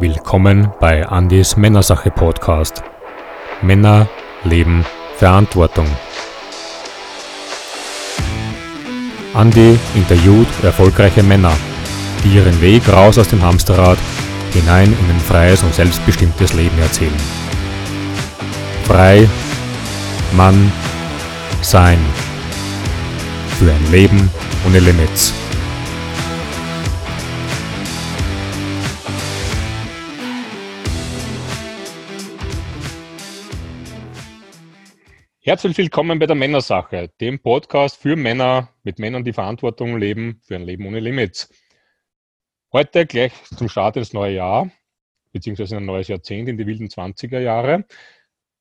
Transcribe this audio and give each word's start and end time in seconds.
Willkommen 0.00 0.72
bei 0.80 1.06
Andys 1.06 1.56
Männersache 1.56 2.10
Podcast. 2.10 2.82
Männer, 3.62 4.08
Leben, 4.42 4.84
Verantwortung. 5.16 5.86
Andy 9.36 9.78
interviewt 9.94 10.48
erfolgreiche 10.64 11.22
Männer, 11.22 11.52
die 12.24 12.34
ihren 12.34 12.60
Weg 12.60 12.88
raus 12.88 13.18
aus 13.18 13.28
dem 13.28 13.40
Hamsterrad 13.40 13.96
hinein 14.52 14.92
in 14.92 15.10
ein 15.14 15.20
freies 15.20 15.62
und 15.62 15.72
selbstbestimmtes 15.72 16.54
Leben 16.54 16.78
erzählen. 16.80 17.14
Frei, 18.86 19.28
Mann, 20.32 20.72
Sein. 21.62 22.00
Für 23.60 23.70
ein 23.70 23.92
Leben 23.92 24.28
ohne 24.66 24.80
Limits. 24.80 25.32
Herzlich 35.46 35.76
willkommen 35.76 36.18
bei 36.18 36.24
der 36.24 36.36
Männersache, 36.36 37.10
dem 37.20 37.38
Podcast 37.38 38.00
für 38.00 38.16
Männer, 38.16 38.70
mit 38.82 38.98
Männern, 38.98 39.24
die 39.24 39.34
Verantwortung 39.34 39.98
leben 39.98 40.40
für 40.42 40.54
ein 40.54 40.62
Leben 40.62 40.86
ohne 40.86 41.00
Limits. 41.00 41.50
Heute 42.72 43.04
gleich 43.04 43.34
zum 43.54 43.68
Start 43.68 43.98
ins 43.98 44.14
neue 44.14 44.36
Jahr, 44.36 44.70
beziehungsweise 45.32 45.76
ein 45.76 45.84
neues 45.84 46.08
Jahrzehnt 46.08 46.48
in 46.48 46.56
die 46.56 46.66
wilden 46.66 46.88
20er 46.88 47.40
Jahre, 47.40 47.84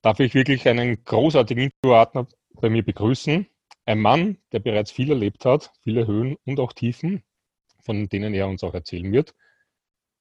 darf 0.01 0.19
ich 0.19 0.33
wirklich 0.33 0.67
einen 0.67 1.01
großartigen 1.05 1.71
Interviewpartner 1.71 2.27
bei 2.59 2.69
mir 2.69 2.83
begrüßen. 2.83 3.47
Ein 3.85 3.99
Mann, 4.01 4.39
der 4.51 4.59
bereits 4.59 4.91
viel 4.91 5.09
erlebt 5.09 5.45
hat, 5.45 5.71
viele 5.83 6.05
Höhen 6.05 6.35
und 6.43 6.59
auch 6.59 6.73
Tiefen, 6.73 7.23
von 7.81 8.09
denen 8.09 8.33
er 8.33 8.49
uns 8.49 8.61
auch 8.61 8.73
erzählen 8.73 9.09
wird. 9.09 9.33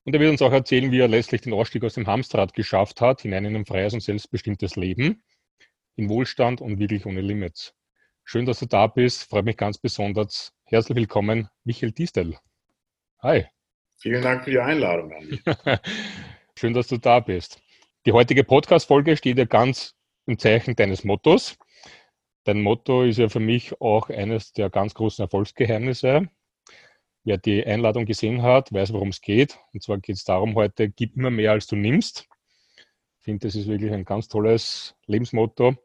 Und 0.05 0.15
er 0.15 0.21
wird 0.21 0.31
uns 0.31 0.43
auch 0.43 0.53
erzählen, 0.53 0.93
wie 0.93 1.01
er 1.01 1.09
letztlich 1.09 1.41
den 1.41 1.55
Ausstieg 1.55 1.83
aus 1.83 1.95
dem 1.95 2.07
Hamsterrad 2.07 2.55
geschafft 2.55 3.01
hat, 3.01 3.23
hinein 3.23 3.47
in 3.47 3.57
ein 3.57 3.67
freies 3.67 3.95
und 3.95 4.01
selbstbestimmtes 4.01 4.77
Leben 4.77 5.25
in 5.97 6.09
Wohlstand 6.09 6.61
und 6.61 6.79
wirklich 6.79 7.07
ohne 7.07 7.21
Limits. 7.21 7.75
Schön, 8.25 8.47
dass 8.47 8.61
du 8.61 8.67
da 8.67 8.87
bist. 8.87 9.29
Freut 9.29 9.45
mich 9.45 9.57
ganz 9.57 9.79
besonders. 9.79 10.53
Herzlich 10.65 10.97
willkommen, 10.97 11.49
Michael 11.65 11.93
Distel. 11.93 12.39
Hi. 13.21 13.47
Vielen 13.99 14.23
Dank 14.23 14.45
für 14.45 14.51
die 14.51 14.59
Einladung, 14.59 15.13
Andi. 15.13 15.41
Schön, 16.59 16.73
dass 16.73 16.89
du 16.89 16.99
da 16.99 17.21
bist. 17.21 17.61
Die 18.07 18.13
heutige 18.13 18.45
Podcast-Folge 18.45 19.17
steht 19.17 19.39
ja 19.39 19.45
ganz 19.45 19.95
im 20.27 20.39
Zeichen 20.39 20.75
deines 20.75 21.05
Mottos. 21.05 21.57
Dein 22.45 22.63
Motto 22.63 23.05
ist 23.05 23.19
ja 23.19 23.29
für 23.29 23.41
mich 23.41 23.81
auch 23.81 24.09
eines 24.09 24.53
der 24.53 24.71
ganz 24.71 24.95
großen 24.95 25.23
Erfolgsgeheimnisse. 25.23 26.29
Wer 27.25 27.39
die 27.39 27.65
Einladung 27.65 28.05
gesehen 28.05 28.43
hat, 28.43 28.73
weiß, 28.73 28.93
worum 28.93 29.11
es 29.11 29.21
geht. 29.21 29.59
Und 29.73 29.83
zwar 29.83 29.99
geht 29.99 30.17
es 30.17 30.25
darum 30.25 30.57
heute, 30.57 30.89
gib 30.89 31.17
immer 31.17 31.31
mehr, 31.31 31.53
als 31.53 31.69
du 31.69 31.77
nimmst. 31.77 32.29
Finde, 33.23 33.47
das 33.47 33.55
ist 33.55 33.69
wirklich 33.69 33.93
ein 33.93 34.05
ganz 34.05 34.27
tolles 34.27 34.97
Lebensmotto, 35.07 35.77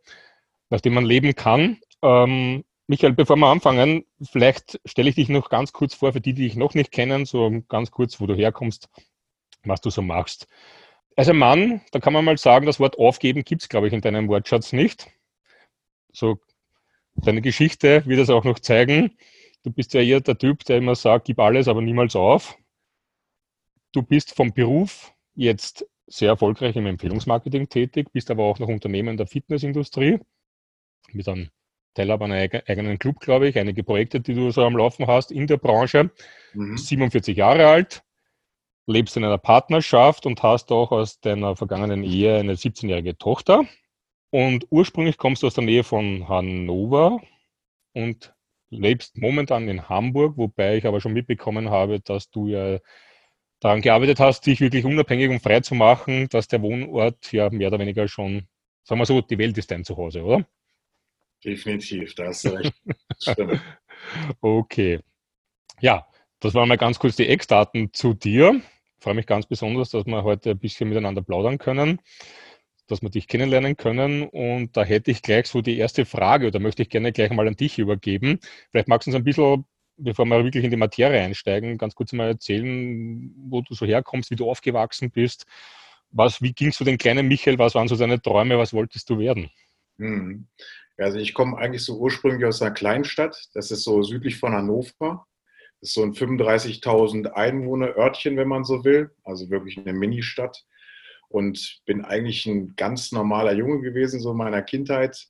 nach 0.71 0.81
dem 0.81 0.95
man 0.95 1.05
leben 1.05 1.35
kann. 1.35 1.79
Ähm, 2.01 2.63
Michael, 2.87 3.13
bevor 3.13 3.35
wir 3.35 3.45
anfangen, 3.45 4.05
vielleicht 4.23 4.79
stelle 4.85 5.09
ich 5.09 5.15
dich 5.15 5.29
noch 5.29 5.49
ganz 5.49 5.71
kurz 5.71 5.93
vor, 5.93 6.13
für 6.13 6.21
die, 6.21 6.33
die 6.33 6.43
dich 6.43 6.55
noch 6.55 6.73
nicht 6.73 6.91
kennen, 6.91 7.25
so 7.25 7.61
ganz 7.69 7.91
kurz, 7.91 8.19
wo 8.19 8.25
du 8.25 8.33
herkommst, 8.33 8.89
was 9.63 9.81
du 9.81 9.91
so 9.91 10.01
machst. 10.01 10.47
Als 11.15 11.29
ein 11.29 11.37
Mann, 11.37 11.81
da 11.91 11.99
kann 11.99 12.13
man 12.13 12.25
mal 12.25 12.39
sagen, 12.39 12.65
das 12.65 12.79
Wort 12.79 12.97
aufgeben 12.97 13.43
gibt 13.43 13.61
es, 13.61 13.69
glaube 13.69 13.87
ich, 13.87 13.93
in 13.93 14.01
deinem 14.01 14.29
Wortschatz 14.29 14.73
nicht. 14.73 15.07
So, 16.11 16.39
deine 17.13 17.43
Geschichte 17.43 18.03
wird 18.07 18.19
es 18.19 18.31
auch 18.31 18.45
noch 18.45 18.57
zeigen. 18.57 19.15
Du 19.61 19.71
bist 19.71 19.93
ja 19.93 20.01
eher 20.01 20.21
der 20.21 20.39
Typ, 20.39 20.63
der 20.65 20.77
immer 20.77 20.95
sagt, 20.95 21.25
gib 21.25 21.39
alles, 21.39 21.67
aber 21.67 21.81
niemals 21.83 22.15
auf. 22.15 22.57
Du 23.91 24.01
bist 24.01 24.35
vom 24.35 24.53
Beruf 24.53 25.13
jetzt 25.35 25.85
sehr 26.07 26.29
erfolgreich 26.29 26.75
im 26.75 26.85
Empfehlungsmarketing 26.85 27.69
tätig, 27.69 28.11
bist 28.11 28.31
aber 28.31 28.45
auch 28.45 28.59
noch 28.59 28.69
Unternehmer 28.69 29.11
in 29.11 29.17
der 29.17 29.27
Fitnessindustrie 29.27 30.19
mit 31.11 31.27
einem 31.27 31.49
Teilhaber 31.93 32.25
einer 32.25 32.35
eigenen 32.35 32.99
Club, 32.99 33.19
glaube 33.19 33.47
ich, 33.47 33.57
einige 33.57 33.83
Projekte, 33.83 34.19
die 34.19 34.33
du 34.33 34.51
so 34.51 34.63
am 34.63 34.77
Laufen 34.77 35.07
hast 35.07 35.31
in 35.31 35.47
der 35.47 35.57
Branche. 35.57 36.11
Mhm. 36.53 36.77
47 36.77 37.35
Jahre 37.35 37.67
alt, 37.67 38.03
lebst 38.85 39.17
in 39.17 39.23
einer 39.23 39.37
Partnerschaft 39.37 40.25
und 40.25 40.43
hast 40.43 40.71
auch 40.71 40.91
aus 40.91 41.19
deiner 41.19 41.55
vergangenen 41.55 42.03
Ehe 42.03 42.37
eine 42.37 42.53
17-jährige 42.53 43.17
Tochter. 43.17 43.65
Und 44.29 44.67
ursprünglich 44.69 45.17
kommst 45.17 45.41
du 45.43 45.47
aus 45.47 45.55
der 45.55 45.63
Nähe 45.63 45.83
von 45.83 46.27
Hannover 46.29 47.19
und 47.93 48.33
lebst 48.69 49.17
momentan 49.17 49.67
in 49.67 49.89
Hamburg, 49.89 50.37
wobei 50.37 50.77
ich 50.77 50.85
aber 50.85 51.01
schon 51.01 51.13
mitbekommen 51.13 51.69
habe, 51.69 51.99
dass 51.99 52.29
du 52.29 52.47
ja 52.47 52.79
daran 53.59 53.81
gearbeitet 53.81 54.19
hast, 54.19 54.45
dich 54.45 54.61
wirklich 54.61 54.85
unabhängig 54.85 55.29
und 55.29 55.41
frei 55.41 55.59
zu 55.61 55.75
machen, 55.75 56.27
dass 56.29 56.47
der 56.47 56.61
Wohnort 56.61 57.31
ja 57.31 57.49
mehr 57.49 57.69
oder 57.69 57.79
weniger 57.79 58.07
schon, 58.07 58.47
sagen 58.83 59.01
wir 59.01 59.05
so, 59.05 59.21
die 59.21 59.37
Welt 59.37 59.57
ist 59.57 59.71
dein 59.71 59.83
Zuhause, 59.83 60.23
oder? 60.23 60.45
Definitiv, 61.43 62.15
da 62.15 62.27
hast 62.27 62.45
du 62.45 62.49
recht. 62.49 62.73
okay. 64.41 64.99
Ja, 65.79 66.07
das 66.39 66.53
waren 66.53 66.67
mal 66.67 66.77
ganz 66.77 66.99
kurz 66.99 67.15
die 67.15 67.27
Eckdaten 67.27 67.93
zu 67.93 68.13
dir. 68.13 68.61
Ich 68.97 69.03
freue 69.03 69.13
mich 69.13 69.27
ganz 69.27 69.45
besonders, 69.45 69.89
dass 69.89 70.05
wir 70.05 70.23
heute 70.23 70.51
ein 70.51 70.59
bisschen 70.59 70.89
miteinander 70.89 71.21
plaudern 71.21 71.57
können, 71.59 72.01
dass 72.87 73.01
wir 73.01 73.09
dich 73.09 73.27
kennenlernen 73.27 73.77
können. 73.77 74.23
Und 74.23 74.75
da 74.75 74.83
hätte 74.83 75.11
ich 75.11 75.21
gleich 75.21 75.47
so 75.47 75.61
die 75.61 75.77
erste 75.77 76.05
Frage 76.05 76.47
oder 76.47 76.59
möchte 76.59 76.81
ich 76.81 76.89
gerne 76.89 77.11
gleich 77.11 77.31
mal 77.31 77.47
an 77.47 77.55
dich 77.55 77.77
übergeben. 77.79 78.39
Vielleicht 78.71 78.87
magst 78.87 79.07
du 79.07 79.11
uns 79.11 79.15
ein 79.15 79.23
bisschen 79.23 79.65
bevor 79.97 80.25
wir 80.25 80.43
wirklich 80.43 80.63
in 80.63 80.71
die 80.71 80.77
Materie 80.77 81.21
einsteigen, 81.21 81.77
ganz 81.77 81.95
kurz 81.95 82.13
mal 82.13 82.27
erzählen, 82.27 83.33
wo 83.49 83.61
du 83.61 83.73
so 83.73 83.85
herkommst, 83.85 84.31
wie 84.31 84.35
du 84.35 84.49
aufgewachsen 84.49 85.11
bist. 85.11 85.45
Was, 86.11 86.41
wie 86.41 86.53
ging 86.53 86.69
es 86.69 86.77
für 86.77 86.85
den 86.85 86.97
kleinen 86.97 87.27
Michael? 87.27 87.59
Was 87.59 87.75
waren 87.75 87.87
so 87.87 87.95
deine 87.95 88.21
Träume? 88.21 88.57
Was 88.57 88.73
wolltest 88.73 89.09
du 89.09 89.19
werden? 89.19 89.49
Hm. 89.97 90.47
Also 90.97 91.19
ich 91.19 91.33
komme 91.33 91.57
eigentlich 91.57 91.83
so 91.83 91.97
ursprünglich 91.97 92.45
aus 92.45 92.61
einer 92.61 92.71
Kleinstadt. 92.71 93.49
Das 93.53 93.71
ist 93.71 93.83
so 93.83 94.01
südlich 94.01 94.37
von 94.37 94.53
Hannover. 94.53 95.27
Das 95.79 95.89
ist 95.89 95.93
so 95.93 96.03
ein 96.03 96.13
35.000 96.13 97.27
Einwohner-Örtchen, 97.33 98.35
wenn 98.37 98.47
man 98.47 98.63
so 98.63 98.83
will. 98.83 99.11
Also 99.23 99.49
wirklich 99.49 99.77
eine 99.77 99.93
Ministadt. 99.93 100.65
Und 101.29 101.81
bin 101.85 102.05
eigentlich 102.05 102.45
ein 102.45 102.75
ganz 102.75 103.11
normaler 103.11 103.53
Junge 103.53 103.81
gewesen, 103.81 104.19
so 104.19 104.31
in 104.31 104.37
meiner 104.37 104.63
Kindheit. 104.63 105.27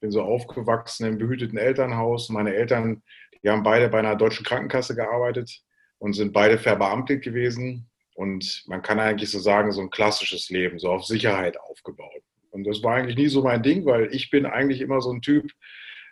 Bin 0.00 0.12
so 0.12 0.22
aufgewachsen 0.22 1.06
im 1.06 1.18
behüteten 1.18 1.58
Elternhaus. 1.58 2.28
Meine 2.28 2.54
Eltern 2.54 3.02
wir 3.42 3.52
haben 3.52 3.62
beide 3.62 3.88
bei 3.88 3.98
einer 3.98 4.16
deutschen 4.16 4.44
Krankenkasse 4.44 4.94
gearbeitet 4.94 5.62
und 5.98 6.12
sind 6.14 6.32
beide 6.32 6.58
verbeamtet 6.58 7.22
gewesen. 7.22 7.88
Und 8.14 8.64
man 8.66 8.82
kann 8.82 8.98
eigentlich 8.98 9.30
so 9.30 9.38
sagen, 9.38 9.70
so 9.72 9.80
ein 9.80 9.90
klassisches 9.90 10.50
Leben, 10.50 10.78
so 10.78 10.90
auf 10.90 11.04
Sicherheit 11.04 11.58
aufgebaut. 11.60 12.22
Und 12.50 12.64
das 12.64 12.82
war 12.82 12.96
eigentlich 12.96 13.16
nie 13.16 13.28
so 13.28 13.42
mein 13.42 13.62
Ding, 13.62 13.84
weil 13.84 14.12
ich 14.12 14.30
bin 14.30 14.46
eigentlich 14.46 14.80
immer 14.80 15.00
so 15.00 15.12
ein 15.12 15.22
Typ, 15.22 15.52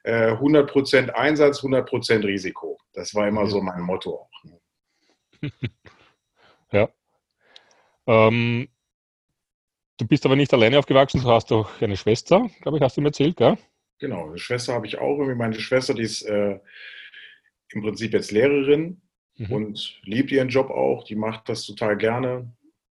100% 0.04 1.08
äh, 1.08 1.12
Einsatz, 1.12 1.60
100% 1.60 2.24
Risiko. 2.24 2.78
Das 2.92 3.14
war 3.14 3.26
immer 3.26 3.46
so 3.46 3.60
mein 3.60 3.80
Motto 3.80 4.14
auch. 4.14 4.44
Ne? 4.44 5.52
ja. 6.72 6.88
Ähm, 8.06 8.68
du 9.96 10.06
bist 10.06 10.24
aber 10.24 10.36
nicht 10.36 10.54
alleine 10.54 10.78
aufgewachsen, 10.78 11.22
du 11.22 11.28
hast 11.28 11.50
doch 11.50 11.82
eine 11.82 11.96
Schwester, 11.96 12.48
glaube 12.60 12.78
ich, 12.78 12.84
hast 12.84 12.96
du 12.96 13.00
mir 13.00 13.08
erzählt, 13.08 13.36
gell? 13.36 13.58
Genau, 13.98 14.28
eine 14.28 14.38
Schwester 14.38 14.74
habe 14.74 14.86
ich 14.86 14.98
auch. 14.98 15.16
Meine 15.16 15.58
Schwester, 15.58 15.94
die 15.94 16.02
ist 16.02 16.22
äh, 16.22 16.60
im 17.70 17.82
Prinzip 17.82 18.12
jetzt 18.12 18.32
Lehrerin 18.32 19.00
mhm. 19.36 19.52
und 19.52 20.00
liebt 20.02 20.30
ihren 20.30 20.48
Job 20.48 20.70
auch. 20.70 21.04
Die 21.04 21.16
macht 21.16 21.48
das 21.48 21.64
total 21.64 21.96
gerne. 21.96 22.52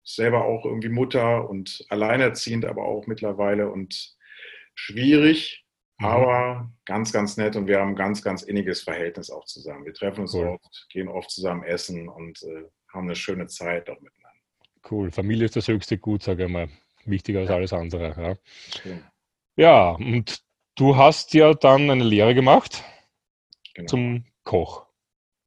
Ist 0.03 0.15
selber 0.15 0.45
auch 0.45 0.65
irgendwie 0.65 0.89
Mutter 0.89 1.49
und 1.49 1.85
alleinerziehend, 1.89 2.65
aber 2.65 2.85
auch 2.85 3.07
mittlerweile 3.07 3.69
und 3.69 4.15
schwierig, 4.75 5.65
mhm. 5.99 6.05
aber 6.05 6.71
ganz, 6.85 7.11
ganz 7.11 7.37
nett 7.37 7.55
und 7.55 7.67
wir 7.67 7.79
haben 7.79 7.89
ein 7.89 7.95
ganz, 7.95 8.21
ganz 8.21 8.43
inniges 8.43 8.81
Verhältnis 8.81 9.29
auch 9.29 9.45
zusammen. 9.45 9.85
Wir 9.85 9.93
treffen 9.93 10.21
uns 10.21 10.33
cool. 10.33 10.47
oft, 10.47 10.87
gehen 10.89 11.07
oft 11.07 11.31
zusammen 11.31 11.63
essen 11.63 12.07
und 12.07 12.41
äh, 12.43 12.63
haben 12.93 13.07
eine 13.07 13.15
schöne 13.15 13.47
Zeit 13.47 13.89
auch 13.89 13.99
miteinander. 13.99 14.27
Cool. 14.89 15.11
Familie 15.11 15.45
ist 15.45 15.55
das 15.55 15.67
höchste 15.67 15.97
Gut, 15.97 16.23
sage 16.23 16.45
ich 16.45 16.49
mal. 16.49 16.69
Wichtiger 17.05 17.39
als 17.41 17.49
alles 17.49 17.73
andere. 17.73 18.37
Ja. 18.85 18.97
ja, 19.55 19.89
und 19.91 20.41
du 20.75 20.95
hast 20.95 21.33
ja 21.33 21.53
dann 21.53 21.89
eine 21.89 22.03
Lehre 22.03 22.35
gemacht 22.35 22.83
genau. 23.73 23.87
zum 23.87 24.25
Koch. 24.47 24.85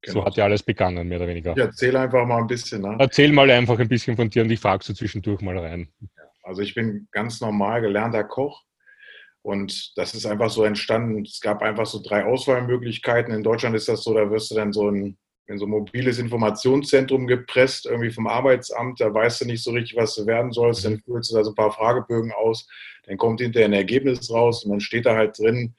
Genau. 0.03 0.21
So 0.21 0.25
hat 0.27 0.37
ja 0.37 0.45
alles 0.45 0.63
begonnen, 0.63 1.09
mehr 1.09 1.19
oder 1.19 1.29
weniger. 1.29 1.55
Ja, 1.57 1.65
erzähl 1.65 1.97
einfach 1.97 2.27
mal 2.27 2.39
ein 2.39 2.47
bisschen. 2.47 2.83
Ne? 2.83 2.97
Erzähl 2.99 3.33
mal 3.33 3.51
einfach 3.51 3.79
ein 3.79 3.89
bisschen 3.89 4.17
von 4.17 4.31
dir 4.31 4.43
und 4.43 4.51
ich 4.51 4.61
frage 4.61 4.85
so 4.85 4.93
zwischendurch 4.93 5.41
mal 5.41 5.59
rein. 5.59 5.89
Also 6.43 6.63
ich 6.63 6.75
bin 6.75 7.09
ganz 7.11 7.41
normal 7.41 7.81
gelernter 7.81 8.25
Koch 8.25 8.63
und 9.43 9.93
das 9.97 10.15
ist 10.15 10.27
einfach 10.27 10.51
so 10.51 10.65
entstanden. 10.65 11.23
Es 11.25 11.41
gab 11.41 11.63
einfach 11.63 11.87
so 11.87 12.03
drei 12.03 12.25
Auswahlmöglichkeiten. 12.25 13.33
In 13.35 13.43
Deutschland 13.43 13.75
ist 13.75 13.89
das 13.89 14.03
so, 14.03 14.15
da 14.15 14.31
wirst 14.31 14.51
du 14.51 14.55
dann 14.55 14.73
so 14.73 14.91
ein, 14.91 15.19
in 15.47 15.59
so 15.59 15.67
ein 15.67 15.71
mobiles 15.71 16.19
Informationszentrum 16.19 17.27
gepresst, 17.27 17.87
irgendwie 17.87 18.11
vom 18.11 18.27
Arbeitsamt. 18.27 19.01
Da 19.01 19.13
weißt 19.13 19.43
du 19.43 19.45
nicht 19.47 19.63
so 19.63 19.73
richtig, 19.73 19.99
was 19.99 20.15
du 20.15 20.27
werden 20.27 20.53
sollst. 20.53 20.85
Dann 20.85 21.01
füllst 21.01 21.31
du 21.31 21.37
da 21.37 21.45
so 21.45 21.53
ein 21.53 21.57
paar 21.57 21.73
Fragebögen 21.73 22.33
aus. 22.33 22.67
Dann 23.07 23.17
kommt 23.17 23.41
hinterher 23.41 23.69
ein 23.69 23.75
Ergebnis 23.75 24.31
raus 24.31 24.65
und 24.65 24.71
dann 24.71 24.81
steht 24.81 25.07
da 25.07 25.15
halt 25.15 25.39
drin, 25.39 25.75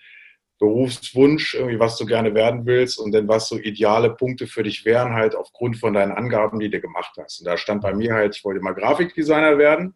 Berufswunsch, 0.62 1.56
irgendwie 1.56 1.80
was 1.80 1.98
du 1.98 2.06
gerne 2.06 2.36
werden 2.36 2.68
willst 2.68 3.00
und 3.00 3.12
dann 3.14 3.28
was 3.28 3.50
so 3.50 3.58
ideale 3.58 4.12
Punkte 4.12 4.46
für 4.46 4.62
dich 4.62 4.86
wären, 4.86 5.14
halt 5.14 5.36
aufgrund 5.36 5.78
von 5.78 5.94
deinen 5.96 6.12
Angaben, 6.12 6.60
die 6.60 6.70
du 6.70 6.80
gemacht 6.80 7.18
hast. 7.20 7.40
Und 7.40 7.48
da 7.48 7.58
stand 7.58 7.82
bei 7.82 7.96
mir 7.96 8.14
halt, 8.14 8.36
ich 8.36 8.46
wollte 8.46 8.62
mal 8.62 8.76
Grafikdesigner 8.76 9.58
werden, 9.58 9.96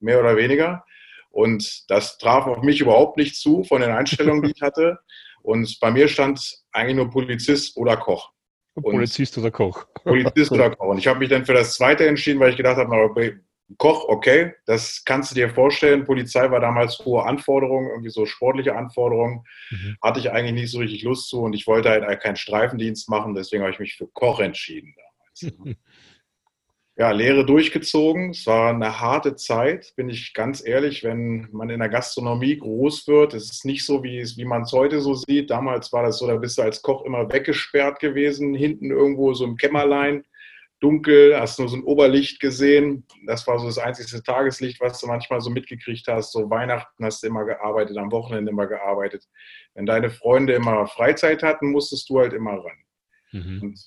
mehr 0.00 0.18
oder 0.18 0.34
weniger. 0.36 0.82
Und 1.30 1.84
das 1.88 2.16
traf 2.16 2.46
auf 2.46 2.62
mich 2.62 2.80
überhaupt 2.80 3.18
nicht 3.18 3.36
zu 3.36 3.64
von 3.64 3.82
den 3.82 3.90
Einstellungen, 3.90 4.42
die 4.42 4.52
ich 4.56 4.62
hatte. 4.62 4.98
Und 5.42 5.78
bei 5.78 5.90
mir 5.90 6.08
stand 6.08 6.40
eigentlich 6.72 6.96
nur 6.96 7.10
Polizist 7.10 7.76
oder 7.76 7.98
Koch. 7.98 8.32
Und 8.72 8.84
Polizist 8.84 9.36
oder 9.36 9.50
Koch. 9.50 9.84
Polizist 10.04 10.52
oder 10.52 10.70
Koch. 10.70 10.86
Und 10.86 10.98
ich 10.98 11.06
habe 11.06 11.18
mich 11.18 11.28
dann 11.28 11.44
für 11.44 11.52
das 11.52 11.74
zweite 11.74 12.08
entschieden, 12.08 12.40
weil 12.40 12.50
ich 12.50 12.56
gedacht 12.56 12.78
habe, 12.78 12.88
Koch, 13.76 14.08
okay, 14.08 14.54
das 14.64 15.02
kannst 15.04 15.30
du 15.30 15.34
dir 15.34 15.50
vorstellen. 15.50 16.04
Polizei 16.04 16.50
war 16.50 16.60
damals 16.60 16.98
hohe 17.00 17.24
Anforderungen, 17.24 17.90
irgendwie 17.90 18.10
so 18.10 18.24
sportliche 18.24 18.74
Anforderungen. 18.74 19.44
Mhm. 19.70 19.96
Hatte 20.02 20.20
ich 20.20 20.30
eigentlich 20.30 20.54
nicht 20.54 20.70
so 20.70 20.78
richtig 20.78 21.02
Lust 21.02 21.28
zu 21.28 21.42
und 21.42 21.52
ich 21.52 21.66
wollte 21.66 21.90
halt 21.90 22.20
keinen 22.22 22.36
Streifendienst 22.36 23.10
machen, 23.10 23.34
deswegen 23.34 23.62
habe 23.62 23.72
ich 23.72 23.78
mich 23.78 23.96
für 23.96 24.06
Koch 24.06 24.40
entschieden 24.40 24.94
damals. 24.96 25.76
ja, 26.96 27.10
Lehre 27.10 27.44
durchgezogen. 27.44 28.30
Es 28.30 28.46
war 28.46 28.70
eine 28.70 29.00
harte 29.00 29.36
Zeit, 29.36 29.92
bin 29.96 30.08
ich 30.08 30.32
ganz 30.32 30.66
ehrlich, 30.66 31.04
wenn 31.04 31.48
man 31.52 31.68
in 31.68 31.78
der 31.78 31.90
Gastronomie 31.90 32.56
groß 32.56 33.06
wird. 33.06 33.34
Es 33.34 33.50
ist 33.50 33.64
nicht 33.66 33.84
so, 33.84 34.02
wie, 34.02 34.24
wie 34.36 34.44
man 34.44 34.62
es 34.62 34.72
heute 34.72 35.00
so 35.00 35.14
sieht. 35.14 35.50
Damals 35.50 35.92
war 35.92 36.02
das 36.02 36.18
so, 36.18 36.26
da 36.26 36.36
bist 36.36 36.56
du 36.56 36.62
als 36.62 36.82
Koch 36.82 37.04
immer 37.04 37.30
weggesperrt 37.30 38.00
gewesen, 38.00 38.54
hinten 38.54 38.90
irgendwo 38.90 39.32
so 39.34 39.44
im 39.44 39.56
Kämmerlein 39.56 40.24
dunkel, 40.80 41.38
hast 41.38 41.58
nur 41.58 41.68
so 41.68 41.76
ein 41.76 41.82
Oberlicht 41.82 42.40
gesehen. 42.40 43.04
Das 43.26 43.46
war 43.46 43.58
so 43.58 43.66
das 43.66 43.78
einzige 43.78 44.22
Tageslicht, 44.22 44.80
was 44.80 45.00
du 45.00 45.06
manchmal 45.06 45.40
so 45.40 45.50
mitgekriegt 45.50 46.06
hast. 46.08 46.32
So 46.32 46.50
Weihnachten 46.50 47.04
hast 47.04 47.22
du 47.22 47.26
immer 47.26 47.44
gearbeitet, 47.44 47.96
am 47.96 48.12
Wochenende 48.12 48.52
immer 48.52 48.66
gearbeitet. 48.66 49.24
Wenn 49.74 49.86
deine 49.86 50.10
Freunde 50.10 50.54
immer 50.54 50.86
Freizeit 50.86 51.42
hatten, 51.42 51.72
musstest 51.72 52.08
du 52.08 52.20
halt 52.20 52.32
immer 52.32 52.52
ran. 52.52 52.84
Mhm. 53.32 53.62
Und 53.62 53.80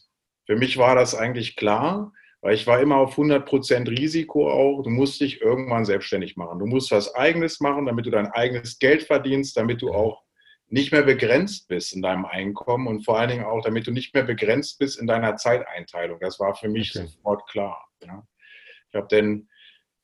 für 0.45 0.55
mich 0.55 0.77
war 0.77 0.95
das 0.95 1.15
eigentlich 1.15 1.55
klar, 1.55 2.11
weil 2.41 2.55
ich 2.55 2.67
war 2.67 2.81
immer 2.81 2.97
auf 2.97 3.17
100% 3.17 3.87
Risiko 3.89 4.51
auch. 4.51 4.81
Du 4.81 4.89
musst 4.89 5.21
dich 5.21 5.41
irgendwann 5.41 5.85
selbstständig 5.85 6.35
machen. 6.35 6.59
Du 6.59 6.65
musst 6.65 6.91
was 6.91 7.15
Eigenes 7.15 7.59
machen, 7.61 7.85
damit 7.85 8.05
du 8.05 8.09
dein 8.09 8.27
eigenes 8.27 8.79
Geld 8.79 9.03
verdienst, 9.03 9.55
damit 9.55 9.81
du 9.81 9.93
auch 9.93 10.23
nicht 10.71 10.93
mehr 10.93 11.03
begrenzt 11.03 11.67
bist 11.67 11.93
in 11.93 12.01
deinem 12.01 12.25
Einkommen 12.25 12.87
und 12.87 13.03
vor 13.03 13.19
allen 13.19 13.29
Dingen 13.29 13.43
auch, 13.43 13.61
damit 13.61 13.87
du 13.87 13.91
nicht 13.91 14.13
mehr 14.13 14.23
begrenzt 14.23 14.79
bist 14.79 14.99
in 14.99 15.05
deiner 15.05 15.35
Zeiteinteilung. 15.35 16.19
Das 16.21 16.39
war 16.39 16.55
für 16.55 16.69
mich 16.69 16.95
okay. 16.95 17.07
sofort 17.07 17.47
klar. 17.49 17.89
Ja. 18.03 18.25
Ich 18.89 18.95
habe 18.95 19.07
dann 19.09 19.49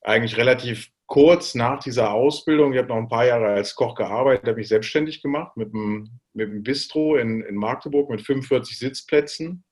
eigentlich 0.02 0.36
relativ 0.36 0.92
kurz 1.06 1.56
nach 1.56 1.80
dieser 1.80 2.12
Ausbildung, 2.12 2.74
ich 2.74 2.80
habe 2.80 2.90
noch 2.90 2.98
ein 2.98 3.08
paar 3.08 3.25
Jahre 3.25 3.48
als 3.48 3.75
Koch 3.75 3.96
gearbeitet, 3.96 4.48
habe 4.48 4.60
ich 4.60 4.68
selbstständig 4.68 5.22
gemacht 5.22 5.56
mit 5.56 5.74
einem, 5.74 6.19
mit 6.34 6.50
einem 6.50 6.64
Bistro 6.64 7.16
in, 7.16 7.42
in 7.42 7.56
Magdeburg 7.56 8.10
mit 8.10 8.22
45 8.22 8.78
Sitzplätzen. 8.78 9.64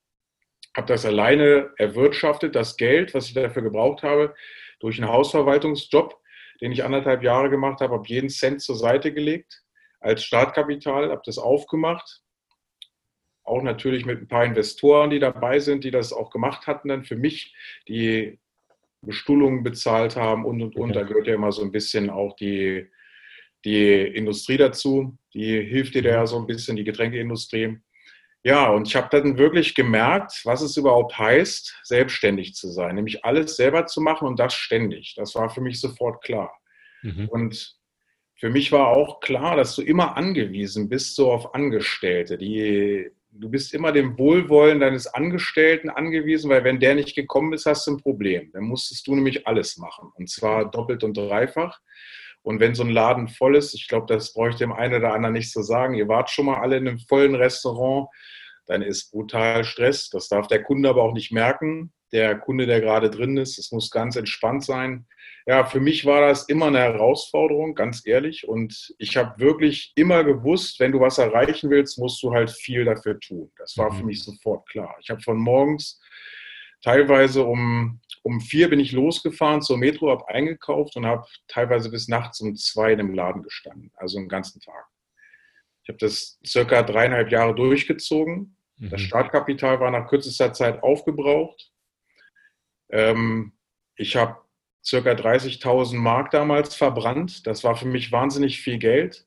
Habe 0.78 0.88
das 0.88 1.06
alleine 1.06 1.72
erwirtschaftet, 1.78 2.56
das 2.56 2.78
Geld, 2.78 3.14
was 3.14 3.28
ich 3.28 3.34
dafür 3.34 3.64
gebraucht 3.64 4.02
habe, 4.02 4.34
durch 4.80 4.98
einen 5.02 5.12
Hausverwaltungsjob, 5.12 6.18
den 6.62 6.72
ich 6.72 6.86
anderthalb 6.86 7.22
Jahre 7.22 7.50
gemacht 7.50 7.82
habe, 7.82 7.96
habe 7.96 8.08
jeden 8.08 8.30
Cent 8.30 8.62
zur 8.62 8.78
Seite 8.78 9.14
gelegt 9.14 9.65
als 10.06 10.24
Startkapital, 10.24 11.10
habe 11.10 11.22
das 11.26 11.38
aufgemacht. 11.40 12.22
Auch 13.44 13.62
natürlich 13.62 14.06
mit 14.06 14.22
ein 14.22 14.28
paar 14.28 14.46
Investoren, 14.46 15.10
die 15.10 15.20
dabei 15.20 15.60
sind, 15.60 15.84
die 15.84 15.92
das 15.92 16.14
auch 16.14 16.30
gemacht 16.30 16.68
hatten, 16.68 16.90
dann 16.90 17.04
für 17.04 17.16
mich, 17.16 17.56
die 17.88 18.40
Bestuhlungen 19.02 19.64
bezahlt 19.64 20.16
haben 20.16 20.46
und 20.46 20.62
und 20.62 20.76
und. 20.76 20.96
Da 20.96 21.04
gehört 21.04 21.28
ja 21.28 21.36
immer 21.36 21.52
so 21.52 21.64
ein 21.64 21.72
bisschen 21.72 22.10
auch 22.10 22.36
die, 22.36 22.88
die 23.64 24.02
Industrie 24.02 24.58
dazu. 24.58 25.18
Die 25.34 25.62
hilft 25.62 25.96
dir 25.96 26.04
da 26.04 26.10
ja 26.10 26.26
so 26.26 26.38
ein 26.38 26.48
bisschen, 26.48 26.76
die 26.76 26.84
Getränkeindustrie. 26.84 27.78
Ja, 28.44 28.70
und 28.70 28.88
ich 28.88 28.96
habe 28.96 29.10
dann 29.10 29.40
wirklich 29.40 29.74
gemerkt, 29.74 30.42
was 30.44 30.62
es 30.62 30.78
überhaupt 30.78 31.18
heißt, 31.18 31.80
selbstständig 31.84 32.54
zu 32.54 32.70
sein, 32.70 32.94
nämlich 32.94 33.26
alles 33.26 33.56
selber 33.56 33.88
zu 33.88 34.02
machen 34.02 34.28
und 34.28 34.40
das 34.40 34.54
ständig. 34.54 35.16
Das 35.18 35.34
war 35.34 35.50
für 35.50 35.62
mich 35.62 35.82
sofort 35.82 36.24
klar. 36.24 36.52
Mhm. 37.02 37.28
Und 37.30 37.76
für 38.36 38.50
mich 38.50 38.72
war 38.72 38.90
auch 38.90 39.22
klar, 39.22 39.56
dass 39.56 39.76
du 39.76 39.82
immer 39.82 40.18
angewiesen 40.18 40.90
bist, 40.90 41.16
so 41.16 41.32
auf 41.32 41.56
Angestellte. 41.56 42.38
Die, 42.38 43.10
du 43.32 43.50
bist 43.50 43.74
immer 43.74 43.94
dem 43.94 44.18
Wohlwollen 44.18 44.82
deines 44.82 45.08
Angestellten 45.08 45.90
angewiesen, 45.90 46.50
weil 46.50 46.66
wenn 46.66 46.82
der 46.82 46.96
nicht 46.96 47.16
gekommen 47.16 47.54
ist, 47.54 47.66
hast 47.66 47.88
du 47.88 47.92
ein 47.92 48.02
Problem. 48.02 48.52
Dann 48.52 48.64
musstest 48.64 49.08
du 49.08 49.16
nämlich 49.16 49.48
alles 49.48 49.78
machen. 49.78 50.12
Und 50.16 50.30
zwar 50.30 50.70
doppelt 50.70 51.04
und 51.06 51.16
dreifach. 51.16 51.80
Und 52.42 52.60
wenn 52.60 52.76
so 52.76 52.84
ein 52.84 52.90
Laden 52.90 53.30
voll 53.30 53.56
ist, 53.56 53.74
ich 53.74 53.88
glaube, 53.88 54.06
das 54.14 54.34
bräuchte 54.34 54.66
dem 54.66 54.74
einen 54.74 54.96
oder 54.96 55.14
anderen 55.14 55.34
nicht 55.34 55.52
zu 55.52 55.64
sagen, 55.64 55.96
ihr 55.96 56.10
wart 56.10 56.30
schon 56.30 56.46
mal 56.46 56.60
alle 56.60 56.78
in 56.78 56.88
einem 56.88 57.00
vollen 57.00 57.36
Restaurant, 57.36 58.10
dann 58.68 58.82
ist 58.82 59.12
brutal 59.12 59.64
Stress. 59.64 60.10
Das 60.10 60.28
darf 60.28 60.48
der 60.48 60.62
Kunde 60.62 60.90
aber 60.90 61.04
auch 61.04 61.14
nicht 61.14 61.32
merken. 61.32 61.94
Der 62.12 62.38
Kunde, 62.38 62.66
der 62.66 62.82
gerade 62.82 63.10
drin 63.10 63.38
ist, 63.38 63.58
es 63.58 63.72
muss 63.72 63.90
ganz 63.90 64.18
entspannt 64.18 64.66
sein 64.66 65.08
ja, 65.48 65.64
für 65.64 65.80
mich 65.80 66.06
war 66.06 66.22
das 66.22 66.50
immer 66.50 66.68
eine 66.68 66.80
Herausforderung, 66.80 67.76
ganz 67.76 68.06
ehrlich. 68.06 68.48
Und 68.48 68.96
ich 68.98 69.16
habe 69.16 69.40
wirklich 69.40 69.94
immer 69.96 70.24
gewusst, 70.24 70.80
wenn 70.80 70.92
du 70.92 71.00
was 71.00 71.20
erreichen 71.20 71.70
willst, 71.70 72.00
musst 72.00 72.22
du 72.24 72.34
halt 72.34 72.50
viel 72.50 72.84
dafür 72.86 73.20
tun. 73.20 73.52
Das 73.58 73.78
war 73.78 73.92
mhm. 73.92 73.98
für 73.98 74.04
mich 74.06 74.24
sofort 74.24 74.68
klar. 74.68 74.96
Ich 75.02 75.10
habe 75.12 75.22
von 75.22 75.38
morgens 75.38 76.02
teilweise 76.82 77.44
um, 77.44 78.02
um 78.24 78.42
vier 78.42 78.70
bin 78.70 78.80
ich 78.80 78.92
losgefahren 78.92 79.62
zur 79.62 79.78
Metro, 79.78 80.10
habe 80.10 80.28
eingekauft 80.30 80.96
und 80.96 81.06
habe 81.06 81.28
teilweise 81.48 81.92
bis 81.92 82.08
nachts 82.08 82.42
um 82.42 82.56
zwei 82.56 82.94
in 82.94 82.98
dem 82.98 83.14
Laden 83.14 83.44
gestanden, 83.44 83.92
also 83.96 84.18
den 84.18 84.30
ganzen 84.30 84.60
Tag. 84.62 84.86
Ich 85.84 85.90
habe 85.90 86.00
das 86.00 86.40
circa 86.44 86.82
dreieinhalb 86.82 87.32
Jahre 87.32 87.54
durchgezogen. 87.54 88.58
Mhm. 88.78 88.90
Das 88.90 89.02
Startkapital 89.02 89.80
war 89.80 89.92
nach 89.92 90.08
kürzester 90.08 90.54
Zeit 90.54 90.82
aufgebraucht. 90.82 91.72
Ähm, 92.90 93.54
ich 93.96 94.16
habe 94.16 94.45
circa 94.86 95.12
30.000 95.12 95.96
Mark 95.96 96.32
damals 96.32 96.76
verbrannt. 96.76 97.48
Das 97.48 97.64
war 97.64 97.76
für 97.76 97.88
mich 97.88 98.12
wahnsinnig 98.12 98.62
viel 98.62 98.78
Geld. 98.78 99.26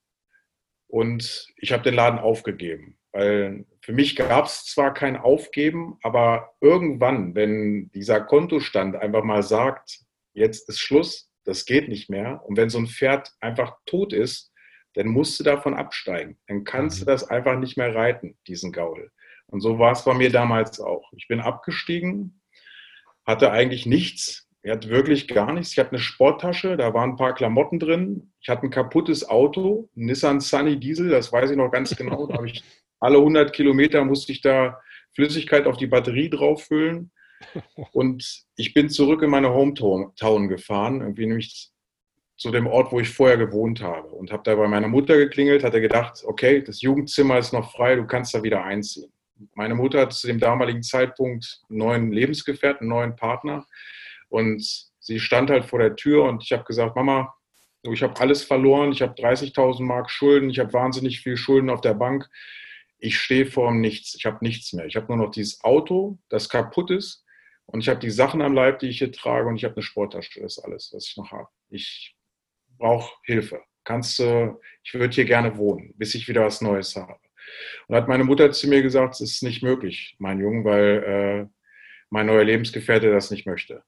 Und 0.87 1.53
ich 1.57 1.73
habe 1.73 1.83
den 1.83 1.95
Laden 1.95 2.19
aufgegeben, 2.19 2.99
weil 3.13 3.67
für 3.83 3.93
mich 3.93 4.17
gab 4.17 4.47
es 4.47 4.65
zwar 4.65 4.95
kein 4.95 5.17
Aufgeben, 5.17 5.99
aber 6.03 6.55
irgendwann, 6.61 7.35
wenn 7.35 7.91
dieser 7.93 8.23
Kontostand 8.23 8.97
einfach 8.97 9.23
mal 9.23 9.43
sagt, 9.43 10.01
jetzt 10.33 10.69
ist 10.69 10.81
Schluss, 10.81 11.31
das 11.45 11.67
geht 11.67 11.89
nicht 11.89 12.09
mehr, 12.09 12.43
und 12.47 12.57
wenn 12.57 12.71
so 12.71 12.79
ein 12.79 12.87
Pferd 12.87 13.33
einfach 13.41 13.77
tot 13.85 14.15
ist, 14.15 14.53
dann 14.95 15.09
musst 15.09 15.39
du 15.39 15.45
davon 15.45 15.75
absteigen. 15.75 16.39
Dann 16.47 16.65
kannst 16.65 17.01
mhm. 17.01 17.05
du 17.05 17.13
das 17.13 17.29
einfach 17.29 17.59
nicht 17.59 17.77
mehr 17.77 17.95
reiten, 17.95 18.39
diesen 18.47 18.73
Gaul. 18.73 19.11
Und 19.47 19.61
so 19.61 19.79
war 19.79 19.93
es 19.93 20.05
bei 20.05 20.15
mir 20.15 20.31
damals 20.31 20.81
auch. 20.81 21.11
Ich 21.17 21.29
bin 21.29 21.41
abgestiegen, 21.41 22.43
hatte 23.27 23.51
eigentlich 23.51 23.85
nichts, 23.87 24.48
er 24.69 24.75
hat 24.75 24.89
wirklich 24.89 25.29
gar 25.29 25.55
nichts. 25.55 25.73
Ich 25.73 25.79
hatte 25.79 25.93
eine 25.93 25.99
Sporttasche, 25.99 26.77
da 26.77 26.93
waren 26.93 27.11
ein 27.11 27.17
paar 27.17 27.35
Klamotten 27.35 27.79
drin. 27.79 28.33
Ich 28.41 28.51
hatte 28.51 28.65
ein 28.65 28.71
kaputtes 28.71 29.27
Auto, 29.27 29.89
Nissan 29.95 30.41
Sunny 30.41 30.79
Diesel, 30.79 31.09
das 31.09 31.33
weiß 31.33 31.51
ich 31.51 31.57
noch 31.57 31.71
ganz 31.71 31.97
genau. 31.97 32.27
Da 32.27 32.35
habe 32.35 32.49
ich 32.49 32.63
alle 33.01 33.17
100 33.17 33.53
Kilometer 33.55 34.05
musste 34.05 34.33
ich 34.33 34.43
da 34.43 34.79
Flüssigkeit 35.15 35.67
auf 35.67 35.79
die 35.79 35.87
Batterie 35.87 36.29
drauf 36.29 36.65
füllen. 36.65 37.11
Und 37.93 38.45
ich 38.57 38.75
bin 38.75 38.91
zurück 38.91 39.23
in 39.23 39.31
meine 39.31 39.55
Hometown 39.55 40.49
gefahren, 40.49 41.01
irgendwie 41.01 41.27
nämlich 41.27 41.71
zu 42.37 42.51
dem 42.51 42.67
Ort, 42.67 42.93
wo 42.93 43.01
ich 43.01 43.09
vorher 43.09 43.39
gewohnt 43.39 43.81
habe. 43.81 44.09
Und 44.09 44.31
habe 44.33 44.43
da 44.45 44.55
bei 44.55 44.69
meiner 44.69 44.89
Mutter 44.89 45.17
geklingelt, 45.17 45.65
hatte 45.65 45.81
gedacht, 45.81 46.23
okay, 46.27 46.63
das 46.63 46.83
Jugendzimmer 46.83 47.39
ist 47.39 47.55
noch 47.55 47.73
frei, 47.73 47.97
du 47.97 48.07
kannst 48.07 48.35
da 48.35 48.43
wieder 48.43 48.65
einziehen. 48.65 49.11
Meine 49.55 49.75
Mutter 49.75 50.01
hat 50.03 50.13
zu 50.13 50.27
dem 50.27 50.41
damaligen 50.41 50.83
Zeitpunkt 50.83 51.63
einen 51.71 51.79
neuen 51.79 52.13
Lebensgefährten, 52.13 52.83
einen 52.83 52.91
neuen 52.91 53.17
Partner. 53.17 53.67
Und 54.29 54.63
sie 54.99 55.21
stand 55.21 55.51
halt 55.51 55.65
vor 55.65 55.79
der 55.79 55.97
Tür 55.97 56.25
und 56.25 56.43
ich 56.43 56.53
habe 56.53 56.65
gesagt, 56.65 56.97
Mama, 56.97 57.35
ich 57.83 58.03
habe 58.03 58.21
alles 58.21 58.43
verloren, 58.43 58.93
ich 58.93 59.03
habe 59.03 59.15
30.000 59.15 59.83
Mark 59.83 60.11
Schulden, 60.11 60.51
ich 60.51 60.59
habe 60.59 60.73
wahnsinnig 60.73 61.21
viel 61.21 61.37
Schulden 61.37 61.71
auf 61.71 61.81
der 61.81 61.95
Bank. 61.95 62.29
Ich 62.99 63.19
stehe 63.19 63.47
vor 63.47 63.73
nichts, 63.73 64.15
ich 64.15 64.27
habe 64.27 64.39
nichts 64.41 64.73
mehr. 64.73 64.87
Ich 64.87 64.97
habe 64.97 65.07
nur 65.07 65.17
noch 65.17 65.31
dieses 65.31 65.63
Auto, 65.63 66.19
das 66.29 66.49
kaputt 66.49 66.91
ist 66.91 67.25
und 67.67 67.81
ich 67.81 67.89
habe 67.89 68.01
die 68.01 68.11
Sachen 68.11 68.43
am 68.43 68.55
Leib, 68.55 68.81
die 68.81 68.89
ich 68.89 68.99
hier 68.99 69.13
trage 69.13 69.49
und 69.49 69.57
ich 69.57 69.65
habe 69.65 69.77
eine 69.77 69.83
Sporttasche, 69.83 70.41
das 70.41 70.59
ist 70.59 70.65
alles, 70.65 70.91
was 70.93 71.07
ich 71.07 71.17
noch 71.17 71.31
habe. 71.31 71.49
Ich 71.71 72.17
brauche 72.79 73.13
Hilfe. 73.25 73.63
Kannst 73.85 74.19
du, 74.19 74.61
ich 74.83 74.93
würde 74.95 75.15
hier 75.15 75.25
gerne 75.25 75.57
wohnen, 75.57 75.95
bis 75.97 76.15
ich 76.15 76.29
wieder 76.29 76.45
was 76.45 76.61
Neues 76.61 76.97
habe. 76.97 77.19
Und 77.87 77.97
hat 77.97 78.09
meine 78.09 78.25
Mutter 78.25 78.51
zu 78.53 78.69
mir 78.69 78.83
gesagt, 78.83 79.15
es 79.15 79.21
ist 79.21 79.43
nicht 79.43 79.63
möglich, 79.63 80.17
mein 80.19 80.41
Junge, 80.41 80.65
weil 80.65 81.05
äh, 81.05 81.47
mein 82.11 82.27
neuer 82.27 82.45
Lebensgefährte 82.45 83.11
das 83.11 83.31
nicht 83.31 83.47
möchte. 83.47 83.83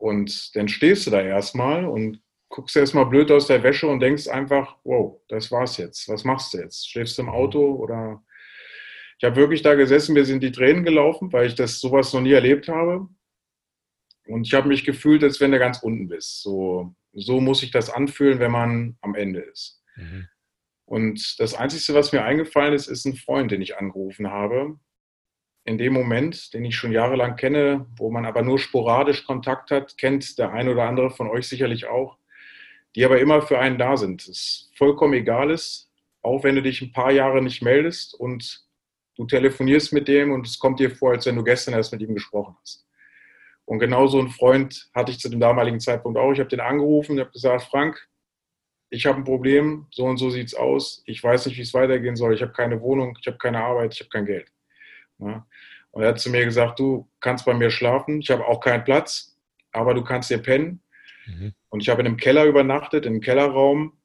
Und 0.00 0.56
dann 0.56 0.66
stehst 0.66 1.06
du 1.06 1.10
da 1.10 1.20
erstmal 1.20 1.84
und 1.84 2.22
guckst 2.48 2.74
erstmal 2.74 3.04
blöd 3.04 3.30
aus 3.30 3.48
der 3.48 3.62
Wäsche 3.62 3.86
und 3.86 4.00
denkst 4.00 4.28
einfach, 4.28 4.78
wow, 4.82 5.20
das 5.28 5.52
war's 5.52 5.76
jetzt. 5.76 6.08
Was 6.08 6.24
machst 6.24 6.54
du 6.54 6.58
jetzt? 6.58 6.90
Schläfst 6.90 7.18
du 7.18 7.22
im 7.22 7.28
Auto 7.28 7.74
oder 7.74 8.24
ich 9.18 9.24
habe 9.24 9.36
wirklich 9.36 9.60
da 9.60 9.74
gesessen, 9.74 10.14
mir 10.14 10.24
sind 10.24 10.42
die 10.42 10.52
Tränen 10.52 10.84
gelaufen, 10.84 11.30
weil 11.34 11.46
ich 11.46 11.54
das 11.54 11.80
sowas 11.80 12.14
noch 12.14 12.22
nie 12.22 12.32
erlebt 12.32 12.68
habe. 12.68 13.08
Und 14.26 14.46
ich 14.46 14.54
habe 14.54 14.68
mich 14.68 14.84
gefühlt, 14.84 15.22
als 15.22 15.38
wenn 15.38 15.52
du 15.52 15.58
ganz 15.58 15.82
unten 15.82 16.08
bist. 16.08 16.40
So, 16.40 16.94
so 17.12 17.38
muss 17.38 17.60
sich 17.60 17.70
das 17.70 17.90
anfühlen, 17.90 18.38
wenn 18.38 18.52
man 18.52 18.96
am 19.02 19.14
Ende 19.14 19.40
ist. 19.40 19.82
Mhm. 19.96 20.28
Und 20.86 21.38
das 21.38 21.54
Einzige, 21.54 21.92
was 21.92 22.12
mir 22.12 22.24
eingefallen 22.24 22.72
ist, 22.72 22.88
ist 22.88 23.04
ein 23.04 23.16
Freund, 23.16 23.50
den 23.50 23.60
ich 23.60 23.76
angerufen 23.76 24.30
habe. 24.30 24.78
In 25.64 25.78
dem 25.78 25.92
Moment, 25.92 26.54
den 26.54 26.64
ich 26.64 26.74
schon 26.74 26.92
jahrelang 26.92 27.36
kenne, 27.36 27.86
wo 27.96 28.10
man 28.10 28.24
aber 28.24 28.42
nur 28.42 28.58
sporadisch 28.58 29.24
Kontakt 29.24 29.70
hat, 29.70 29.98
kennt 29.98 30.38
der 30.38 30.52
eine 30.52 30.72
oder 30.72 30.84
andere 30.84 31.10
von 31.10 31.28
euch 31.28 31.48
sicherlich 31.48 31.86
auch, 31.86 32.16
die 32.96 33.04
aber 33.04 33.20
immer 33.20 33.42
für 33.42 33.58
einen 33.58 33.78
da 33.78 33.96
sind. 33.96 34.26
Es 34.26 34.70
vollkommen 34.74 35.14
egal 35.14 35.50
ist, 35.50 35.90
auch 36.22 36.44
wenn 36.44 36.56
du 36.56 36.62
dich 36.62 36.82
ein 36.82 36.92
paar 36.92 37.12
Jahre 37.12 37.42
nicht 37.42 37.62
meldest 37.62 38.14
und 38.14 38.64
du 39.16 39.26
telefonierst 39.26 39.92
mit 39.92 40.08
dem 40.08 40.32
und 40.32 40.46
es 40.46 40.58
kommt 40.58 40.80
dir 40.80 40.90
vor, 40.90 41.12
als 41.12 41.26
wenn 41.26 41.36
du 41.36 41.44
gestern 41.44 41.74
erst 41.74 41.92
mit 41.92 42.00
ihm 42.00 42.14
gesprochen 42.14 42.56
hast. 42.62 42.86
Und 43.66 43.78
genau 43.78 44.06
so 44.08 44.18
einen 44.18 44.30
Freund 44.30 44.90
hatte 44.94 45.12
ich 45.12 45.20
zu 45.20 45.28
dem 45.28 45.40
damaligen 45.40 45.78
Zeitpunkt 45.78 46.18
auch. 46.18 46.32
Ich 46.32 46.40
habe 46.40 46.48
den 46.48 46.60
angerufen 46.60 47.12
und 47.12 47.20
habe 47.20 47.30
gesagt, 47.30 47.64
Frank, 47.64 48.08
ich 48.88 49.06
habe 49.06 49.18
ein 49.18 49.24
Problem, 49.24 49.86
so 49.90 50.04
und 50.06 50.16
so 50.16 50.30
sieht 50.30 50.48
es 50.48 50.54
aus. 50.54 51.04
Ich 51.06 51.22
weiß 51.22 51.46
nicht, 51.46 51.56
wie 51.56 51.62
es 51.62 51.74
weitergehen 51.74 52.16
soll. 52.16 52.34
Ich 52.34 52.42
habe 52.42 52.52
keine 52.52 52.80
Wohnung, 52.80 53.16
ich 53.20 53.26
habe 53.28 53.38
keine 53.38 53.62
Arbeit, 53.62 53.94
ich 53.94 54.00
habe 54.00 54.10
kein 54.10 54.26
Geld. 54.26 54.50
Ja. 55.20 55.46
Und 55.92 56.02
er 56.02 56.10
hat 56.10 56.20
zu 56.20 56.30
mir 56.30 56.44
gesagt, 56.44 56.78
du 56.78 57.08
kannst 57.20 57.44
bei 57.44 57.54
mir 57.54 57.70
schlafen, 57.70 58.20
ich 58.20 58.30
habe 58.30 58.46
auch 58.46 58.60
keinen 58.60 58.84
Platz, 58.84 59.36
aber 59.72 59.94
du 59.94 60.04
kannst 60.04 60.28
hier 60.28 60.38
pennen. 60.38 60.82
Mhm. 61.26 61.52
Und 61.68 61.80
ich 61.80 61.88
habe 61.88 62.00
in 62.00 62.06
einem 62.06 62.16
Keller 62.16 62.44
übernachtet, 62.44 63.06
in 63.06 63.12
einem 63.12 63.20
Kellerraum 63.20 63.98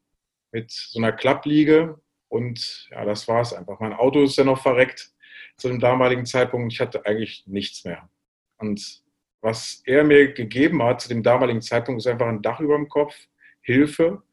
mit 0.51 0.71
so 0.71 0.99
einer 0.99 1.11
Klappliege. 1.11 1.99
Und 2.27 2.87
ja, 2.91 3.05
das 3.05 3.27
war 3.27 3.41
es 3.41 3.53
einfach. 3.53 3.79
Mein 3.79 3.93
Auto 3.93 4.23
ist 4.23 4.37
ja 4.37 4.43
noch 4.43 4.61
verreckt 4.61 5.11
zu 5.57 5.67
dem 5.67 5.79
damaligen 5.79 6.25
Zeitpunkt. 6.25 6.73
Ich 6.73 6.79
hatte 6.79 7.05
eigentlich 7.05 7.43
nichts 7.47 7.85
mehr. 7.85 8.09
Und 8.57 9.03
was 9.41 9.83
er 9.85 10.03
mir 10.03 10.33
gegeben 10.33 10.81
hat 10.81 11.01
zu 11.01 11.09
dem 11.09 11.23
damaligen 11.23 11.61
Zeitpunkt, 11.61 11.99
ist 11.99 12.07
einfach 12.07 12.27
ein 12.27 12.41
Dach 12.41 12.59
über 12.59 12.75
dem 12.75 12.89
Kopf, 12.89 13.15
Hilfe 13.61 14.23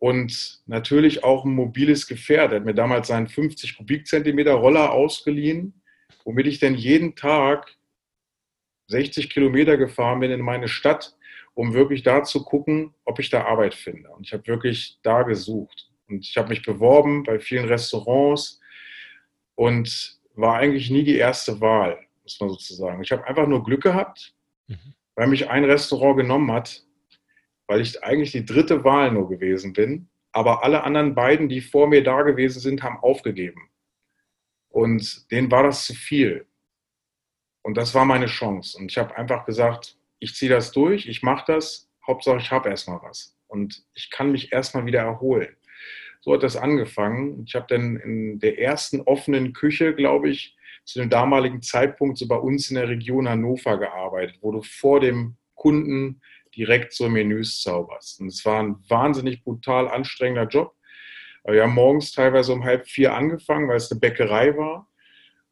und 0.00 0.60
natürlich 0.66 1.22
auch 1.22 1.44
ein 1.44 1.54
mobiles 1.54 2.08
Gefährt. 2.08 2.50
Er 2.50 2.56
hat 2.56 2.64
mir 2.64 2.74
damals 2.74 3.06
seinen 3.06 3.28
50 3.28 3.76
Kubikzentimeter 3.76 4.54
Roller 4.54 4.90
ausgeliehen, 4.90 5.80
womit 6.24 6.48
ich 6.48 6.58
dann 6.58 6.74
jeden 6.74 7.14
Tag 7.14 7.76
60 8.88 9.30
Kilometer 9.30 9.76
gefahren 9.76 10.18
bin 10.18 10.32
in 10.32 10.40
meine 10.40 10.66
Stadt, 10.66 11.16
um 11.54 11.74
wirklich 11.74 12.02
da 12.02 12.24
zu 12.24 12.42
gucken, 12.42 12.94
ob 13.04 13.20
ich 13.20 13.30
da 13.30 13.44
Arbeit 13.44 13.74
finde. 13.74 14.10
Und 14.10 14.26
ich 14.26 14.32
habe 14.32 14.46
wirklich 14.48 14.98
da 15.02 15.22
gesucht. 15.22 15.90
Und 16.08 16.26
ich 16.26 16.36
habe 16.36 16.48
mich 16.48 16.62
beworben 16.62 17.22
bei 17.22 17.38
vielen 17.38 17.68
Restaurants 17.68 18.58
und 19.54 20.18
war 20.34 20.56
eigentlich 20.56 20.90
nie 20.90 21.04
die 21.04 21.16
erste 21.16 21.60
Wahl 21.60 21.98
muss 22.30 22.40
man 22.40 22.50
sozusagen. 22.50 23.02
Ich 23.02 23.12
habe 23.12 23.26
einfach 23.26 23.46
nur 23.46 23.64
Glück 23.64 23.82
gehabt, 23.82 24.34
mhm. 24.68 24.94
weil 25.14 25.26
mich 25.26 25.48
ein 25.48 25.64
Restaurant 25.64 26.16
genommen 26.16 26.52
hat, 26.52 26.84
weil 27.70 27.82
ich 27.82 28.02
eigentlich 28.02 28.32
die 28.32 28.44
dritte 28.44 28.82
Wahl 28.82 29.12
nur 29.12 29.28
gewesen 29.28 29.72
bin. 29.72 30.08
Aber 30.32 30.64
alle 30.64 30.82
anderen 30.82 31.14
beiden, 31.14 31.48
die 31.48 31.60
vor 31.60 31.86
mir 31.86 32.02
da 32.02 32.22
gewesen 32.22 32.58
sind, 32.58 32.82
haben 32.82 32.98
aufgegeben. 32.98 33.70
Und 34.70 35.30
denen 35.30 35.52
war 35.52 35.62
das 35.62 35.86
zu 35.86 35.94
viel. 35.94 36.46
Und 37.62 37.76
das 37.76 37.94
war 37.94 38.04
meine 38.04 38.26
Chance. 38.26 38.76
Und 38.76 38.90
ich 38.90 38.98
habe 38.98 39.16
einfach 39.16 39.46
gesagt, 39.46 39.96
ich 40.18 40.34
ziehe 40.34 40.50
das 40.50 40.72
durch, 40.72 41.06
ich 41.06 41.22
mache 41.22 41.44
das, 41.46 41.88
Hauptsache 42.04 42.38
ich 42.38 42.50
habe 42.50 42.68
erstmal 42.68 43.00
was. 43.02 43.36
Und 43.46 43.84
ich 43.94 44.10
kann 44.10 44.32
mich 44.32 44.52
erstmal 44.52 44.84
wieder 44.84 45.02
erholen. 45.02 45.54
So 46.22 46.32
hat 46.32 46.42
das 46.42 46.56
angefangen. 46.56 47.44
Ich 47.46 47.54
habe 47.54 47.66
dann 47.68 47.98
in 47.98 48.40
der 48.40 48.58
ersten 48.58 49.00
offenen 49.02 49.52
Küche, 49.52 49.94
glaube 49.94 50.30
ich, 50.30 50.56
zu 50.84 50.98
dem 50.98 51.08
damaligen 51.08 51.62
Zeitpunkt 51.62 52.18
so 52.18 52.26
bei 52.26 52.36
uns 52.36 52.68
in 52.68 52.74
der 52.74 52.88
Region 52.88 53.28
Hannover 53.28 53.78
gearbeitet, 53.78 54.38
wo 54.40 54.50
du 54.50 54.60
vor 54.60 54.98
dem 54.98 55.36
Kunden 55.54 56.20
direkt 56.56 56.92
so 56.92 57.08
Menüs 57.08 57.60
zauberst. 57.62 58.20
Und 58.20 58.28
es 58.28 58.44
war 58.44 58.62
ein 58.62 58.76
wahnsinnig 58.88 59.42
brutal 59.44 59.88
anstrengender 59.88 60.48
Job. 60.48 60.74
Wir 61.44 61.62
haben 61.62 61.74
morgens 61.74 62.12
teilweise 62.12 62.52
um 62.52 62.64
halb 62.64 62.86
vier 62.86 63.14
angefangen, 63.14 63.68
weil 63.68 63.76
es 63.76 63.90
eine 63.90 64.00
Bäckerei 64.00 64.56
war. 64.56 64.86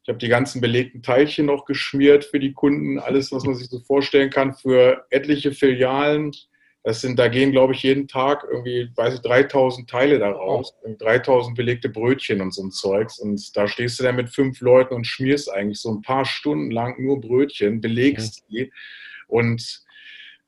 Ich 0.03 0.09
habe 0.09 0.19
die 0.19 0.27
ganzen 0.27 0.61
belegten 0.61 1.03
Teilchen 1.03 1.47
noch 1.47 1.65
geschmiert 1.65 2.25
für 2.25 2.39
die 2.39 2.53
Kunden, 2.53 2.99
alles, 2.99 3.31
was 3.31 3.43
man 3.43 3.55
sich 3.55 3.67
so 3.67 3.79
vorstellen 3.79 4.29
kann, 4.29 4.53
für 4.53 5.05
etliche 5.09 5.51
Filialen. 5.51 6.31
Das 6.83 7.01
sind, 7.01 7.19
da 7.19 7.27
gehen, 7.27 7.51
glaube 7.51 7.73
ich, 7.73 7.83
jeden 7.83 8.07
Tag 8.07 8.45
irgendwie, 8.49 8.89
weiß 8.95 9.15
ich, 9.15 9.21
3000 9.21 9.89
Teile 9.89 10.17
daraus, 10.17 10.73
3000 10.99 11.55
belegte 11.55 11.89
Brötchen 11.89 12.39
und 12.39 12.53
so 12.53 12.63
ein 12.63 12.71
Zeugs. 12.71 13.19
Und 13.19 13.55
da 13.57 13.67
stehst 13.67 13.99
du 13.99 14.03
dann 14.03 14.15
mit 14.15 14.29
fünf 14.29 14.61
Leuten 14.61 14.93
und 14.93 15.05
schmierst 15.05 15.51
eigentlich 15.51 15.81
so 15.81 15.91
ein 15.91 16.01
paar 16.01 16.25
Stunden 16.25 16.71
lang 16.71 16.95
nur 17.03 17.19
Brötchen, 17.19 17.81
belegst 17.81 18.43
mhm. 18.47 18.53
die. 18.53 18.73
Und 19.27 19.83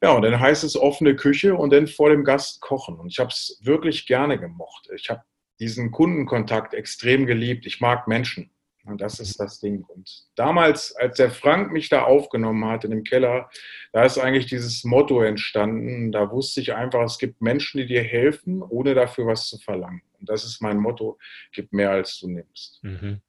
ja, 0.02 0.14
und 0.14 0.24
dann 0.24 0.40
heißt 0.40 0.64
es 0.64 0.76
offene 0.76 1.16
Küche 1.16 1.56
und 1.56 1.72
dann 1.72 1.88
vor 1.88 2.10
dem 2.10 2.24
Gast 2.24 2.62
kochen. 2.62 3.00
Und 3.00 3.12
ich 3.12 3.20
habe 3.20 3.30
es 3.30 3.60
wirklich 3.62 4.08
gerne 4.08 4.40
gemocht. 4.40 4.90
Ich 4.96 5.10
habe 5.10 5.22
diesen 5.60 5.92
Kundenkontakt 5.92 6.74
extrem 6.74 7.28
geliebt. 7.28 7.66
Ich 7.66 7.82
mag 7.82 8.08
Menschen. 8.08 8.52
Und 8.84 9.00
das 9.00 9.20
ist 9.20 9.40
das 9.40 9.60
Ding. 9.60 9.84
Und 9.84 10.10
damals, 10.36 10.96
als 10.96 11.18
der 11.18 11.30
Frank 11.30 11.72
mich 11.72 11.90
da 11.90 12.04
aufgenommen 12.04 12.66
hat 12.66 12.84
in 12.84 12.90
dem 12.90 13.04
Keller, 13.04 13.50
da 13.94 14.04
ist 14.04 14.18
eigentlich 14.18 14.48
dieses 14.48 14.84
Motto 14.84 15.22
entstanden. 15.22 16.12
Da 16.12 16.32
wusste 16.32 16.62
ich 16.62 16.74
einfach, 16.74 17.04
es 17.04 17.20
gibt 17.20 17.42
Menschen, 17.42 17.78
die 17.78 17.86
dir 17.86 18.02
helfen, 18.02 18.64
ohne 18.64 18.96
dafür 18.96 19.28
was 19.28 19.48
zu 19.48 19.60
verlangen. 19.60 20.02
Und 20.20 20.30
das 20.30 20.44
ist 20.46 20.62
mein 20.62 20.78
Motto, 20.78 21.20
gib 21.52 21.72
mehr 21.74 21.92
als 21.92 22.20
du 22.20 22.28
nimmst. 22.28 22.84
Mhm. 22.84 23.22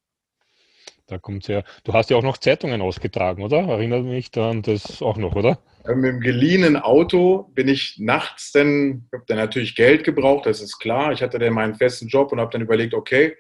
Da 1.12 1.18
kommt 1.18 1.46
ja. 1.46 1.62
Du 1.84 1.92
hast 1.92 2.08
ja 2.08 2.16
auch 2.16 2.22
noch 2.22 2.38
Zeitungen 2.38 2.80
ausgetragen, 2.80 3.42
oder? 3.42 3.58
Erinnert 3.58 4.04
mich 4.04 4.30
dann 4.30 4.62
das 4.62 5.02
auch 5.02 5.18
noch, 5.18 5.36
oder? 5.36 5.58
Mit 5.86 6.04
dem 6.06 6.20
geliehenen 6.20 6.78
Auto 6.78 7.50
bin 7.54 7.68
ich 7.68 7.98
nachts 7.98 8.50
dann, 8.52 9.04
ich 9.08 9.12
habe 9.12 9.24
dann 9.26 9.36
natürlich 9.36 9.76
Geld 9.76 10.04
gebraucht, 10.04 10.46
das 10.46 10.62
ist 10.62 10.78
klar. 10.78 11.12
Ich 11.12 11.20
hatte 11.20 11.38
dann 11.38 11.52
meinen 11.52 11.74
festen 11.74 12.08
Job 12.08 12.32
und 12.32 12.40
habe 12.40 12.50
dann 12.50 12.62
überlegt, 12.62 12.94
okay, 12.94 13.36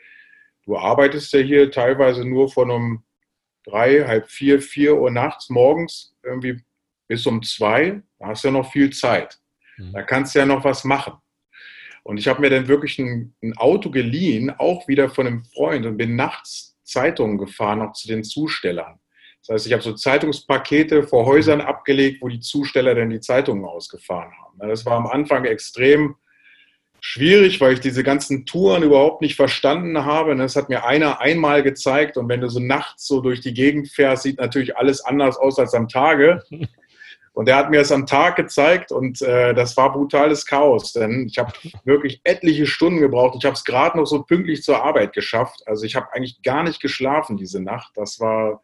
du 0.66 0.76
arbeitest 0.76 1.32
ja 1.32 1.40
hier 1.40 1.70
teilweise 1.70 2.26
nur 2.26 2.50
von 2.50 2.70
um 2.70 3.04
drei, 3.64 4.04
halb 4.06 4.28
vier, 4.28 4.60
vier 4.60 4.94
Uhr 4.98 5.10
nachts 5.10 5.48
morgens 5.48 6.14
irgendwie 6.22 6.60
bis 7.08 7.26
um 7.26 7.42
zwei. 7.42 8.02
Da 8.18 8.26
hast 8.26 8.44
du 8.44 8.48
ja 8.48 8.52
noch 8.52 8.70
viel 8.70 8.90
Zeit. 8.90 9.38
Mhm. 9.78 9.94
Da 9.94 10.02
kannst 10.02 10.34
du 10.34 10.40
ja 10.40 10.44
noch 10.44 10.62
was 10.62 10.84
machen. 10.84 11.14
Und 12.02 12.18
ich 12.18 12.28
habe 12.28 12.42
mir 12.42 12.50
dann 12.50 12.68
wirklich 12.68 12.98
ein, 12.98 13.34
ein, 13.42 13.56
Auto 13.56 13.90
geliehen, 13.90 14.50
auch 14.50 14.88
wieder 14.88 15.08
von 15.08 15.26
einem 15.26 15.44
Freund 15.46 15.86
und 15.86 15.96
bin 15.96 16.16
nachts 16.16 16.71
Zeitungen 16.84 17.38
gefahren, 17.38 17.80
noch 17.80 17.92
zu 17.92 18.08
den 18.08 18.24
Zustellern. 18.24 18.98
Das 19.46 19.54
heißt, 19.54 19.66
ich 19.66 19.72
habe 19.72 19.82
so 19.82 19.92
Zeitungspakete 19.92 21.02
vor 21.02 21.26
Häusern 21.26 21.60
abgelegt, 21.60 22.22
wo 22.22 22.28
die 22.28 22.40
Zusteller 22.40 22.94
dann 22.94 23.10
die 23.10 23.20
Zeitungen 23.20 23.64
ausgefahren 23.64 24.32
haben. 24.40 24.68
Das 24.68 24.86
war 24.86 24.96
am 24.96 25.06
Anfang 25.06 25.44
extrem 25.44 26.14
schwierig, 27.00 27.60
weil 27.60 27.74
ich 27.74 27.80
diese 27.80 28.04
ganzen 28.04 28.46
Touren 28.46 28.84
überhaupt 28.84 29.20
nicht 29.20 29.34
verstanden 29.34 30.04
habe. 30.04 30.36
Das 30.36 30.54
hat 30.54 30.68
mir 30.68 30.84
einer 30.84 31.20
einmal 31.20 31.64
gezeigt. 31.64 32.16
Und 32.16 32.28
wenn 32.28 32.40
du 32.40 32.48
so 32.48 32.60
nachts 32.60 33.08
so 33.08 33.20
durch 33.20 33.40
die 33.40 33.52
Gegend 33.52 33.88
fährst, 33.88 34.22
sieht 34.22 34.38
natürlich 34.38 34.76
alles 34.76 35.04
anders 35.04 35.36
aus 35.36 35.58
als 35.58 35.74
am 35.74 35.88
Tage. 35.88 36.42
Und 37.34 37.48
er 37.48 37.56
hat 37.56 37.70
mir 37.70 37.78
das 37.78 37.92
am 37.92 38.06
Tag 38.06 38.36
gezeigt 38.36 38.92
und 38.92 39.22
äh, 39.22 39.54
das 39.54 39.76
war 39.78 39.92
brutales 39.92 40.44
Chaos, 40.44 40.92
denn 40.92 41.26
ich 41.26 41.38
habe 41.38 41.52
wirklich 41.84 42.20
etliche 42.24 42.66
Stunden 42.66 43.00
gebraucht. 43.00 43.36
Ich 43.38 43.46
habe 43.46 43.54
es 43.54 43.64
gerade 43.64 43.96
noch 43.96 44.04
so 44.04 44.22
pünktlich 44.22 44.62
zur 44.62 44.84
Arbeit 44.84 45.14
geschafft. 45.14 45.62
Also 45.66 45.86
ich 45.86 45.96
habe 45.96 46.12
eigentlich 46.12 46.42
gar 46.42 46.62
nicht 46.62 46.80
geschlafen 46.80 47.38
diese 47.38 47.62
Nacht. 47.62 47.92
Das 47.96 48.20
war 48.20 48.62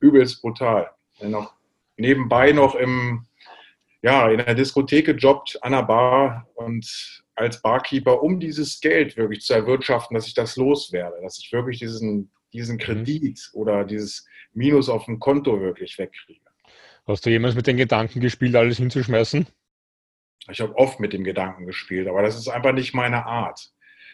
übelst 0.00 0.40
brutal. 0.40 0.90
Noch 1.20 1.52
nebenbei 1.98 2.52
noch 2.52 2.74
im, 2.76 3.26
ja, 4.00 4.30
in 4.30 4.38
der 4.38 4.54
Diskothek 4.54 5.06
gejobbt, 5.06 5.58
an 5.62 5.72
der 5.72 5.82
Bar 5.82 6.48
und 6.54 7.22
als 7.34 7.60
Barkeeper, 7.60 8.22
um 8.22 8.40
dieses 8.40 8.80
Geld 8.80 9.16
wirklich 9.16 9.42
zu 9.42 9.52
erwirtschaften, 9.52 10.14
dass 10.14 10.26
ich 10.26 10.34
das 10.34 10.56
loswerde, 10.56 11.20
dass 11.22 11.38
ich 11.38 11.52
wirklich 11.52 11.78
diesen, 11.78 12.30
diesen 12.52 12.76
mhm. 12.76 12.80
Kredit 12.80 13.50
oder 13.52 13.84
dieses 13.84 14.26
Minus 14.54 14.88
auf 14.88 15.04
dem 15.04 15.18
Konto 15.18 15.60
wirklich 15.60 15.98
wegkriege. 15.98 16.47
Hast 17.08 17.24
du 17.24 17.30
jemals 17.30 17.54
mit 17.54 17.66
den 17.66 17.78
Gedanken 17.78 18.20
gespielt, 18.20 18.54
alles 18.54 18.76
hinzuschmeißen? 18.76 19.46
Ich 20.50 20.60
habe 20.60 20.76
oft 20.76 21.00
mit 21.00 21.14
dem 21.14 21.24
Gedanken 21.24 21.64
gespielt, 21.64 22.06
aber 22.06 22.20
das 22.20 22.36
ist 22.36 22.48
einfach 22.48 22.72
nicht 22.72 22.92
meine 22.92 23.24
Art. 23.24 23.72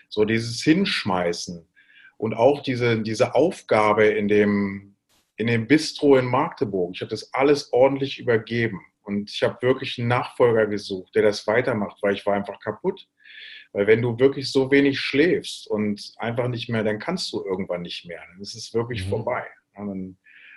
So 0.08 0.24
dieses 0.24 0.62
Hinschmeißen 0.62 1.66
und 2.18 2.34
auch 2.34 2.62
diese, 2.62 3.02
diese 3.02 3.34
Aufgabe 3.34 4.04
in 4.04 4.28
dem, 4.28 4.94
in 5.36 5.48
dem 5.48 5.66
Bistro 5.66 6.16
in 6.16 6.26
Magdeburg. 6.26 6.92
Ich 6.94 7.00
habe 7.00 7.10
das 7.10 7.34
alles 7.34 7.72
ordentlich 7.72 8.20
übergeben. 8.20 8.80
Und 9.02 9.28
ich 9.28 9.42
habe 9.42 9.60
wirklich 9.60 9.98
einen 9.98 10.08
Nachfolger 10.08 10.66
gesucht, 10.66 11.16
der 11.16 11.22
das 11.22 11.48
weitermacht, 11.48 12.00
weil 12.00 12.14
ich 12.14 12.24
war 12.24 12.34
einfach 12.34 12.60
kaputt. 12.60 13.08
Weil 13.72 13.88
wenn 13.88 14.02
du 14.02 14.20
wirklich 14.20 14.52
so 14.52 14.70
wenig 14.70 15.00
schläfst 15.00 15.66
und 15.66 16.14
einfach 16.18 16.46
nicht 16.46 16.68
mehr, 16.68 16.84
dann 16.84 17.00
kannst 17.00 17.32
du 17.32 17.44
irgendwann 17.44 17.82
nicht 17.82 18.06
mehr. 18.06 18.22
Dann 18.30 18.40
ist 18.40 18.54
es 18.54 18.72
wirklich 18.72 19.04
mhm. 19.06 19.10
vorbei. 19.10 19.44
Dann, 19.74 20.16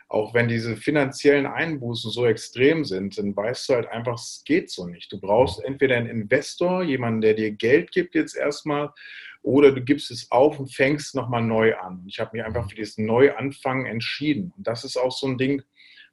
auch 0.10 0.34
wenn 0.34 0.48
diese 0.48 0.78
finanziellen 0.78 1.46
Einbußen 1.46 2.12
so 2.12 2.26
extrem 2.26 2.86
sind, 2.86 3.18
dann 3.18 3.36
weißt 3.36 3.68
du 3.68 3.74
halt 3.74 3.88
einfach, 3.88 4.16
es 4.16 4.42
geht 4.46 4.70
so 4.70 4.88
nicht. 4.88 5.12
Du 5.12 5.20
brauchst 5.20 5.64
entweder 5.64 5.98
einen 5.98 6.10
Investor, 6.10 6.84
jemanden, 6.84 7.22
der 7.22 7.34
dir 7.34 7.52
Geld 7.52 7.92
gibt 7.92 8.16
jetzt 8.16 8.36
erstmal, 8.36 8.92
oder 9.42 9.72
du 9.72 9.82
gibst 9.82 10.12
es 10.12 10.32
auf 10.32 10.60
und 10.60 10.74
fängst 10.74 11.16
nochmal 11.16 11.42
neu 11.42 11.76
an. 11.76 12.04
Ich 12.08 12.20
habe 12.20 12.32
mich 12.34 12.46
einfach 12.46 12.70
für 12.70 12.76
dieses 12.76 12.98
Neuanfangen 12.98 13.86
entschieden. 13.86 14.54
Und 14.58 14.68
das 14.68 14.84
ist 14.84 14.98
auch 14.98 15.12
so 15.12 15.28
ein 15.28 15.38
Ding, 15.38 15.62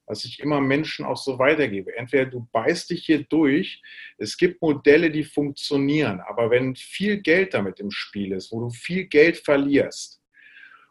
was 0.06 0.24
ich 0.24 0.40
immer 0.40 0.60
Menschen 0.60 1.04
auch 1.04 1.16
so 1.16 1.38
weitergebe. 1.38 1.96
Entweder 1.96 2.26
du 2.26 2.48
beißt 2.52 2.90
dich 2.90 3.06
hier 3.06 3.24
durch, 3.24 3.82
es 4.18 4.36
gibt 4.36 4.60
Modelle, 4.60 5.10
die 5.10 5.24
funktionieren, 5.24 6.20
aber 6.20 6.50
wenn 6.50 6.76
viel 6.76 7.22
Geld 7.22 7.54
damit 7.54 7.80
im 7.80 7.90
Spiel 7.90 8.32
ist, 8.32 8.52
wo 8.52 8.60
du 8.60 8.70
viel 8.70 9.04
Geld 9.06 9.38
verlierst 9.38 10.20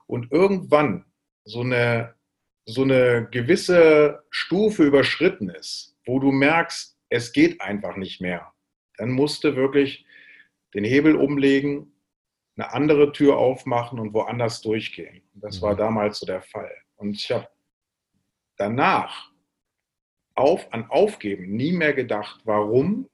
und 0.07 0.31
irgendwann 0.31 1.05
so 1.45 1.61
eine, 1.61 2.15
so 2.65 2.83
eine 2.83 3.27
gewisse 3.31 4.23
Stufe 4.29 4.83
überschritten 4.83 5.49
ist, 5.49 5.95
wo 6.05 6.19
du 6.19 6.31
merkst, 6.31 6.97
es 7.09 7.31
geht 7.31 7.61
einfach 7.61 7.95
nicht 7.97 8.21
mehr, 8.21 8.53
dann 8.97 9.11
musst 9.11 9.43
du 9.43 9.55
wirklich 9.55 10.05
den 10.73 10.83
Hebel 10.83 11.15
umlegen, 11.15 11.93
eine 12.55 12.71
andere 12.71 13.11
Tür 13.11 13.37
aufmachen 13.37 13.99
und 13.99 14.13
woanders 14.13 14.61
durchgehen. 14.61 15.23
Das 15.33 15.61
war 15.61 15.73
mhm. 15.73 15.77
damals 15.77 16.19
so 16.19 16.25
der 16.25 16.41
Fall. 16.41 16.71
Und 16.95 17.15
ich 17.15 17.31
habe 17.31 17.47
danach 18.57 19.31
auf, 20.35 20.71
an 20.73 20.89
Aufgeben 20.89 21.55
nie 21.55 21.71
mehr 21.71 21.93
gedacht. 21.93 22.41
Warum? 22.45 23.09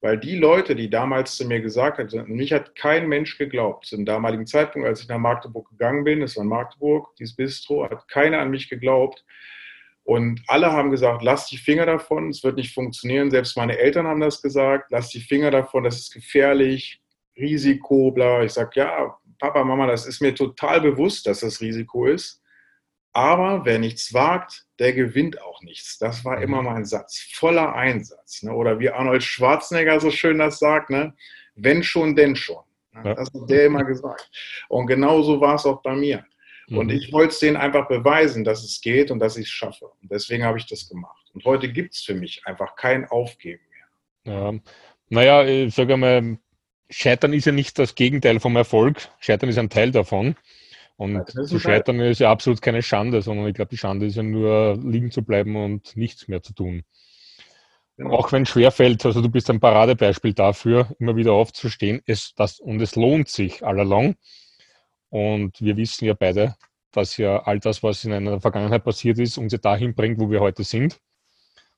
Weil 0.00 0.18
die 0.18 0.36
Leute, 0.36 0.76
die 0.76 0.90
damals 0.90 1.36
zu 1.36 1.46
mir 1.46 1.60
gesagt 1.60 1.98
haben, 1.98 2.32
mich 2.32 2.52
hat 2.52 2.76
kein 2.76 3.08
Mensch 3.08 3.36
geglaubt. 3.36 3.86
Zum 3.86 4.04
damaligen 4.04 4.46
Zeitpunkt, 4.46 4.86
als 4.86 5.00
ich 5.00 5.08
nach 5.08 5.18
Magdeburg 5.18 5.70
gegangen 5.70 6.04
bin, 6.04 6.20
das 6.20 6.36
war 6.36 6.44
Magdeburg, 6.44 7.16
dieses 7.16 7.34
Bistro, 7.34 7.84
hat 7.84 8.06
keiner 8.06 8.38
an 8.38 8.50
mich 8.50 8.68
geglaubt. 8.68 9.24
Und 10.04 10.40
alle 10.46 10.72
haben 10.72 10.90
gesagt, 10.90 11.22
lass 11.22 11.48
die 11.48 11.58
Finger 11.58 11.84
davon, 11.84 12.30
es 12.30 12.42
wird 12.44 12.56
nicht 12.56 12.72
funktionieren. 12.72 13.30
Selbst 13.30 13.56
meine 13.56 13.76
Eltern 13.76 14.06
haben 14.06 14.20
das 14.20 14.40
gesagt, 14.40 14.90
lass 14.90 15.10
die 15.10 15.20
Finger 15.20 15.50
davon, 15.50 15.84
das 15.84 15.98
ist 15.98 16.14
gefährlich, 16.14 17.02
Risiko, 17.36 18.12
bla. 18.12 18.42
Ich 18.42 18.52
sage, 18.52 18.70
ja, 18.74 19.18
Papa, 19.38 19.64
Mama, 19.64 19.86
das 19.86 20.06
ist 20.06 20.22
mir 20.22 20.34
total 20.34 20.80
bewusst, 20.80 21.26
dass 21.26 21.40
das 21.40 21.60
Risiko 21.60 22.06
ist. 22.06 22.42
Aber 23.18 23.64
wer 23.64 23.80
nichts 23.80 24.14
wagt, 24.14 24.64
der 24.78 24.92
gewinnt 24.92 25.42
auch 25.42 25.60
nichts. 25.62 25.98
Das 25.98 26.24
war 26.24 26.36
mhm. 26.36 26.42
immer 26.44 26.62
mein 26.62 26.84
Satz. 26.84 27.26
Voller 27.32 27.74
Einsatz. 27.74 28.44
Ne? 28.44 28.52
Oder 28.52 28.78
wie 28.78 28.90
Arnold 28.90 29.24
Schwarzenegger 29.24 29.98
so 29.98 30.12
schön 30.12 30.38
das 30.38 30.60
sagt, 30.60 30.88
ne? 30.88 31.14
wenn 31.56 31.82
schon, 31.82 32.14
denn 32.14 32.36
schon. 32.36 32.62
Ne? 32.92 33.16
Das 33.16 33.26
hat 33.34 33.50
der 33.50 33.66
immer 33.66 33.82
gesagt. 33.82 34.30
Und 34.68 34.86
genauso 34.86 35.40
war 35.40 35.56
es 35.56 35.66
auch 35.66 35.82
bei 35.82 35.96
mir. 35.96 36.24
Und 36.68 36.86
mhm. 36.86 36.92
ich 36.92 37.12
wollte 37.12 37.32
es 37.32 37.40
denen 37.40 37.56
einfach 37.56 37.88
beweisen, 37.88 38.44
dass 38.44 38.62
es 38.62 38.80
geht 38.80 39.10
und 39.10 39.18
dass 39.18 39.36
ich 39.36 39.46
es 39.46 39.52
schaffe. 39.52 39.86
Und 40.00 40.12
deswegen 40.12 40.44
habe 40.44 40.58
ich 40.58 40.66
das 40.66 40.88
gemacht. 40.88 41.28
Und 41.34 41.44
heute 41.44 41.72
gibt 41.72 41.94
es 41.94 42.02
für 42.02 42.14
mich 42.14 42.42
einfach 42.44 42.76
kein 42.76 43.04
Aufgeben 43.06 43.64
mehr. 44.24 44.32
Ja. 44.32 44.54
Naja, 45.08 45.44
ich 45.44 45.74
sage 45.74 45.96
mal, 45.96 46.38
Scheitern 46.88 47.32
ist 47.32 47.46
ja 47.46 47.52
nicht 47.52 47.80
das 47.80 47.96
Gegenteil 47.96 48.38
vom 48.38 48.54
Erfolg. 48.54 49.08
Scheitern 49.18 49.48
ist 49.48 49.58
ein 49.58 49.70
Teil 49.70 49.90
davon. 49.90 50.36
Und 50.98 51.30
zu 51.30 51.60
scheitern 51.60 52.00
ist 52.00 52.18
ja 52.18 52.28
absolut 52.28 52.60
keine 52.60 52.82
Schande, 52.82 53.22
sondern 53.22 53.46
ich 53.46 53.54
glaube, 53.54 53.68
die 53.68 53.78
Schande 53.78 54.06
ist 54.06 54.16
ja 54.16 54.24
nur 54.24 54.76
liegen 54.82 55.12
zu 55.12 55.22
bleiben 55.22 55.54
und 55.54 55.96
nichts 55.96 56.26
mehr 56.26 56.42
zu 56.42 56.52
tun. 56.52 56.82
Genau. 57.96 58.16
Auch 58.16 58.32
wenn 58.32 58.42
es 58.42 58.48
schwerfällt, 58.48 59.06
also 59.06 59.22
du 59.22 59.28
bist 59.28 59.48
ein 59.48 59.60
Paradebeispiel 59.60 60.32
dafür, 60.32 60.88
immer 60.98 61.14
wieder 61.14 61.34
aufzustehen. 61.34 62.02
Es, 62.04 62.34
das, 62.34 62.58
und 62.58 62.80
es 62.80 62.96
lohnt 62.96 63.28
sich 63.28 63.64
allalong. 63.64 64.16
Und 65.08 65.60
wir 65.60 65.76
wissen 65.76 66.04
ja 66.04 66.14
beide, 66.14 66.56
dass 66.90 67.16
ja 67.16 67.44
all 67.44 67.60
das, 67.60 67.84
was 67.84 68.04
in 68.04 68.12
einer 68.12 68.40
Vergangenheit 68.40 68.82
passiert 68.82 69.20
ist, 69.20 69.38
uns 69.38 69.52
ja 69.52 69.58
dahin 69.58 69.94
bringt, 69.94 70.18
wo 70.18 70.28
wir 70.32 70.40
heute 70.40 70.64
sind. 70.64 71.00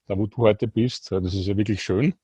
Da, 0.07 0.17
wo 0.17 0.27
du 0.27 0.39
heute 0.39 0.67
bist. 0.67 1.13
Das 1.13 1.35
ist 1.35 1.47
ja 1.47 1.59
wirklich 1.59 1.83
schön. 1.83 2.15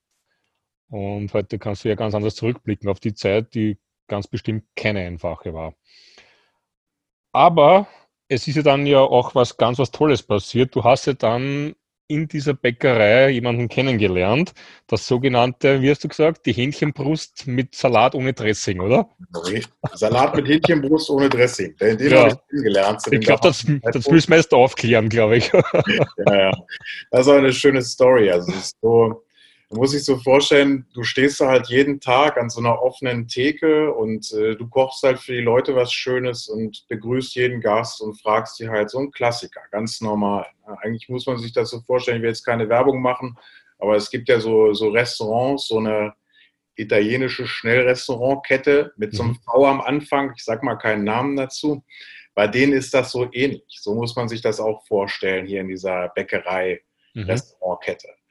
Und 0.88 1.34
heute 1.34 1.58
kannst 1.58 1.84
du 1.84 1.90
ja 1.90 1.94
ganz 1.94 2.14
anders 2.14 2.36
zurückblicken 2.36 2.88
auf 2.88 3.00
die 3.00 3.12
Zeit, 3.12 3.54
die 3.54 3.76
ganz 4.08 4.28
bestimmt 4.28 4.64
keine 4.74 5.00
einfache 5.00 5.52
war. 5.52 5.74
Aber 7.36 7.86
es 8.28 8.48
ist 8.48 8.56
ja 8.56 8.62
dann 8.62 8.86
ja 8.86 9.00
auch 9.00 9.34
was 9.34 9.58
ganz 9.58 9.78
was 9.78 9.90
Tolles 9.90 10.22
passiert. 10.22 10.74
Du 10.74 10.84
hast 10.84 11.06
ja 11.06 11.12
dann 11.12 11.74
in 12.08 12.28
dieser 12.28 12.54
Bäckerei 12.54 13.28
jemanden 13.28 13.68
kennengelernt, 13.68 14.54
das 14.86 15.06
sogenannte, 15.06 15.82
wie 15.82 15.90
hast 15.90 16.02
du 16.02 16.08
gesagt, 16.08 16.46
die 16.46 16.52
Hähnchenbrust 16.54 17.46
mit 17.46 17.74
Salat 17.74 18.14
ohne 18.14 18.32
Dressing, 18.32 18.80
oder? 18.80 19.10
Salat 19.92 20.34
mit 20.34 20.48
Hähnchenbrust 20.48 21.10
ohne 21.10 21.28
Dressing. 21.28 21.76
Den, 21.76 21.98
den 21.98 22.10
ja. 22.10 22.20
habe 22.20 22.28
ich 22.30 22.48
kennengelernt. 22.48 23.02
Ich 23.10 23.20
glaube, 23.20 23.40
das, 23.42 23.66
das 23.82 24.08
müssen 24.08 24.30
wir 24.30 24.36
erst 24.36 24.54
aufklären, 24.54 25.10
glaube 25.10 25.36
ich. 25.36 25.52
ja, 25.52 26.34
ja. 26.34 26.50
Das 27.10 27.26
ist 27.26 27.28
auch 27.28 27.36
eine 27.36 27.52
schöne 27.52 27.82
Story. 27.82 28.30
Also, 28.30 28.50
es 28.50 28.58
ist 28.58 28.76
so, 28.80 29.25
Du 29.68 29.76
musst 29.78 29.94
dich 29.94 30.04
so 30.04 30.16
vorstellen, 30.18 30.86
du 30.94 31.02
stehst 31.02 31.40
da 31.40 31.48
halt 31.48 31.68
jeden 31.68 31.98
Tag 31.98 32.36
an 32.36 32.48
so 32.48 32.60
einer 32.60 32.80
offenen 32.80 33.26
Theke 33.26 33.92
und 33.92 34.32
äh, 34.32 34.54
du 34.54 34.68
kochst 34.68 35.02
halt 35.02 35.18
für 35.18 35.32
die 35.32 35.40
Leute 35.40 35.74
was 35.74 35.92
Schönes 35.92 36.46
und 36.46 36.86
begrüßt 36.88 37.34
jeden 37.34 37.60
Gast 37.60 38.00
und 38.00 38.20
fragst 38.20 38.60
die 38.60 38.68
halt 38.68 38.90
so 38.90 39.00
ein 39.00 39.10
Klassiker, 39.10 39.62
ganz 39.72 40.00
normal. 40.00 40.46
Ja, 40.68 40.74
eigentlich 40.82 41.08
muss 41.08 41.26
man 41.26 41.38
sich 41.38 41.52
das 41.52 41.70
so 41.70 41.80
vorstellen, 41.80 42.18
ich 42.18 42.22
will 42.22 42.30
jetzt 42.30 42.44
keine 42.44 42.68
Werbung 42.68 43.02
machen, 43.02 43.36
aber 43.78 43.96
es 43.96 44.08
gibt 44.08 44.28
ja 44.28 44.38
so, 44.38 44.72
so 44.72 44.90
Restaurants, 44.90 45.66
so 45.66 45.78
eine 45.78 46.14
italienische 46.76 47.48
Schnellrestaurantkette 47.48 48.92
mit 48.96 49.14
so 49.14 49.24
einem 49.24 49.32
mhm. 49.32 49.40
V 49.44 49.66
am 49.66 49.80
Anfang, 49.80 50.32
ich 50.36 50.44
sag 50.44 50.62
mal 50.62 50.76
keinen 50.76 51.02
Namen 51.02 51.34
dazu. 51.34 51.82
Bei 52.34 52.46
denen 52.46 52.72
ist 52.72 52.94
das 52.94 53.10
so 53.10 53.28
ähnlich. 53.32 53.64
So 53.80 53.94
muss 53.94 54.14
man 54.14 54.28
sich 54.28 54.42
das 54.42 54.60
auch 54.60 54.86
vorstellen 54.86 55.46
hier 55.46 55.62
in 55.62 55.68
dieser 55.68 56.10
Bäckerei-Restaurantkette. 56.10 58.08
Mhm. 58.08 58.25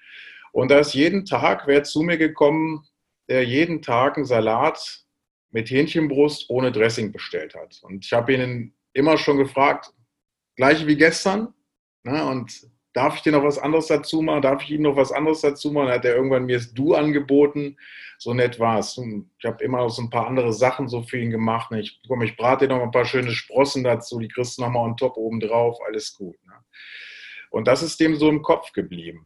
Und 0.56 0.72
da 0.72 0.80
ist 0.80 0.94
jeden 0.94 1.26
Tag 1.26 1.68
wer 1.68 1.84
zu 1.84 2.02
mir 2.02 2.18
gekommen, 2.18 2.88
der 3.28 3.44
jeden 3.44 3.82
Tag 3.82 4.16
einen 4.16 4.26
Salat 4.26 5.04
mit 5.52 5.70
Hähnchenbrust 5.70 6.50
ohne 6.50 6.72
Dressing 6.72 7.12
bestellt 7.12 7.56
hat. 7.56 7.78
Und 7.82 8.06
ich 8.06 8.14
habe 8.14 8.34
ihn 8.34 8.74
immer 8.94 9.18
schon 9.18 9.36
gefragt, 9.36 9.92
gleich 10.56 10.88
wie 10.88 10.96
gestern, 10.96 11.54
ne, 12.04 12.26
und 12.26 12.70
darf 12.94 13.18
ich 13.18 13.22
dir 13.24 13.34
noch 13.34 13.44
was 13.44 13.60
anderes 13.60 13.88
dazu 13.88 14.22
machen? 14.22 14.44
Darf 14.44 14.64
ich 14.64 14.72
ihm 14.72 14.84
noch 14.84 14.96
was 14.96 15.12
anderes 15.12 15.42
dazu 15.42 15.72
machen? 15.74 15.88
Dann 15.88 15.96
hat 15.96 16.06
er 16.06 16.16
irgendwann 16.16 16.46
mir 16.46 16.56
das 16.56 16.74
Du 16.74 16.94
angeboten. 16.94 17.76
So 18.18 18.34
nett 18.34 18.58
war 18.58 18.80
es. 18.80 18.98
Ich 18.98 19.46
habe 19.46 19.62
immer 19.62 19.80
noch 19.80 19.90
so 19.90 20.04
ein 20.04 20.10
paar 20.10 20.28
andere 20.28 20.54
Sachen 20.54 20.88
so 20.88 21.04
für 21.04 21.20
ihn 21.20 21.32
gemacht. 21.32 21.70
Ne. 21.70 21.82
Ich, 21.82 22.00
komm, 22.08 22.22
ich 22.22 22.38
brate 22.38 22.66
dir 22.66 22.74
noch 22.74 22.82
ein 22.82 22.92
paar 22.92 23.04
schöne 23.04 23.32
Sprossen 23.32 23.84
dazu, 23.84 24.20
die 24.20 24.30
kriegst 24.30 24.58
du 24.58 24.62
noch 24.62 24.70
mal 24.70 24.86
on 24.86 24.96
top 24.96 25.18
oben 25.18 25.42
drauf, 25.42 25.78
alles 25.86 26.16
gut. 26.16 26.38
Ne? 26.46 26.54
Und 27.50 27.68
das 27.68 27.84
ist 27.84 28.00
dem 28.00 28.16
so 28.16 28.30
im 28.30 28.42
Kopf 28.42 28.72
geblieben. 28.72 29.26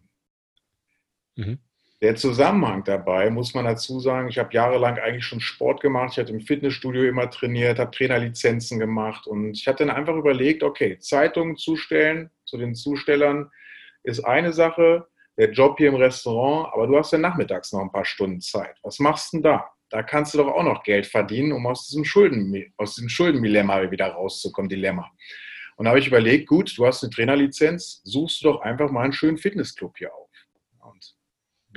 Mhm. 1.40 1.60
Der 2.02 2.16
Zusammenhang 2.16 2.86
dabei, 2.86 3.30
muss 3.30 3.54
man 3.54 3.66
dazu 3.66 4.00
sagen, 4.00 4.30
ich 4.30 4.38
habe 4.38 4.54
jahrelang 4.54 4.98
eigentlich 5.00 5.26
schon 5.26 5.42
Sport 5.42 5.82
gemacht, 5.82 6.14
ich 6.14 6.20
hatte 6.20 6.32
im 6.32 6.40
Fitnessstudio 6.40 7.04
immer 7.04 7.30
trainiert, 7.30 7.78
habe 7.78 7.92
Trainerlizenzen 7.92 8.80
gemacht 8.80 9.28
und 9.28 9.52
ich 9.52 9.68
hatte 9.68 9.86
dann 9.86 9.96
einfach 9.96 10.16
überlegt, 10.16 10.64
okay, 10.64 10.98
Zeitungen 11.00 11.58
zustellen 11.58 12.30
zu 12.46 12.58
den 12.58 12.74
Zustellern 12.74 13.52
ist 14.04 14.22
eine 14.22 14.54
Sache, 14.54 15.08
der 15.38 15.52
Job 15.52 15.78
hier 15.78 15.90
im 15.90 15.96
Restaurant, 15.96 16.74
aber 16.74 16.88
du 16.88 16.98
hast 16.98 17.12
ja 17.12 17.18
nachmittags 17.18 17.74
noch 17.74 17.82
ein 17.82 17.92
paar 17.92 18.06
Stunden 18.06 18.40
Zeit. 18.40 18.78
Was 18.82 19.00
machst 19.00 19.34
du 19.34 19.38
denn 19.38 19.44
da? 19.44 19.70
Da 19.90 20.04
kannst 20.04 20.34
du 20.34 20.38
doch 20.38 20.48
auch 20.48 20.64
noch 20.64 20.84
Geld 20.84 21.06
verdienen, 21.06 21.52
um 21.52 21.66
aus 21.68 21.88
diesem, 21.88 22.06
Schulden, 22.06 22.74
aus 22.78 22.96
diesem 22.96 23.10
Schuldendilemma 23.10 23.92
wieder 23.92 24.08
rauszukommen, 24.08 24.70
Dilemma. 24.70 25.12
Und 25.76 25.86
da 25.86 25.92
habe 25.92 26.00
ich 26.00 26.08
überlegt, 26.08 26.48
gut, 26.48 26.78
du 26.78 26.86
hast 26.86 27.04
eine 27.04 27.10
Trainerlizenz, 27.10 28.02
suchst 28.04 28.42
du 28.42 28.52
doch 28.52 28.62
einfach 28.62 28.92
mal 28.92 29.04
einen 29.04 29.14
schönen 29.14 29.38
Fitnessclub 29.38 29.98
hier 29.98 30.14
auf 30.14 30.29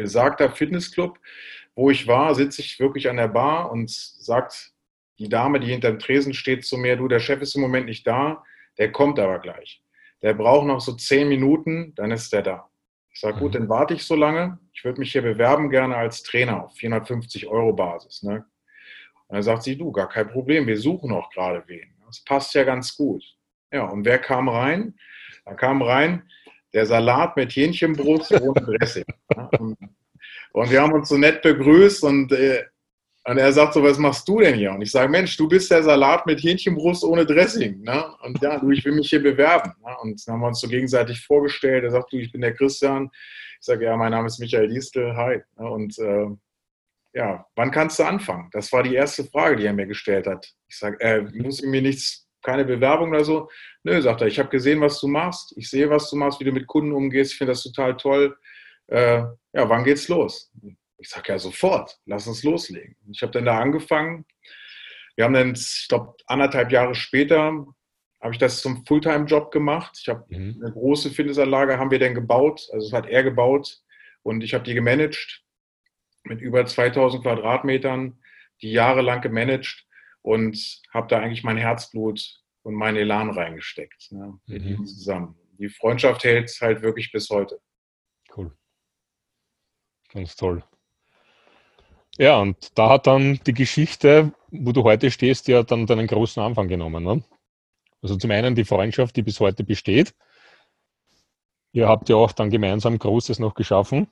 besagter 0.03 0.51
Fitnessclub, 0.51 1.19
wo 1.75 1.91
ich 1.91 2.07
war, 2.07 2.35
sitze 2.35 2.61
ich 2.61 2.79
wirklich 2.81 3.09
an 3.09 3.17
der 3.17 3.29
Bar 3.29 3.71
und 3.71 3.91
sagt 3.91 4.73
die 5.19 5.29
Dame, 5.29 5.61
die 5.61 5.69
hinter 5.69 5.91
dem 5.91 5.99
Tresen 5.99 6.35
steht, 6.35 6.65
zu 6.65 6.77
mir, 6.77 6.97
du, 6.97 7.09
der 7.09 7.21
Chef 7.21 7.41
ist 7.41 7.55
im 7.55 7.63
Moment 7.63 7.87
nicht 7.87 8.07
da, 8.07 8.43
der 8.79 8.93
kommt 8.93 9.19
aber 9.19 9.39
gleich. 9.39 9.83
Der 10.23 10.35
braucht 10.35 10.67
noch 10.67 10.81
so 10.81 10.93
zehn 10.93 11.29
Minuten, 11.29 11.95
dann 11.95 12.11
ist 12.11 12.33
der 12.33 12.43
da. 12.43 12.71
Ich 13.13 13.21
sage, 13.21 13.39
gut, 13.39 13.55
mhm. 13.55 13.59
dann 13.59 13.69
warte 13.69 13.95
ich 13.95 14.05
so 14.05 14.15
lange. 14.15 14.59
Ich 14.73 14.85
würde 14.85 15.01
mich 15.01 15.13
hier 15.13 15.23
bewerben 15.23 15.71
gerne 15.71 15.97
als 15.97 16.23
Trainer 16.23 16.65
auf 16.65 16.75
450 16.77 17.47
Euro 17.47 17.73
Basis. 17.73 18.23
Ne? 18.23 18.45
Und 19.29 19.37
dann 19.37 19.43
sagt 19.43 19.63
sie, 19.63 19.77
du, 19.77 19.93
gar 19.93 20.09
kein 20.09 20.29
Problem, 20.29 20.67
wir 20.67 20.79
suchen 20.79 21.13
auch 21.13 21.31
gerade 21.31 21.63
wen. 21.67 21.95
Das 22.07 22.25
passt 22.25 22.55
ja 22.55 22.65
ganz 22.65 22.97
gut. 22.97 23.25
Ja, 23.73 23.85
und 23.87 24.05
wer 24.05 24.19
kam 24.19 24.49
rein? 24.49 24.95
Da 25.45 25.55
kam 25.55 25.83
rein 25.83 26.29
der 26.73 26.87
Salat 26.87 27.37
mit 27.37 27.55
Hähnchenbrust 27.55 28.33
ohne 28.41 28.61
Dressing. 28.61 29.05
und, 29.59 29.77
wir 30.71 30.83
haben 30.83 30.93
uns 30.93 31.09
so 31.09 31.17
nett 31.17 31.43
begrüßt 31.43 32.05
und, 32.05 32.33
äh, 32.33 32.65
und 33.25 33.39
er 33.39 33.53
sagt 33.53 33.75
so, 33.75 33.83
was 33.83 33.99
machst 33.99 34.27
du 34.27 34.41
denn 34.41 34.55
hier? 34.55 34.73
Und 34.73 34.83
ich 34.83 34.91
sage, 34.91 35.09
Mensch, 35.09 35.37
du 35.37 35.49
bist 35.49 35.71
der 35.71 35.83
Salat 35.83 36.27
mit 36.27 36.43
Hähnchenbrust 36.43 37.05
ohne 37.05 37.25
Dressing. 37.25 37.81
Ne? 37.83 38.05
Und 38.23 38.43
ja, 38.43 38.59
du, 38.59 38.71
ich 38.71 38.85
will 38.85 38.95
mich 38.95 39.11
hier 39.11 39.23
bewerben. 39.23 39.73
Ne? 39.81 39.97
Und 40.03 40.27
dann 40.27 40.35
haben 40.35 40.41
wir 40.41 40.49
uns 40.49 40.61
so 40.61 40.67
gegenseitig 40.67 41.25
vorgestellt. 41.25 41.85
Er 41.85 41.93
sagt, 41.93 42.13
du, 42.13 42.17
ich 42.17 42.33
bin 42.33 42.41
der 42.41 42.55
Christian. 42.55 43.11
Ich 43.61 43.67
sage, 43.67 43.85
ja, 43.85 43.97
mein 43.97 44.11
Name 44.11 44.27
ist 44.27 44.41
Michael 44.41 44.69
Diestel. 44.69 45.15
Hi. 45.17 45.41
Ne? 45.57 45.71
Und 45.71 45.97
äh, 46.01 46.27
ja, 47.15 47.47
wann 47.55 47.71
kannst 47.71 47.99
du 47.99 48.05
anfangen? 48.05 48.49
Das 48.53 48.73
war 48.73 48.83
die 48.83 48.95
erste 48.95 49.25
Frage, 49.25 49.57
die 49.57 49.67
er 49.67 49.73
mir 49.73 49.87
gestellt 49.87 50.27
hat. 50.27 50.53
Ich 50.67 50.79
sage, 50.79 50.99
äh, 51.01 51.21
muss 51.21 51.63
ich 51.63 51.69
mir 51.69 51.83
nichts 51.83 52.22
keine 52.43 52.65
Bewerbung 52.65 53.11
oder 53.11 53.25
so. 53.25 53.51
Nö, 53.85 54.01
sagt 54.01 54.21
er, 54.21 54.27
ich 54.27 54.39
habe 54.39 54.49
gesehen, 54.49 54.81
was 54.81 55.01
du 55.01 55.09
machst. 55.09 55.55
Ich 55.57 55.71
sehe, 55.71 55.89
was 55.91 56.11
du 56.11 56.17
machst, 56.17 56.41
wie 56.41 56.45
du 56.45 56.53
mit 56.53 56.67
Kunden 56.67 56.93
umgehst. 56.93 57.33
Ich 57.33 57.39
finde 57.39 57.53
das 57.53 57.63
total 57.63 57.97
toll. 57.97 58.37
Äh, 58.89 59.23
ja, 59.53 59.69
wann 59.69 59.85
geht's 59.85 60.09
los? 60.09 60.53
Ich 60.99 61.09
sage 61.09 61.33
ja 61.33 61.39
sofort, 61.39 61.99
lass 62.07 62.27
uns 62.27 62.43
loslegen. 62.45 62.97
Ich 63.11 63.23
habe 63.23 63.33
dann 63.33 63.45
da 63.45 63.59
angefangen. 63.59 64.25
Wir 65.17 65.25
haben 65.25 65.35
dann, 65.35 65.53
ich 65.53 65.87
glaube, 65.89 66.15
anderthalb 66.27 66.73
Jahre 66.73 66.95
später 66.95 67.67
habe 68.21 68.33
ich 68.33 68.39
das 68.39 68.63
zum 68.63 68.87
Fulltime-Job 68.87 69.51
gemacht. 69.51 69.99
Ich 70.01 70.09
habe 70.09 70.25
mhm. 70.29 70.61
eine 70.63 70.73
große 70.73 71.11
Fitnessanlage, 71.11 71.79
haben 71.79 71.91
wir 71.91 71.99
dann 71.99 72.15
gebaut. 72.15 72.69
Also 72.73 72.87
es 72.87 72.93
hat 72.93 73.09
er 73.09 73.23
gebaut 73.23 73.81
und 74.23 74.45
ich 74.45 74.55
habe 74.55 74.65
die 74.65 74.75
gemanagt 74.75 75.43
mit 76.25 76.41
über 76.41 76.65
2000 76.65 77.23
Quadratmetern, 77.23 78.19
die 78.63 78.71
jahrelang 78.71 79.21
gemanagt 79.21 79.87
und 80.23 80.81
habe 80.93 81.09
da 81.09 81.19
eigentlich 81.19 81.45
mein 81.45 81.57
Herzblut 81.57 82.41
und 82.63 82.75
meinen 82.75 82.97
Elan 82.97 83.31
reingesteckt 83.31 84.13
ne, 84.13 84.39
mit 84.47 84.65
mhm. 84.65 84.87
zusammen. 84.87 85.37
Die 85.59 85.69
Freundschaft 85.69 86.25
hält 86.25 86.51
halt 86.61 86.83
wirklich 86.83 87.13
bis 87.13 87.29
heute. 87.29 87.61
Cool. 88.37 88.57
Ganz 90.13 90.37
toll. 90.37 90.65
Ja, 92.19 92.39
und 92.39 92.79
da 92.79 92.91
hat 92.91 93.07
dann 93.07 93.41
die 93.47 93.55
Geschichte, 93.55 94.33
wo 94.51 94.73
du 94.73 94.85
heute 94.85 95.11
stehst, 95.11 95.49
ja 95.49 95.63
dann 95.63 95.87
deinen 95.87 96.07
großen 96.07 96.43
Anfang 96.43 96.69
genommen. 96.69 97.05
Ne? 97.05 97.25
Also 98.03 98.17
zum 98.17 98.31
einen 98.31 98.55
die 98.55 98.65
Freundschaft, 98.65 99.17
die 99.17 99.23
bis 99.23 99.41
heute 99.41 99.65
besteht. 99.65 100.15
Ihr 101.73 101.89
habt 101.89 102.11
ja 102.11 102.17
auch 102.17 102.33
dann 102.33 102.51
gemeinsam 102.51 102.99
Großes 102.99 103.39
noch 103.39 103.55
geschaffen. 103.55 104.09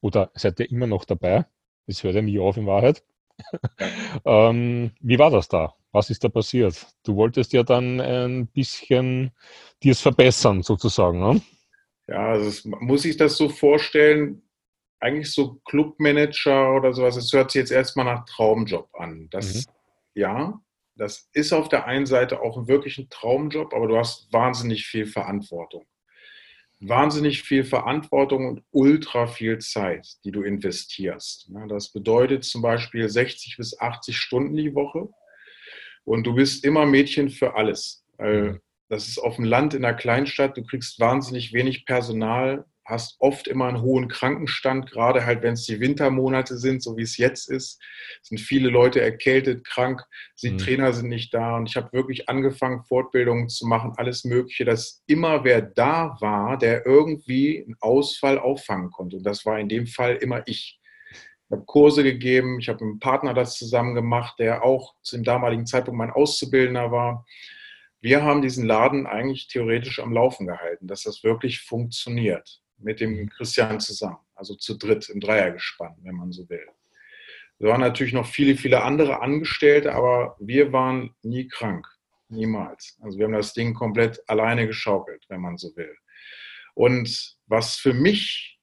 Oder 0.00 0.30
seid 0.34 0.60
ihr 0.60 0.70
immer 0.70 0.86
noch 0.86 1.04
dabei? 1.04 1.44
Das 1.86 2.02
hört 2.02 2.14
ja 2.14 2.22
nie 2.22 2.38
auf 2.38 2.56
in 2.56 2.66
Wahrheit. 2.66 3.04
ähm, 4.24 4.90
wie 5.00 5.18
war 5.18 5.30
das 5.30 5.48
da? 5.48 5.74
Was 5.92 6.10
ist 6.10 6.24
da 6.24 6.28
passiert? 6.28 6.86
Du 7.04 7.16
wolltest 7.16 7.52
ja 7.52 7.62
dann 7.62 8.00
ein 8.00 8.46
bisschen 8.48 9.32
dir 9.82 9.92
es 9.92 10.00
verbessern, 10.00 10.62
sozusagen. 10.62 11.20
Ne? 11.20 11.40
Ja, 12.08 12.28
also 12.28 12.48
es, 12.48 12.64
muss 12.64 13.04
ich 13.04 13.16
das 13.16 13.36
so 13.36 13.48
vorstellen, 13.48 14.42
eigentlich 15.00 15.32
so 15.32 15.60
Clubmanager 15.64 16.74
oder 16.74 16.92
sowas, 16.92 17.16
es 17.16 17.32
hört 17.32 17.50
sich 17.50 17.60
jetzt 17.60 17.72
erstmal 17.72 18.06
nach 18.06 18.24
Traumjob 18.24 18.88
an. 18.94 19.28
Das, 19.30 19.54
mhm. 19.54 19.72
ja, 20.14 20.60
das 20.96 21.28
ist 21.32 21.52
auf 21.52 21.68
der 21.68 21.86
einen 21.86 22.06
Seite 22.06 22.40
auch 22.40 22.66
wirklich 22.66 22.98
ein 22.98 23.08
Traumjob, 23.10 23.74
aber 23.74 23.86
du 23.86 23.96
hast 23.96 24.32
wahnsinnig 24.32 24.86
viel 24.86 25.06
Verantwortung. 25.06 25.86
Wahnsinnig 26.80 27.42
viel 27.42 27.64
Verantwortung 27.64 28.46
und 28.46 28.62
ultra 28.70 29.26
viel 29.26 29.58
Zeit, 29.58 30.06
die 30.24 30.30
du 30.30 30.42
investierst. 30.42 31.50
Das 31.68 31.90
bedeutet 31.90 32.44
zum 32.44 32.60
Beispiel 32.60 33.08
60 33.08 33.56
bis 33.56 33.80
80 33.80 34.16
Stunden 34.16 34.56
die 34.56 34.74
Woche 34.74 35.08
und 36.04 36.26
du 36.26 36.34
bist 36.34 36.64
immer 36.64 36.84
Mädchen 36.84 37.30
für 37.30 37.54
alles. 37.54 38.04
Mhm. 38.18 38.60
Das 38.88 39.08
ist 39.08 39.18
auf 39.18 39.36
dem 39.36 39.44
Land 39.44 39.74
in 39.74 39.84
einer 39.84 39.96
Kleinstadt, 39.96 40.56
du 40.56 40.62
kriegst 40.62 41.00
wahnsinnig 41.00 41.52
wenig 41.52 41.86
Personal, 41.86 42.66
hast 42.86 43.16
oft 43.18 43.48
immer 43.48 43.66
einen 43.66 43.82
hohen 43.82 44.08
Krankenstand, 44.08 44.90
gerade 44.90 45.26
halt, 45.26 45.42
wenn 45.42 45.54
es 45.54 45.64
die 45.64 45.80
Wintermonate 45.80 46.56
sind, 46.56 46.82
so 46.82 46.96
wie 46.96 47.02
es 47.02 47.16
jetzt 47.16 47.50
ist, 47.50 47.82
sind 48.22 48.38
viele 48.38 48.70
Leute 48.70 49.00
erkältet, 49.00 49.64
krank, 49.64 50.02
die 50.40 50.52
mhm. 50.52 50.58
Trainer 50.58 50.92
sind 50.92 51.08
nicht 51.08 51.34
da 51.34 51.56
und 51.56 51.68
ich 51.68 51.76
habe 51.76 51.92
wirklich 51.92 52.28
angefangen, 52.28 52.84
Fortbildungen 52.84 53.48
zu 53.48 53.66
machen, 53.66 53.92
alles 53.96 54.24
Mögliche, 54.24 54.64
dass 54.64 55.02
immer 55.06 55.42
wer 55.42 55.62
da 55.62 56.16
war, 56.20 56.56
der 56.58 56.86
irgendwie 56.86 57.64
einen 57.64 57.76
Ausfall 57.80 58.38
auffangen 58.38 58.90
konnte. 58.90 59.16
Und 59.16 59.26
das 59.26 59.44
war 59.44 59.58
in 59.58 59.68
dem 59.68 59.86
Fall 59.86 60.16
immer 60.16 60.42
ich. 60.46 60.78
Ich 61.48 61.52
habe 61.52 61.64
Kurse 61.64 62.02
gegeben, 62.02 62.58
ich 62.58 62.68
habe 62.68 62.84
mit 62.84 62.92
einem 62.92 63.00
Partner 63.00 63.34
das 63.34 63.54
zusammen 63.54 63.94
gemacht, 63.94 64.38
der 64.38 64.64
auch 64.64 64.94
zu 65.02 65.16
dem 65.16 65.24
damaligen 65.24 65.66
Zeitpunkt 65.66 65.98
mein 65.98 66.10
Auszubildender 66.10 66.90
war. 66.90 67.24
Wir 68.00 68.22
haben 68.22 68.42
diesen 68.42 68.66
Laden 68.66 69.06
eigentlich 69.06 69.48
theoretisch 69.48 70.00
am 70.00 70.12
Laufen 70.12 70.46
gehalten, 70.46 70.86
dass 70.86 71.02
das 71.02 71.24
wirklich 71.24 71.60
funktioniert 71.60 72.60
mit 72.78 73.00
dem 73.00 73.28
Christian 73.28 73.80
zusammen, 73.80 74.18
also 74.34 74.54
zu 74.54 74.76
dritt 74.76 75.08
im 75.08 75.20
Dreiergespann, 75.20 75.96
wenn 76.02 76.14
man 76.14 76.32
so 76.32 76.48
will. 76.48 76.66
Wir 77.58 77.70
waren 77.70 77.80
natürlich 77.80 78.12
noch 78.12 78.26
viele, 78.26 78.56
viele 78.56 78.82
andere 78.82 79.22
Angestellte, 79.22 79.94
aber 79.94 80.36
wir 80.38 80.72
waren 80.72 81.14
nie 81.22 81.48
krank, 81.48 81.86
niemals. 82.28 82.98
Also 83.00 83.18
wir 83.18 83.24
haben 83.24 83.32
das 83.32 83.54
Ding 83.54 83.72
komplett 83.72 84.22
alleine 84.28 84.66
geschaukelt, 84.66 85.24
wenn 85.28 85.40
man 85.40 85.56
so 85.56 85.74
will. 85.76 85.96
Und 86.74 87.36
was 87.46 87.76
für 87.76 87.94
mich 87.94 88.60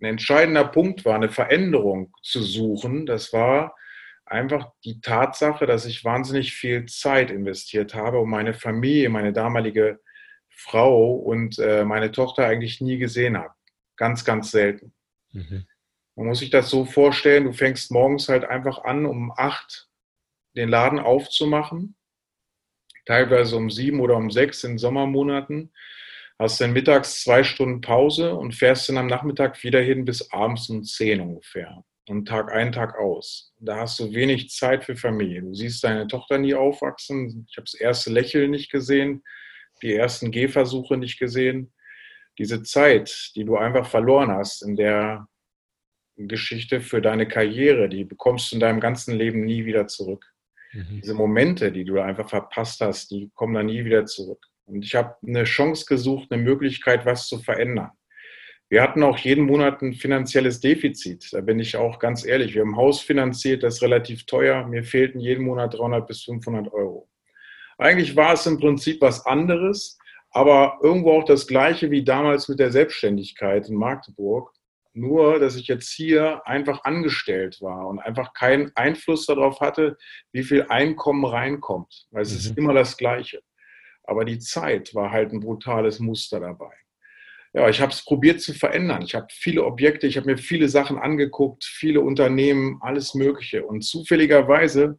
ein 0.00 0.06
entscheidender 0.06 0.64
Punkt 0.64 1.04
war, 1.04 1.14
eine 1.14 1.28
Veränderung 1.28 2.12
zu 2.22 2.42
suchen, 2.42 3.06
das 3.06 3.32
war 3.32 3.76
einfach 4.24 4.72
die 4.84 5.00
Tatsache, 5.00 5.66
dass 5.66 5.86
ich 5.86 6.04
wahnsinnig 6.04 6.52
viel 6.52 6.86
Zeit 6.86 7.30
investiert 7.30 7.94
habe, 7.94 8.18
um 8.18 8.28
meine 8.28 8.54
Familie, 8.54 9.08
meine 9.08 9.32
damalige 9.32 10.00
Frau 10.56 11.12
und 11.12 11.58
äh, 11.58 11.84
meine 11.84 12.10
Tochter 12.10 12.46
eigentlich 12.46 12.80
nie 12.80 12.96
gesehen 12.96 13.36
habe. 13.36 13.52
Ganz, 13.96 14.24
ganz 14.24 14.50
selten. 14.50 14.94
Mhm. 15.32 15.66
Man 16.16 16.26
muss 16.28 16.38
sich 16.38 16.48
das 16.48 16.70
so 16.70 16.86
vorstellen, 16.86 17.44
du 17.44 17.52
fängst 17.52 17.90
morgens 17.92 18.30
halt 18.30 18.44
einfach 18.44 18.84
an, 18.84 19.04
um 19.04 19.32
acht 19.36 19.88
den 20.56 20.70
Laden 20.70 20.98
aufzumachen, 20.98 21.94
teilweise 23.04 23.56
um 23.56 23.70
sieben 23.70 24.00
oder 24.00 24.16
um 24.16 24.30
sechs 24.30 24.64
in 24.64 24.78
Sommermonaten, 24.78 25.74
hast 26.38 26.58
dann 26.62 26.72
mittags 26.72 27.22
zwei 27.22 27.44
Stunden 27.44 27.82
Pause 27.82 28.34
und 28.34 28.54
fährst 28.54 28.88
dann 28.88 28.96
am 28.96 29.08
Nachmittag 29.08 29.62
wieder 29.62 29.82
hin 29.82 30.06
bis 30.06 30.32
abends 30.32 30.70
um 30.70 30.84
zehn 30.84 31.20
ungefähr. 31.20 31.84
Und 32.08 32.28
Tag 32.28 32.50
ein, 32.50 32.72
Tag 32.72 32.98
aus. 32.98 33.52
Da 33.58 33.76
hast 33.76 33.98
du 33.98 34.14
wenig 34.14 34.48
Zeit 34.48 34.84
für 34.84 34.96
Familie. 34.96 35.42
Du 35.42 35.52
siehst 35.52 35.84
deine 35.84 36.06
Tochter 36.06 36.38
nie 36.38 36.54
aufwachsen. 36.54 37.46
Ich 37.50 37.58
habe 37.58 37.64
das 37.64 37.74
erste 37.74 38.10
Lächeln 38.10 38.52
nicht 38.52 38.70
gesehen 38.70 39.22
die 39.82 39.94
ersten 39.94 40.30
Gehversuche 40.30 40.96
nicht 40.96 41.18
gesehen. 41.18 41.72
Diese 42.38 42.62
Zeit, 42.62 43.32
die 43.34 43.44
du 43.44 43.56
einfach 43.56 43.86
verloren 43.86 44.30
hast 44.30 44.62
in 44.62 44.76
der 44.76 45.28
Geschichte 46.16 46.80
für 46.80 47.02
deine 47.02 47.28
Karriere, 47.28 47.88
die 47.88 48.04
bekommst 48.04 48.50
du 48.50 48.56
in 48.56 48.60
deinem 48.60 48.80
ganzen 48.80 49.14
Leben 49.16 49.44
nie 49.44 49.64
wieder 49.64 49.86
zurück. 49.86 50.24
Mhm. 50.72 51.00
Diese 51.02 51.14
Momente, 51.14 51.72
die 51.72 51.84
du 51.84 52.00
einfach 52.00 52.28
verpasst 52.28 52.80
hast, 52.80 53.10
die 53.10 53.30
kommen 53.34 53.54
dann 53.54 53.66
nie 53.66 53.84
wieder 53.84 54.06
zurück. 54.06 54.46
Und 54.64 54.84
ich 54.84 54.94
habe 54.94 55.16
eine 55.26 55.44
Chance 55.44 55.86
gesucht, 55.86 56.30
eine 56.30 56.42
Möglichkeit, 56.42 57.06
was 57.06 57.28
zu 57.28 57.38
verändern. 57.38 57.90
Wir 58.68 58.82
hatten 58.82 59.04
auch 59.04 59.16
jeden 59.18 59.44
Monat 59.44 59.80
ein 59.80 59.94
finanzielles 59.94 60.58
Defizit. 60.58 61.28
Da 61.32 61.40
bin 61.40 61.60
ich 61.60 61.76
auch 61.76 62.00
ganz 62.00 62.26
ehrlich. 62.26 62.54
Wir 62.54 62.62
haben 62.62 62.74
ein 62.74 62.76
Haus 62.76 63.00
finanziert, 63.00 63.62
das 63.62 63.76
ist 63.76 63.82
relativ 63.82 64.26
teuer. 64.26 64.66
Mir 64.66 64.82
fehlten 64.82 65.20
jeden 65.20 65.44
Monat 65.44 65.74
300 65.74 66.06
bis 66.06 66.24
500 66.24 66.72
Euro. 66.72 67.08
Eigentlich 67.78 68.16
war 68.16 68.32
es 68.32 68.46
im 68.46 68.58
Prinzip 68.58 69.00
was 69.00 69.24
anderes, 69.26 69.98
aber 70.30 70.78
irgendwo 70.82 71.12
auch 71.12 71.24
das 71.24 71.46
Gleiche 71.46 71.90
wie 71.90 72.04
damals 72.04 72.48
mit 72.48 72.58
der 72.58 72.72
Selbstständigkeit 72.72 73.68
in 73.68 73.76
Magdeburg. 73.76 74.52
Nur, 74.92 75.38
dass 75.38 75.56
ich 75.56 75.66
jetzt 75.66 75.92
hier 75.92 76.46
einfach 76.46 76.84
angestellt 76.84 77.58
war 77.60 77.86
und 77.86 77.98
einfach 77.98 78.32
keinen 78.32 78.72
Einfluss 78.76 79.26
darauf 79.26 79.60
hatte, 79.60 79.98
wie 80.32 80.42
viel 80.42 80.66
Einkommen 80.70 81.26
reinkommt. 81.26 82.06
Weil 82.10 82.22
es 82.22 82.30
mhm. 82.30 82.36
ist 82.36 82.58
immer 82.58 82.72
das 82.72 82.96
Gleiche. 82.96 83.42
Aber 84.04 84.24
die 84.24 84.38
Zeit 84.38 84.94
war 84.94 85.10
halt 85.10 85.32
ein 85.32 85.40
brutales 85.40 85.98
Muster 85.98 86.40
dabei. 86.40 86.72
Ja, 87.52 87.68
ich 87.68 87.80
habe 87.80 87.92
es 87.92 88.04
probiert 88.04 88.40
zu 88.40 88.54
verändern. 88.54 89.02
Ich 89.02 89.14
habe 89.14 89.26
viele 89.30 89.64
Objekte, 89.64 90.06
ich 90.06 90.16
habe 90.16 90.26
mir 90.26 90.38
viele 90.38 90.68
Sachen 90.68 90.98
angeguckt, 90.98 91.64
viele 91.64 92.00
Unternehmen, 92.00 92.78
alles 92.82 93.14
Mögliche. 93.14 93.64
Und 93.64 93.82
zufälligerweise 93.82 94.98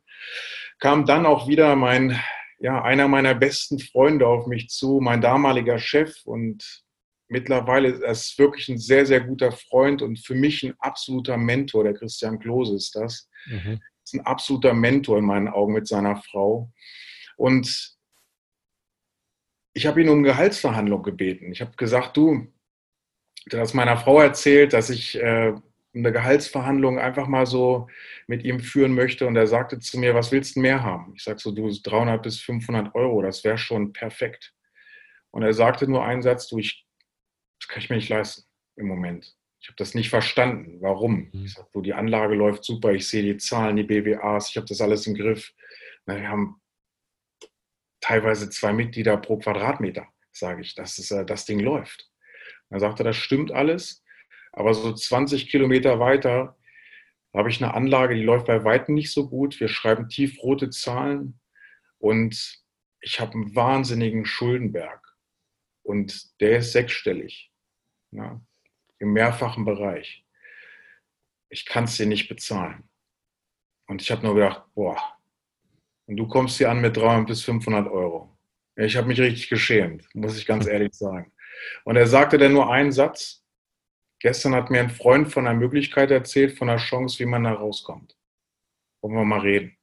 kam 0.80 1.06
dann 1.06 1.26
auch 1.26 1.48
wieder 1.48 1.76
mein 1.76 2.20
ja, 2.60 2.82
einer 2.82 3.08
meiner 3.08 3.36
besten 3.36 3.80
Freunde 3.80 4.28
auf 4.28 4.48
mich 4.48 4.70
zu, 4.70 5.00
mein 5.02 5.22
damaliger 5.22 5.78
Chef 5.80 6.26
und 6.26 6.84
mittlerweile 7.28 7.90
ist 7.90 8.04
es 8.04 8.38
wirklich 8.38 8.70
ein 8.70 8.78
sehr, 8.78 9.06
sehr 9.06 9.22
guter 9.22 9.52
Freund 9.52 10.02
und 10.02 10.20
für 10.20 10.36
mich 10.36 10.64
ein 10.64 10.74
absoluter 10.80 11.38
Mentor. 11.38 11.84
Der 11.84 11.94
Christian 11.94 12.40
Klose 12.40 12.76
ist 12.76 12.96
das. 12.96 13.30
Mhm. 13.48 13.80
Ist 14.04 14.14
ein 14.16 14.26
absoluter 14.26 14.74
Mentor 14.74 15.18
in 15.18 15.26
meinen 15.26 15.50
Augen 15.50 15.74
mit 15.74 15.88
seiner 15.88 16.16
Frau. 16.16 16.72
Und 17.36 17.98
ich 19.74 19.86
habe 19.86 20.02
ihn 20.02 20.10
um 20.10 20.24
Gehaltsverhandlung 20.24 21.04
gebeten. 21.04 21.52
Ich 21.52 21.62
habe 21.62 21.76
gesagt, 21.76 22.18
du, 22.18 22.48
das 23.46 23.74
meiner 23.74 23.98
Frau 23.98 24.20
erzählt, 24.20 24.74
dass 24.74 24.90
ich 24.90 25.22
äh, 25.22 25.54
eine 25.98 26.12
Gehaltsverhandlung 26.12 27.00
einfach 27.00 27.28
mal 27.28 27.46
so 27.46 27.88
mit 28.28 28.44
ihm 28.44 28.60
führen 28.60 28.94
möchte. 28.94 29.28
Und 29.28 29.36
er 29.36 29.48
sagte 29.48 29.80
zu 29.80 30.00
mir, 30.00 30.16
was 30.16 30.32
willst 30.32 30.56
du 30.56 30.62
mehr 30.62 30.84
haben? 30.84 31.14
Ich 31.16 31.24
sage 31.24 31.40
so, 31.40 31.52
du 31.52 31.70
300 31.70 32.22
bis 32.22 32.40
500 32.40 32.96
Euro, 32.96 33.22
das 33.22 33.44
wäre 33.44 33.58
schon 33.58 33.94
perfekt. 33.94 34.54
Und 35.32 35.44
er 35.44 35.54
sagte 35.54 35.88
nur 35.88 36.06
einen 36.06 36.22
Satz, 36.22 36.48
du, 36.48 36.58
ich, 36.58 36.86
das 37.60 37.68
kann 37.68 37.82
ich 37.82 37.90
mir 37.90 37.98
nicht 37.98 38.10
leisten 38.10 38.44
im 38.76 38.88
Moment. 38.88 39.36
Ich 39.60 39.68
habe 39.68 39.76
das 39.78 39.96
nicht 39.96 40.10
verstanden. 40.10 40.78
Warum? 40.82 41.30
Mhm. 41.34 41.46
Ich 41.46 41.54
sage, 41.54 41.68
du, 41.74 41.82
die 41.82 41.94
Anlage 41.94 42.36
läuft 42.36 42.64
super, 42.64 42.92
ich 42.94 43.08
sehe 43.08 43.24
die 43.24 43.38
Zahlen, 43.38 43.76
die 43.76 43.84
BWAs, 43.84 44.50
ich 44.50 44.58
habe 44.58 44.68
das 44.68 44.82
alles 44.82 45.08
im 45.08 45.16
Griff. 45.16 45.54
wir 46.06 46.28
haben 46.28 46.62
teilweise 48.02 48.50
zwei 48.50 48.72
Mitglieder 48.74 49.18
pro 49.18 49.38
Quadratmeter, 49.38 50.08
sage 50.32 50.62
ich, 50.62 50.76
dass 50.76 51.12
äh, 51.12 51.26
das 51.26 51.46
Ding 51.46 51.60
läuft. 51.60 52.10
Er 52.70 52.80
sagte, 52.80 53.04
das 53.04 53.16
stimmt 53.16 53.52
alles. 53.52 54.04
Aber 54.58 54.74
so 54.74 54.92
20 54.92 55.50
Kilometer 55.50 56.00
weiter 56.00 56.58
habe 57.32 57.52
ich 57.52 57.64
eine 57.64 57.76
Anlage, 57.76 58.16
die 58.16 58.24
läuft 58.24 58.48
bei 58.48 58.64
weitem 58.64 58.96
nicht 58.96 59.12
so 59.12 59.30
gut. 59.30 59.60
Wir 59.60 59.68
schreiben 59.68 60.10
tiefrote 60.10 60.72
Zahlen 60.72 61.40
und 62.00 62.60
ich 63.00 63.20
habe 63.20 63.34
einen 63.34 63.56
wahnsinnigen 63.56 64.26
Schuldenberg. 64.26 65.16
Und 65.84 66.42
der 66.42 66.58
ist 66.58 66.72
sechsstellig. 66.72 67.52
Ja, 68.10 68.42
Im 68.98 69.14
mehrfachen 69.14 69.64
Bereich. 69.64 70.26
Ich 71.50 71.68
kann 71.68 71.84
es 71.84 71.98
dir 71.98 72.08
nicht 72.08 72.28
bezahlen. 72.28 72.90
Und 73.86 74.02
ich 74.02 74.10
habe 74.10 74.26
nur 74.26 74.34
gedacht, 74.34 74.64
boah, 74.74 74.98
und 76.08 76.18
du 76.18 76.28
kommst 76.28 76.58
hier 76.58 76.72
an 76.72 76.82
mit 76.82 76.98
300 76.98 77.28
bis 77.28 77.44
500 77.44 77.88
Euro. 77.92 78.36
Ich 78.76 78.98
habe 78.98 79.08
mich 79.08 79.20
richtig 79.20 79.50
geschämt, 79.50 80.10
muss 80.16 80.36
ich 80.36 80.48
ganz 80.48 80.66
ehrlich 80.68 80.96
sagen. 80.96 81.32
Und 81.84 81.96
er 81.96 82.08
sagte 82.08 82.40
dann 82.40 82.54
nur 82.54 82.72
einen 82.72 82.92
Satz. 82.92 83.44
Gestern 84.20 84.56
hat 84.56 84.70
mir 84.70 84.80
ein 84.80 84.90
Freund 84.90 85.32
von 85.32 85.48
einer 85.48 85.58
Möglichkeit 85.58 86.12
erzählt, 86.12 86.58
von 86.58 86.70
einer 86.70 86.80
Chance, 86.80 87.20
wie 87.20 87.26
man 87.26 87.44
da 87.44 87.54
rauskommt. 87.54 88.18
Wollen 89.02 89.16
wir 89.16 89.26
mal 89.26 89.40
reden? 89.40 89.78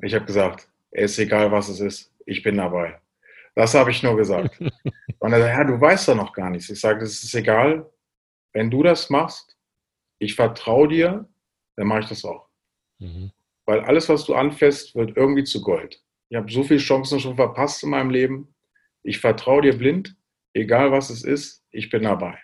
Ich 0.00 0.14
habe 0.14 0.24
gesagt, 0.24 0.68
es 0.90 1.12
ist 1.12 1.18
egal, 1.18 1.50
was 1.50 1.68
es 1.68 1.80
ist, 1.80 2.14
ich 2.26 2.42
bin 2.42 2.56
dabei. 2.56 3.00
Das 3.54 3.74
habe 3.74 3.90
ich 3.90 4.02
nur 4.02 4.16
gesagt. 4.16 4.60
Und 5.18 5.32
er 5.32 5.40
sagt, 5.40 5.58
ja, 5.58 5.64
du 5.64 5.80
weißt 5.80 6.08
doch 6.08 6.14
noch 6.14 6.32
gar 6.32 6.50
nichts. 6.50 6.70
Ich 6.70 6.78
sage, 6.78 7.04
es 7.04 7.24
ist 7.24 7.34
egal, 7.34 7.90
wenn 8.52 8.70
du 8.70 8.84
das 8.84 9.10
machst, 9.10 9.56
ich 10.20 10.36
vertraue 10.36 10.88
dir, 10.88 11.28
dann 11.76 11.88
mache 11.88 12.00
ich 12.00 12.08
das 12.08 12.24
auch. 12.24 12.48
Mhm. 12.98 13.32
Weil 13.66 13.80
alles, 13.80 14.08
was 14.08 14.24
du 14.24 14.34
anfasst, 14.34 14.94
wird 14.94 15.16
irgendwie 15.16 15.44
zu 15.44 15.60
Gold. 15.60 16.02
Ich 16.28 16.36
habe 16.36 16.50
so 16.50 16.62
viele 16.62 16.80
Chancen 16.80 17.20
schon 17.20 17.36
verpasst 17.36 17.82
in 17.82 17.90
meinem 17.90 18.10
Leben. 18.10 18.54
Ich 19.02 19.18
vertraue 19.18 19.62
dir 19.62 19.76
blind, 19.76 20.16
egal 20.54 20.92
was 20.92 21.10
es 21.10 21.24
ist, 21.24 21.64
ich 21.70 21.90
bin 21.90 22.04
dabei. 22.04 22.38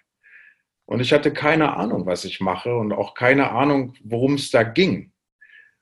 Und 0.86 1.00
ich 1.00 1.12
hatte 1.12 1.32
keine 1.32 1.76
Ahnung, 1.76 2.06
was 2.06 2.24
ich 2.24 2.40
mache 2.40 2.74
und 2.76 2.92
auch 2.92 3.14
keine 3.14 3.50
Ahnung, 3.50 3.94
worum 4.02 4.34
es 4.34 4.50
da 4.50 4.62
ging. 4.62 5.12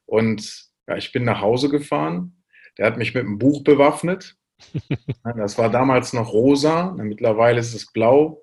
Und 0.07 0.69
ja, 0.87 0.97
ich 0.97 1.13
bin 1.13 1.25
nach 1.25 1.41
Hause 1.41 1.69
gefahren. 1.69 2.45
Der 2.79 2.87
hat 2.87 2.97
mich 2.97 3.15
mit 3.15 3.25
einem 3.25 3.39
Buch 3.39 3.65
bewaffnet. 3.65 4.37
Das 5.37 5.59
war 5.59 5.71
damals 5.71 6.13
noch 6.13 6.33
rosa, 6.33 6.93
mittlerweile 6.93 7.59
ist 7.59 7.75
es 7.75 7.93
blau. 7.93 8.43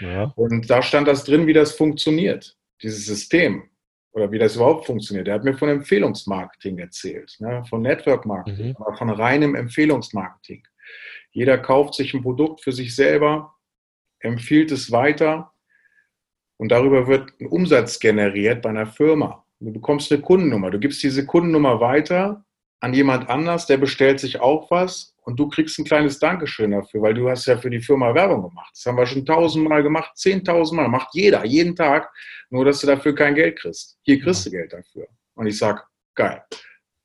Ja. 0.00 0.32
Und 0.36 0.70
da 0.70 0.80
stand 0.80 1.06
das 1.06 1.24
drin, 1.24 1.46
wie 1.46 1.52
das 1.52 1.72
funktioniert, 1.72 2.56
dieses 2.82 3.04
System 3.04 3.68
oder 4.12 4.30
wie 4.32 4.38
das 4.38 4.56
überhaupt 4.56 4.86
funktioniert. 4.86 5.28
Er 5.28 5.34
hat 5.34 5.44
mir 5.44 5.54
von 5.54 5.68
Empfehlungsmarketing 5.68 6.78
erzählt, 6.78 7.36
ne, 7.40 7.64
von 7.68 7.82
Network 7.82 8.24
Marketing, 8.24 8.68
mhm. 8.68 8.76
aber 8.78 8.96
von 8.96 9.10
reinem 9.10 9.54
Empfehlungsmarketing. 9.54 10.66
Jeder 11.30 11.58
kauft 11.58 11.94
sich 11.94 12.14
ein 12.14 12.22
Produkt 12.22 12.62
für 12.62 12.72
sich 12.72 12.94
selber, 12.94 13.54
empfiehlt 14.20 14.72
es 14.72 14.92
weiter 14.92 15.53
und 16.56 16.70
darüber 16.70 17.06
wird 17.06 17.32
ein 17.40 17.46
Umsatz 17.46 17.98
generiert 17.98 18.62
bei 18.62 18.70
einer 18.70 18.86
Firma. 18.86 19.44
Du 19.60 19.72
bekommst 19.72 20.12
eine 20.12 20.20
Kundennummer, 20.20 20.70
du 20.70 20.78
gibst 20.78 21.02
diese 21.02 21.26
Kundennummer 21.26 21.80
weiter 21.80 22.44
an 22.80 22.92
jemand 22.92 23.30
anders, 23.30 23.66
der 23.66 23.78
bestellt 23.78 24.20
sich 24.20 24.40
auch 24.40 24.70
was 24.70 25.14
und 25.22 25.40
du 25.40 25.48
kriegst 25.48 25.78
ein 25.78 25.86
kleines 25.86 26.18
Dankeschön 26.18 26.72
dafür, 26.72 27.00
weil 27.02 27.14
du 27.14 27.30
hast 27.30 27.46
ja 27.46 27.56
für 27.56 27.70
die 27.70 27.80
Firma 27.80 28.14
Werbung 28.14 28.42
gemacht. 28.42 28.70
Das 28.74 28.84
haben 28.84 28.98
wir 28.98 29.06
schon 29.06 29.24
tausendmal 29.24 29.82
gemacht, 29.82 30.16
zehntausendmal, 30.16 30.88
macht 30.88 31.14
jeder, 31.14 31.44
jeden 31.46 31.74
Tag, 31.74 32.12
nur 32.50 32.64
dass 32.64 32.80
du 32.80 32.86
dafür 32.86 33.14
kein 33.14 33.34
Geld 33.34 33.58
kriegst. 33.58 33.98
Hier 34.02 34.20
kriegst 34.20 34.44
du 34.44 34.50
Geld 34.50 34.72
dafür. 34.72 35.08
Und 35.34 35.46
ich 35.46 35.56
sage, 35.56 35.82
geil, 36.14 36.42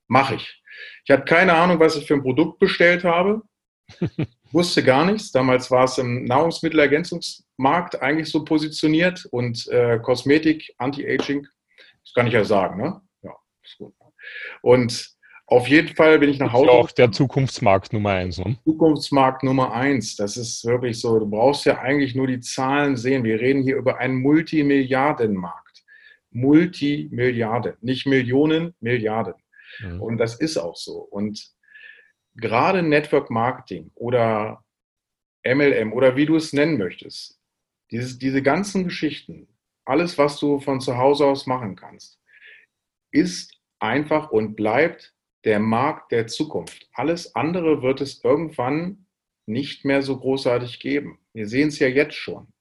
mache 0.06 0.34
ich. 0.34 0.62
Ich 1.04 1.10
hatte 1.10 1.24
keine 1.24 1.54
Ahnung, 1.54 1.80
was 1.80 1.96
ich 1.96 2.06
für 2.06 2.14
ein 2.14 2.22
Produkt 2.22 2.58
bestellt 2.58 3.04
habe. 3.04 3.42
Wusste 4.52 4.82
gar 4.82 5.04
nichts. 5.04 5.30
Damals 5.30 5.70
war 5.70 5.84
es 5.84 5.98
im 5.98 6.24
Nahrungsmittelergänzungsmarkt 6.24 8.02
eigentlich 8.02 8.30
so 8.30 8.44
positioniert 8.44 9.26
und 9.30 9.68
äh, 9.68 9.98
Kosmetik, 10.00 10.74
Anti-Aging, 10.78 11.46
das 12.04 12.14
kann 12.14 12.26
ich 12.26 12.32
ja 12.32 12.44
sagen, 12.44 12.82
ne? 12.82 13.00
Ja, 13.22 13.36
ist 13.62 13.78
gut. 13.78 13.94
Und 14.62 15.10
auf 15.46 15.66
jeden 15.66 15.94
Fall 15.96 16.18
bin 16.20 16.30
ich 16.30 16.38
nach 16.38 16.52
Hause. 16.52 16.66
Das 16.66 16.74
ist 16.74 16.80
auch 16.80 16.90
der 16.92 17.12
Zukunftsmarkt 17.12 17.92
Nummer 17.92 18.10
eins. 18.10 18.38
Ne? 18.38 18.56
Zukunftsmarkt 18.64 19.42
Nummer 19.42 19.72
eins. 19.72 20.14
Das 20.14 20.36
ist 20.36 20.64
wirklich 20.64 21.00
so. 21.00 21.18
Du 21.18 21.28
brauchst 21.28 21.64
ja 21.64 21.80
eigentlich 21.80 22.14
nur 22.14 22.28
die 22.28 22.40
Zahlen 22.40 22.96
sehen. 22.96 23.24
Wir 23.24 23.40
reden 23.40 23.62
hier 23.62 23.76
über 23.76 23.98
einen 23.98 24.20
Multimilliardenmarkt. 24.20 25.82
Multimilliarden. 26.30 27.74
Nicht 27.80 28.06
Millionen, 28.06 28.74
Milliarden. 28.80 29.34
Mhm. 29.80 30.00
Und 30.00 30.18
das 30.18 30.36
ist 30.36 30.56
auch 30.56 30.76
so. 30.76 30.98
Und 30.98 31.50
gerade 32.34 32.82
Network 32.82 33.30
Marketing 33.30 33.90
oder 33.94 34.64
MLM 35.44 35.92
oder 35.92 36.16
wie 36.16 36.26
du 36.26 36.36
es 36.36 36.52
nennen 36.52 36.78
möchtest, 36.78 37.40
dieses, 37.90 38.18
diese 38.18 38.42
ganzen 38.42 38.84
Geschichten, 38.84 39.48
alles, 39.84 40.18
was 40.18 40.38
du 40.38 40.60
von 40.60 40.80
zu 40.80 40.96
Hause 40.96 41.26
aus 41.26 41.46
machen 41.46 41.76
kannst, 41.76 42.20
ist 43.10 43.58
einfach 43.80 44.30
und 44.30 44.54
bleibt 44.54 45.14
der 45.44 45.58
Markt 45.58 46.12
der 46.12 46.26
Zukunft. 46.26 46.88
Alles 46.92 47.34
andere 47.34 47.82
wird 47.82 48.00
es 48.00 48.22
irgendwann 48.22 49.06
nicht 49.46 49.84
mehr 49.84 50.02
so 50.02 50.18
großartig 50.18 50.80
geben. 50.80 51.18
Wir 51.32 51.48
sehen 51.48 51.68
es 51.68 51.78
ja 51.78 51.88
jetzt 51.88 52.14
schon. 52.14 52.52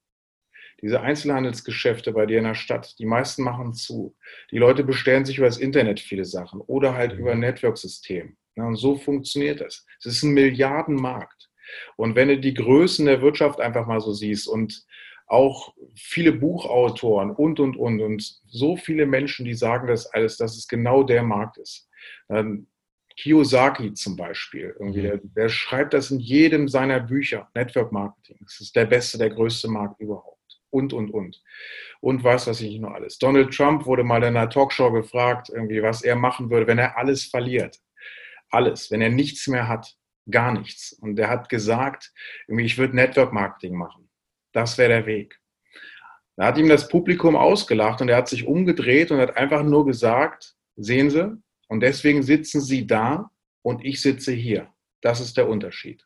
Diese 0.82 1.01
Einzelhandelsgeschäfte 1.01 2.13
bei 2.13 2.25
dir 2.25 2.38
in 2.38 2.45
der 2.45 2.55
Stadt, 2.55 2.97
die 2.99 3.05
meisten 3.05 3.43
machen 3.43 3.73
zu. 3.73 4.15
Die 4.49 4.58
Leute 4.58 4.84
bestellen 4.84 5.25
sich 5.25 5.38
über 5.38 5.47
das 5.47 5.58
Internet 5.58 5.99
viele 5.99 6.23
Sachen 6.23 6.62
oder 6.62 6.93
halt 6.93 7.13
über 7.13 7.34
ein 7.34 7.39
Network-System. 7.39 8.38
Und 8.62 8.76
so 8.76 8.95
funktioniert 8.98 9.62
das. 9.62 9.86
Es 10.00 10.06
ist 10.06 10.24
ein 10.24 10.34
Milliardenmarkt. 10.34 11.50
Und 11.98 12.15
wenn 12.15 12.30
du 12.30 12.39
die 12.39 12.54
Größen 12.54 13.06
der 13.06 13.22
Wirtschaft 13.22 13.60
einfach 13.60 13.86
mal 13.86 14.00
so 14.00 14.13
siehst 14.13 14.48
und 14.48 14.86
auch 15.28 15.74
viele 15.95 16.32
Buchautoren 16.32 17.32
und, 17.32 17.60
und, 17.60 17.78
und, 17.78 18.02
und 18.02 18.41
so 18.48 18.76
viele 18.76 19.06
Menschen, 19.06 19.45
die 19.45 19.54
sagen 19.54 19.88
das 19.88 20.08
alles, 20.08 20.38
dass 20.38 20.58
es 20.58 20.67
genau 20.67 21.04
der 21.04 21.22
Markt 21.22 21.58
ist. 21.58 21.88
Ähm, 22.30 22.67
Kiyosaki 23.15 23.93
zum 23.93 24.15
Beispiel, 24.15 24.76
irgendwie, 24.80 25.02
mhm. 25.02 25.04
der, 25.04 25.17
der, 25.17 25.50
schreibt 25.50 25.93
das 25.93 26.10
in 26.10 26.19
jedem 26.19 26.67
seiner 26.67 27.00
Bücher, 27.00 27.50
Network 27.54 27.91
Marketing. 27.91 28.38
Das 28.41 28.60
ist 28.60 28.76
der 28.76 28.86
beste, 28.86 29.17
der 29.17 29.30
größte 29.30 29.67
Markt 29.67 30.00
überhaupt. 30.00 30.38
Und, 30.72 30.93
und, 30.93 31.12
und. 31.12 31.41
Und 32.00 32.24
was 32.24 32.48
weiß 32.48 32.62
ich 32.62 32.80
noch 32.80 32.91
alles. 32.91 33.17
Donald 33.17 33.54
Trump 33.54 33.86
wurde 33.86 34.04
mal 34.04 34.24
in 34.24 34.38
einer 34.38 34.50
Talkshow 34.50 34.91
gefragt, 34.91 35.50
irgendwie, 35.50 35.82
was 35.84 36.02
er 36.04 36.15
machen 36.15 36.50
würde, 36.50 36.67
wenn 36.67 36.78
er 36.78 36.98
alles 36.98 37.26
verliert. 37.26 37.78
Alles, 38.49 38.91
wenn 38.91 39.01
er 39.01 39.09
nichts 39.09 39.47
mehr 39.47 39.67
hat. 39.67 39.95
Gar 40.29 40.53
nichts. 40.53 40.93
Und 40.93 41.17
er 41.17 41.29
hat 41.29 41.49
gesagt, 41.49 42.13
ich 42.47 42.77
würde 42.77 42.95
Network 42.95 43.33
Marketing 43.33 43.75
machen. 43.75 44.09
Das 44.53 44.77
wäre 44.77 44.89
der 44.89 45.05
Weg. 45.05 45.39
Da 46.35 46.45
hat 46.45 46.57
ihm 46.57 46.69
das 46.69 46.88
Publikum 46.88 47.35
ausgelacht 47.35 48.01
und 48.01 48.09
er 48.09 48.17
hat 48.17 48.29
sich 48.29 48.47
umgedreht 48.47 49.12
und 49.12 49.19
hat 49.19 49.35
einfach 49.35 49.63
nur 49.63 49.85
gesagt, 49.85 50.55
sehen 50.75 51.09
Sie, 51.09 51.38
und 51.67 51.81
deswegen 51.81 52.23
sitzen 52.23 52.62
Sie 52.62 52.88
da 52.88 53.29
und 53.62 53.85
ich 53.85 54.01
sitze 54.01 54.31
hier. 54.31 54.73
Das 55.01 55.19
ist 55.19 55.38
der 55.38 55.47
Unterschied. 55.47 56.05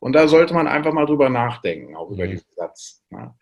Und 0.00 0.14
da 0.14 0.28
sollte 0.28 0.54
man 0.54 0.66
einfach 0.66 0.92
mal 0.92 1.06
drüber 1.06 1.28
nachdenken, 1.28 1.94
auch 1.94 2.10
über 2.10 2.26
mhm. 2.26 2.30
diesen 2.30 2.48
Satz. 2.56 3.04
Ne? 3.10 3.34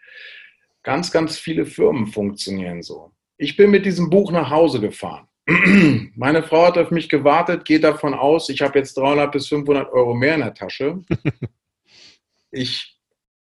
Ganz, 0.83 1.11
ganz 1.11 1.39
viele 1.39 1.65
Firmen 1.67 2.07
funktionieren 2.07 2.83
so. 2.83 3.13
Ich 3.37 3.57
bin 3.57 3.71
mit 3.71 3.87
diesem 3.87 4.11
Buch 4.11 4.33
nach 4.33 4.51
Hause 4.51 4.81
gefahren. 4.81 5.29
Meine 6.15 6.43
Frau 6.43 6.67
hat 6.67 6.77
auf 6.77 6.91
mich 6.91 7.09
gewartet, 7.09 7.65
geht 7.65 7.83
davon 7.83 8.13
aus, 8.13 8.51
ich 8.51 8.61
habe 8.61 8.79
jetzt 8.79 8.99
300 8.99 9.33
bis 9.33 9.49
500 9.49 9.91
Euro 9.93 10.15
mehr 10.15 10.35
in 10.35 10.41
der 10.41 10.55
Tasche. 10.55 11.03
Ich, 12.51 12.99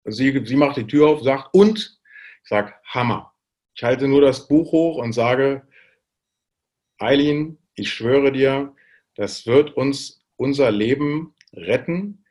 sie, 0.05 0.43
sie 0.43 0.55
macht 0.55 0.77
die 0.77 0.87
Tür 0.87 1.09
auf, 1.09 1.21
sagt, 1.21 1.53
und? 1.53 1.99
Ich 2.41 2.49
sage, 2.49 2.73
Hammer. 2.83 3.31
Ich 3.75 3.83
halte 3.83 4.07
nur 4.07 4.21
das 4.21 4.47
Buch 4.47 4.71
hoch 4.71 4.97
und 4.97 5.13
sage, 5.13 5.67
Eileen, 6.97 7.59
ich 7.75 7.93
schwöre 7.93 8.31
dir, 8.31 8.73
das 9.13 9.45
wird 9.45 9.77
uns 9.77 10.25
unser 10.35 10.71
Leben 10.71 11.35
retten. 11.53 12.25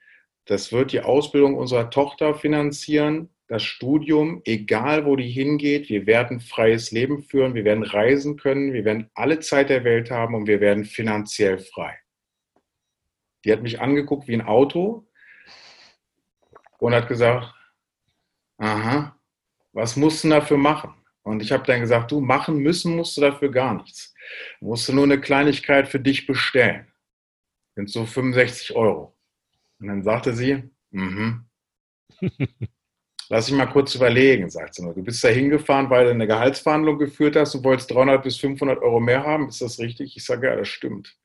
Das 0.47 0.73
wird 0.73 0.91
die 0.91 1.03
Ausbildung 1.03 1.55
unserer 1.55 1.89
Tochter 1.89 2.35
finanzieren, 2.35 3.29
das 3.49 3.63
Studium, 3.63 4.43
egal 4.45 5.05
wo 5.05 5.15
die 5.15 5.31
hingeht. 5.31 5.89
Wir 5.89 6.07
werden 6.07 6.41
freies 6.41 6.91
Leben 6.91 7.23
führen, 7.23 7.55
wir 7.55 7.65
werden 7.65 7.85
reisen 7.85 8.37
können, 8.37 8.73
wir 8.73 8.85
werden 8.85 9.11
alle 9.15 9.39
Zeit 9.41 9.71
der 9.71 9.85
Welt 9.85 10.11
haben 10.11 10.35
und 10.35 10.47
wir 10.47 10.61
werden 10.61 10.85
finanziell 10.85 11.59
frei. 11.59 11.99
Die 13.45 13.53
hat 13.53 13.63
mich 13.63 13.81
angeguckt 13.81 14.27
wie 14.27 14.35
ein 14.35 14.47
Auto 14.47 15.07
und 16.79 16.95
hat 16.95 17.07
gesagt, 17.09 17.55
aha, 18.59 19.17
was 19.73 19.97
musst 19.97 20.25
du 20.25 20.29
dafür 20.29 20.59
machen? 20.59 20.95
Und 21.23 21.43
ich 21.43 21.53
habe 21.53 21.65
dann 21.65 21.81
gesagt, 21.81 22.11
du 22.11 22.21
machen 22.21 22.59
müssen 22.59 22.97
musst 22.97 23.17
du 23.17 23.21
dafür 23.21 23.51
gar 23.51 23.75
nichts. 23.75 24.15
Du 24.61 24.67
musst 24.67 24.93
nur 24.93 25.05
eine 25.05 25.21
Kleinigkeit 25.21 25.89
für 25.89 26.01
dich 26.01 26.27
bestellen. 26.27 26.87
Sind 27.75 27.91
so 27.91 28.07
65 28.07 28.75
Euro. 28.75 29.17
Und 29.79 29.89
dann 29.89 30.03
sagte 30.03 30.35
sie, 30.35 30.71
mhm. 30.91 31.47
Lass 33.29 33.49
ich 33.49 33.55
mal 33.55 33.67
kurz 33.67 33.95
überlegen, 33.95 34.49
sagt 34.51 34.75
sie 34.75 34.83
nur. 34.83 34.95
Du 34.95 35.03
bist 35.03 35.23
da 35.25 35.29
hingefahren, 35.29 35.91
weil 35.91 36.05
du 36.05 36.11
eine 36.11 36.27
Gehaltsverhandlung 36.27 36.99
geführt 36.99 37.37
hast 37.37 37.55
und 37.55 37.65
wolltest 37.65 37.91
300 37.91 38.23
bis 38.23 38.37
500 38.39 38.81
Euro 38.83 39.01
mehr 39.01 39.25
haben. 39.25 39.49
Ist 39.49 39.61
das 39.63 39.79
richtig? 39.79 40.17
Ich 40.17 40.25
sage, 40.25 40.47
ja, 40.47 40.57
das 40.57 40.69
stimmt. 40.69 41.17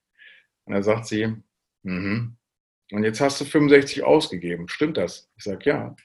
Und 0.66 0.74
dann 0.74 0.84
sagt 0.84 1.06
sie, 1.06 1.36
mhm. 1.84 2.38
Und 2.92 3.04
jetzt 3.04 3.22
hast 3.22 3.40
du 3.40 3.46
65 3.46 4.04
ausgegeben. 4.04 4.68
Stimmt 4.68 4.98
das? 4.98 5.30
Ich 5.38 5.46
sage, 5.46 5.70
ja. 5.70 5.96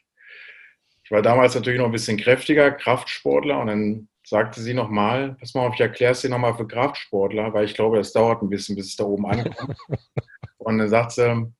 Ich 1.02 1.10
war 1.10 1.22
damals 1.22 1.54
natürlich 1.54 1.78
noch 1.78 1.86
ein 1.86 1.92
bisschen 1.92 2.16
kräftiger, 2.16 2.70
Kraftsportler. 2.70 3.58
Und 3.58 3.66
dann 3.66 4.08
sagte 4.24 4.60
sie 4.60 4.74
nochmal, 4.74 5.36
pass 5.38 5.54
mal 5.54 5.66
auf, 5.66 5.74
ich 5.74 5.80
erkläre 5.80 6.12
es 6.12 6.20
dir 6.20 6.30
nochmal 6.30 6.56
für 6.56 6.66
Kraftsportler, 6.66 7.52
weil 7.52 7.64
ich 7.64 7.74
glaube, 7.74 7.96
das 7.96 8.12
dauert 8.12 8.42
ein 8.42 8.50
bisschen, 8.50 8.76
bis 8.76 8.86
es 8.86 8.96
da 8.96 9.04
oben 9.04 9.26
ankommt. 9.26 9.76
und 10.58 10.78
dann 10.78 10.88
sagt 10.88 11.12
sie, 11.12 11.52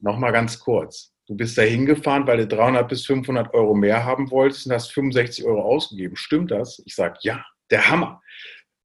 nochmal 0.00 0.32
ganz 0.32 0.58
kurz, 0.58 1.13
du 1.26 1.36
bist 1.36 1.56
da 1.56 1.62
hingefahren, 1.62 2.26
weil 2.26 2.38
du 2.38 2.46
300 2.46 2.88
bis 2.88 3.06
500 3.06 3.54
Euro 3.54 3.74
mehr 3.74 4.04
haben 4.04 4.30
wolltest 4.30 4.66
und 4.66 4.72
hast 4.72 4.92
65 4.92 5.44
Euro 5.44 5.62
ausgegeben. 5.62 6.16
Stimmt 6.16 6.50
das? 6.50 6.82
Ich 6.84 6.94
sage, 6.94 7.18
ja, 7.22 7.44
der 7.70 7.88
Hammer. 7.90 8.22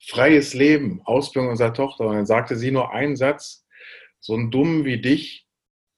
Freies 0.02 0.54
Leben, 0.54 1.02
Ausbildung 1.06 1.52
unserer 1.52 1.74
Tochter. 1.74 2.06
Und 2.08 2.16
dann 2.16 2.26
sagte 2.26 2.56
sie 2.56 2.72
nur 2.72 2.94
einen 2.94 3.16
Satz, 3.16 3.66
so 4.20 4.36
ein 4.36 4.52
Dummen 4.52 4.86
wie 4.86 5.02
dich 5.02 5.46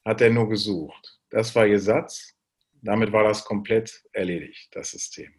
hat 0.06 0.21
er 0.21 0.32
nur 0.32 0.49
gesucht. 0.49 1.19
Das 1.30 1.56
war 1.56 1.67
ihr 1.67 1.80
Satz. 1.80 2.34
Damit 2.82 3.12
war 3.12 3.23
das 3.23 3.45
komplett 3.45 4.01
erledigt, 4.12 4.69
das 4.71 4.91
System. 4.91 5.32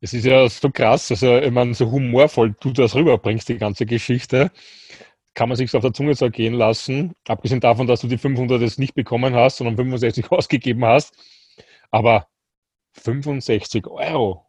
Es 0.00 0.12
ist 0.12 0.26
ja 0.26 0.48
so 0.48 0.70
krass, 0.70 1.10
also 1.10 1.38
ich 1.38 1.50
meine, 1.50 1.72
so 1.74 1.90
humorvoll 1.90 2.54
du 2.60 2.72
das 2.72 2.94
rüberbringst, 2.94 3.48
die 3.48 3.56
ganze 3.56 3.86
Geschichte, 3.86 4.52
kann 5.34 5.48
man 5.48 5.56
sich 5.56 5.74
auf 5.74 5.82
der 5.82 5.92
Zunge 5.92 6.16
zergehen 6.16 6.54
lassen. 6.54 7.14
Abgesehen 7.26 7.60
davon, 7.60 7.86
dass 7.86 8.00
du 8.00 8.08
die 8.08 8.18
500 8.18 8.60
jetzt 8.60 8.78
nicht 8.78 8.94
bekommen 8.94 9.34
hast, 9.34 9.58
sondern 9.58 9.76
65 9.76 10.30
ausgegeben 10.30 10.84
hast. 10.84 11.16
Aber 11.90 12.28
65 12.92 13.86
Euro. 13.86 14.46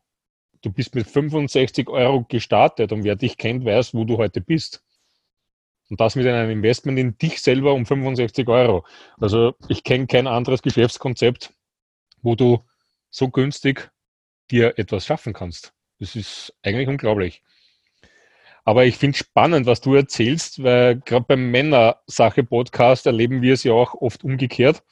Du 0.61 0.71
bist 0.71 0.95
mit 0.95 1.07
65 1.07 1.89
Euro 1.89 2.23
gestartet 2.23 2.91
und 2.91 3.03
wer 3.03 3.15
dich 3.15 3.37
kennt, 3.37 3.65
weiß, 3.65 3.93
wo 3.93 4.03
du 4.05 4.17
heute 4.17 4.41
bist. 4.41 4.83
Und 5.89 5.99
das 5.99 6.15
mit 6.15 6.25
einem 6.25 6.49
Investment 6.49 6.97
in 6.97 7.17
dich 7.17 7.41
selber 7.41 7.73
um 7.73 7.85
65 7.85 8.47
Euro. 8.47 8.85
Also 9.19 9.53
ich 9.67 9.83
kenne 9.83 10.07
kein 10.07 10.25
anderes 10.25 10.61
Geschäftskonzept, 10.61 11.53
wo 12.21 12.35
du 12.35 12.63
so 13.11 13.29
günstig 13.29 13.91
dir 14.49 14.77
etwas 14.79 15.05
schaffen 15.05 15.33
kannst. 15.33 15.73
Das 15.99 16.15
ist 16.15 16.53
eigentlich 16.63 16.87
unglaublich. 16.87 17.43
Aber 18.65 18.85
ich 18.85 18.97
finde 18.97 19.17
spannend, 19.17 19.67
was 19.67 19.79
du 19.79 19.93
erzählst, 19.93 20.63
weil 20.63 20.99
gerade 20.99 21.25
beim 21.27 21.51
Männersache-Podcast 21.51 23.05
erleben 23.05 23.41
wir 23.43 23.53
es 23.53 23.63
ja 23.63 23.73
auch 23.73 23.93
oft 23.93 24.23
umgekehrt. 24.23 24.83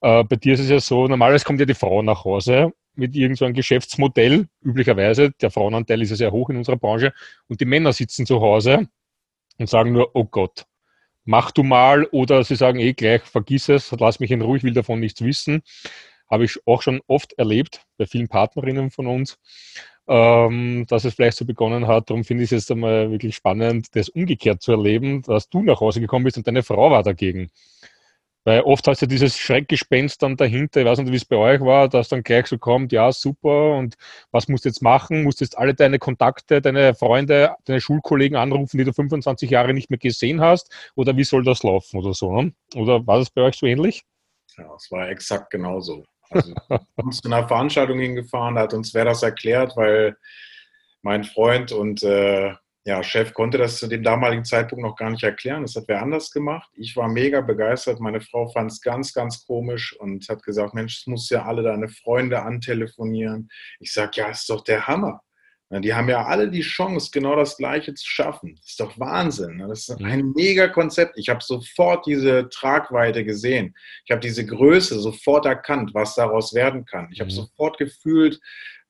Äh, 0.00 0.22
bei 0.24 0.36
dir 0.36 0.54
ist 0.54 0.60
es 0.60 0.70
ja 0.70 0.80
so, 0.80 1.08
normalerweise 1.08 1.44
kommt 1.44 1.58
ja 1.60 1.66
die 1.66 1.74
Frau 1.74 2.02
nach 2.02 2.24
Hause 2.24 2.72
mit 2.94 3.16
irgendeinem 3.16 3.50
so 3.50 3.54
Geschäftsmodell, 3.54 4.46
üblicherweise. 4.62 5.32
Der 5.40 5.50
Frauenanteil 5.50 6.02
ist 6.02 6.10
ja 6.10 6.16
sehr 6.16 6.32
hoch 6.32 6.50
in 6.50 6.56
unserer 6.56 6.76
Branche. 6.76 7.12
Und 7.48 7.60
die 7.60 7.64
Männer 7.64 7.92
sitzen 7.92 8.24
zu 8.24 8.40
Hause 8.40 8.88
und 9.58 9.68
sagen 9.68 9.92
nur, 9.92 10.14
oh 10.14 10.24
Gott, 10.24 10.66
mach 11.24 11.50
du 11.50 11.62
mal. 11.62 12.04
Oder 12.12 12.44
sie 12.44 12.56
sagen 12.56 12.78
eh 12.78 12.92
gleich, 12.92 13.22
vergiss 13.22 13.68
es, 13.68 13.90
lass 13.98 14.20
mich 14.20 14.30
in 14.30 14.42
Ruhe, 14.42 14.58
ich 14.58 14.62
will 14.62 14.74
davon 14.74 15.00
nichts 15.00 15.22
wissen. 15.22 15.62
Habe 16.30 16.44
ich 16.44 16.58
auch 16.66 16.82
schon 16.82 17.00
oft 17.06 17.32
erlebt 17.34 17.84
bei 17.98 18.06
vielen 18.06 18.28
Partnerinnen 18.28 18.90
von 18.90 19.06
uns, 19.06 19.38
ähm, 20.08 20.86
dass 20.88 21.04
es 21.04 21.14
vielleicht 21.14 21.36
so 21.36 21.44
begonnen 21.44 21.86
hat. 21.86 22.10
Darum 22.10 22.24
finde 22.24 22.44
ich 22.44 22.52
es 22.52 22.62
jetzt 22.62 22.70
einmal 22.70 23.10
wirklich 23.10 23.36
spannend, 23.36 23.88
das 23.94 24.08
umgekehrt 24.08 24.62
zu 24.62 24.72
erleben, 24.72 25.22
dass 25.22 25.48
du 25.48 25.62
nach 25.62 25.80
Hause 25.80 26.00
gekommen 26.00 26.24
bist 26.24 26.36
und 26.36 26.46
deine 26.46 26.62
Frau 26.62 26.90
war 26.90 27.02
dagegen. 27.02 27.50
Weil 28.44 28.62
oft 28.62 28.88
hast 28.88 29.00
du 29.00 29.06
dieses 29.06 29.38
Schreckgespenst 29.38 30.20
dann 30.20 30.36
dahinter, 30.36 30.80
ich 30.80 30.86
weiß 30.86 30.98
nicht, 30.98 31.12
wie 31.12 31.16
es 31.16 31.24
bei 31.24 31.36
euch 31.36 31.60
war, 31.60 31.88
dass 31.88 32.08
dann 32.08 32.24
gleich 32.24 32.48
so 32.48 32.58
kommt, 32.58 32.90
ja, 32.90 33.12
super, 33.12 33.76
und 33.76 33.94
was 34.32 34.48
musst 34.48 34.64
du 34.64 34.68
jetzt 34.68 34.82
machen? 34.82 35.22
Musst 35.22 35.40
du 35.40 35.44
jetzt 35.44 35.56
alle 35.56 35.74
deine 35.74 36.00
Kontakte, 36.00 36.60
deine 36.60 36.94
Freunde, 36.96 37.54
deine 37.66 37.80
Schulkollegen 37.80 38.36
anrufen, 38.36 38.78
die 38.78 38.84
du 38.84 38.92
25 38.92 39.48
Jahre 39.48 39.74
nicht 39.74 39.90
mehr 39.90 39.98
gesehen 39.98 40.40
hast? 40.40 40.72
Oder 40.96 41.16
wie 41.16 41.24
soll 41.24 41.44
das 41.44 41.62
laufen 41.62 41.98
oder 41.98 42.14
so? 42.14 42.32
Ne? 42.32 42.52
Oder 42.74 43.06
war 43.06 43.20
das 43.20 43.30
bei 43.30 43.42
euch 43.42 43.54
so 43.54 43.66
ähnlich? 43.66 44.02
Ja, 44.58 44.74
es 44.74 44.90
war 44.90 45.08
exakt 45.08 45.50
genauso. 45.50 46.04
Also, 46.32 46.54
sind 46.96 47.14
zu 47.14 47.28
einer 47.28 47.46
Veranstaltung 47.46 47.98
hingefahren, 47.98 48.58
hat 48.58 48.74
uns 48.74 48.94
wer 48.94 49.04
das 49.04 49.22
erklärt, 49.22 49.76
weil 49.76 50.16
mein 51.02 51.24
Freund 51.24 51.72
und 51.72 52.02
äh, 52.02 52.54
ja, 52.84 53.02
Chef 53.04 53.32
konnte 53.32 53.58
das 53.58 53.78
zu 53.78 53.86
dem 53.86 54.02
damaligen 54.02 54.44
Zeitpunkt 54.44 54.82
noch 54.82 54.96
gar 54.96 55.10
nicht 55.10 55.22
erklären. 55.22 55.62
Das 55.62 55.76
hat 55.76 55.84
wer 55.86 56.02
anders 56.02 56.32
gemacht. 56.32 56.68
Ich 56.74 56.96
war 56.96 57.08
mega 57.08 57.40
begeistert. 57.40 58.00
Meine 58.00 58.20
Frau 58.20 58.48
fand 58.48 58.72
es 58.72 58.80
ganz, 58.80 59.12
ganz 59.12 59.46
komisch 59.46 59.96
und 60.00 60.28
hat 60.28 60.42
gesagt, 60.42 60.74
Mensch, 60.74 60.98
es 60.98 61.06
muss 61.06 61.30
ja 61.30 61.44
alle 61.44 61.62
deine 61.62 61.88
Freunde 61.88 62.42
antelefonieren. 62.42 63.48
Ich 63.78 63.92
sage, 63.92 64.12
ja, 64.16 64.30
ist 64.30 64.50
doch 64.50 64.64
der 64.64 64.88
Hammer. 64.88 65.22
Die 65.80 65.94
haben 65.94 66.08
ja 66.10 66.26
alle 66.26 66.50
die 66.50 66.60
Chance, 66.60 67.10
genau 67.12 67.34
das 67.34 67.56
Gleiche 67.56 67.94
zu 67.94 68.06
schaffen. 68.06 68.56
Das 68.56 68.70
ist 68.70 68.80
doch 68.80 68.98
Wahnsinn. 68.98 69.58
Das 69.58 69.88
ist 69.88 70.02
ein 70.02 70.32
mega 70.36 70.68
Konzept. 70.68 71.18
Ich 71.18 71.30
habe 71.30 71.42
sofort 71.42 72.06
diese 72.06 72.50
Tragweite 72.50 73.24
gesehen. 73.24 73.74
Ich 74.04 74.10
habe 74.10 74.20
diese 74.20 74.44
Größe 74.44 75.00
sofort 75.00 75.46
erkannt, 75.46 75.94
was 75.94 76.14
daraus 76.14 76.52
werden 76.52 76.84
kann. 76.84 77.08
Ich 77.10 77.20
habe 77.20 77.30
mhm. 77.30 77.36
sofort 77.36 77.78
gefühlt, 77.78 78.38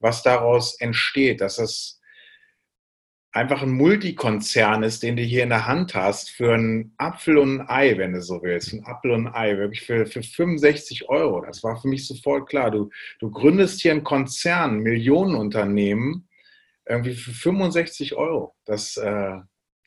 was 0.01 0.25
daraus 0.25 0.75
entsteht, 0.81 1.41
dass 1.41 1.59
es 1.59 2.01
einfach 3.33 3.63
ein 3.63 3.73
Multikonzern 3.73 4.83
ist, 4.83 5.03
den 5.03 5.17
du 5.17 5.23
hier 5.23 5.43
in 5.43 5.49
der 5.49 5.67
Hand 5.67 5.95
hast, 5.95 6.31
für 6.31 6.53
einen 6.53 6.95
Apfel 6.99 7.39
und 7.39 7.61
ein 7.61 7.69
Ei, 7.69 7.97
wenn 7.97 8.13
du 8.13 8.21
so 8.21 8.43
willst. 8.43 8.73
Ein 8.73 8.85
Apfel 8.85 9.13
und 9.13 9.29
ein 9.29 9.35
Ei, 9.35 9.57
wirklich 9.57 9.83
für, 9.83 10.07
für 10.07 10.23
65 10.23 11.09
Euro. 11.09 11.41
Das 11.41 11.63
war 11.63 11.81
für 11.81 11.89
mich 11.89 12.07
sofort 12.07 12.49
klar. 12.49 12.71
Du, 12.71 12.91
du 13.21 13.31
gründest 13.31 13.81
hier 13.81 13.93
einen 13.93 14.05
Konzern, 14.05 14.81
Millionenunternehmen, 14.81 16.29
irgendwie 16.87 17.15
für 17.15 17.33
65 17.33 18.15
Euro. 18.15 18.55
Das, 18.65 18.97
äh, 18.97 19.39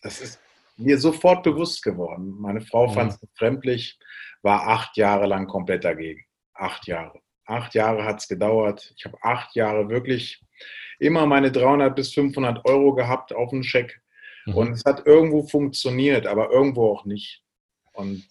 das 0.02 0.22
ist 0.22 0.40
mir 0.78 0.98
sofort 0.98 1.44
bewusst 1.44 1.84
geworden. 1.84 2.36
Meine 2.40 2.62
Frau 2.62 2.90
fand 2.90 3.14
es 3.14 3.20
befremdlich, 3.20 3.98
war 4.42 4.68
acht 4.68 4.98
Jahre 4.98 5.26
lang 5.26 5.48
komplett 5.48 5.84
dagegen. 5.84 6.26
Acht 6.54 6.88
Jahre. 6.88 7.20
Acht 7.46 7.76
Jahre 7.76 8.04
hat 8.04 8.20
es 8.20 8.28
gedauert. 8.28 8.94
Ich 8.98 9.06
habe 9.06 9.18
acht 9.22 9.56
Jahre 9.56 9.90
wirklich 9.90 10.44
immer 11.00 11.26
meine 11.26 11.52
300 11.52 11.96
bis 11.96 12.14
500 12.14 12.66
Euro 12.66 12.94
gehabt 12.94 13.34
auf 13.34 13.50
dem 13.52 13.64
Scheck. 13.64 14.02
Mhm. 14.46 14.56
Und 14.56 14.72
es 14.74 14.84
hat 14.86 15.06
irgendwo 15.06 15.44
funktioniert, 15.44 16.28
aber 16.28 16.52
irgendwo 16.52 16.92
auch 16.92 17.06
nicht. 17.06 17.44
Und, 17.94 18.28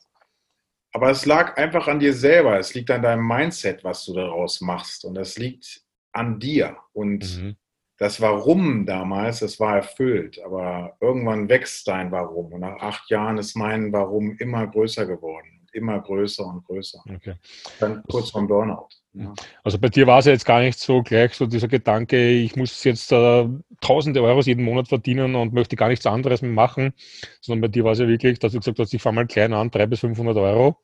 aber 0.93 1.11
es 1.11 1.27
lag 1.27 1.57
einfach 1.57 1.89
an 1.89 1.99
dir 1.99 2.13
selber. 2.13 2.59
Es 2.59 2.75
liegt 2.75 2.91
an 2.91 3.03
deinem 3.03 3.27
Mindset, 3.27 3.85
was 3.85 4.05
du 4.05 4.15
daraus 4.15 4.61
machst. 4.61 5.05
Und 5.05 5.17
es 5.17 5.39
liegt 5.39 5.83
an 6.13 6.39
dir. 6.39 6.77
Und 6.93 7.43
mhm. 7.43 7.57
Das 8.05 8.21
Warum 8.21 8.85
damals, 8.85 9.41
das 9.41 9.59
war 9.59 9.77
erfüllt. 9.77 10.39
Aber 10.45 10.95
irgendwann 11.01 11.49
wächst 11.49 11.89
dein 11.89 12.13
Warum. 12.13 12.53
Und 12.53 12.61
nach 12.61 12.79
acht 12.79 13.09
Jahren 13.09 13.39
ist 13.39 13.57
mein 13.57 13.95
Warum 13.95 14.37
immer 14.37 14.67
größer 14.67 15.07
geworden. 15.07 15.67
Immer 15.73 16.01
größer 16.01 16.45
und 16.45 16.67
größer. 16.67 17.03
Okay. 17.09 17.37
Dann 17.81 18.03
kurz 18.07 18.31
vom 18.31 18.47
Burnout. 18.47 18.89
Also 19.63 19.79
bei 19.79 19.89
dir 19.89 20.07
war 20.07 20.19
es 20.19 20.27
ja 20.27 20.33
jetzt 20.33 20.45
gar 20.45 20.61
nicht 20.61 20.79
so 20.79 21.03
gleich 21.03 21.33
so 21.33 21.47
dieser 21.47 21.67
Gedanke, 21.67 22.29
ich 22.29 22.57
muss 22.57 22.85
jetzt 22.85 23.11
äh, 23.11 23.49
tausende 23.81 24.23
Euros 24.23 24.47
jeden 24.47 24.65
Monat 24.65 24.89
verdienen 24.89 25.35
und 25.35 25.55
möchte 25.55 25.75
gar 25.75 25.89
nichts 25.89 26.05
anderes 26.05 26.43
mehr 26.43 26.51
machen, 26.51 26.93
sondern 27.41 27.63
bei 27.63 27.69
dir 27.69 27.85
war 27.85 27.93
es 27.93 28.01
ja 28.01 28.09
wirklich, 28.09 28.39
dass 28.39 28.53
du 28.53 28.59
gesagt 28.59 28.81
hast, 28.81 28.93
ich 28.93 29.01
fange 29.01 29.15
mal 29.15 29.27
klein 29.27 29.55
an, 29.55 29.71
300 29.71 29.89
bis 29.89 30.01
500 30.01 30.37
Euro 30.37 30.77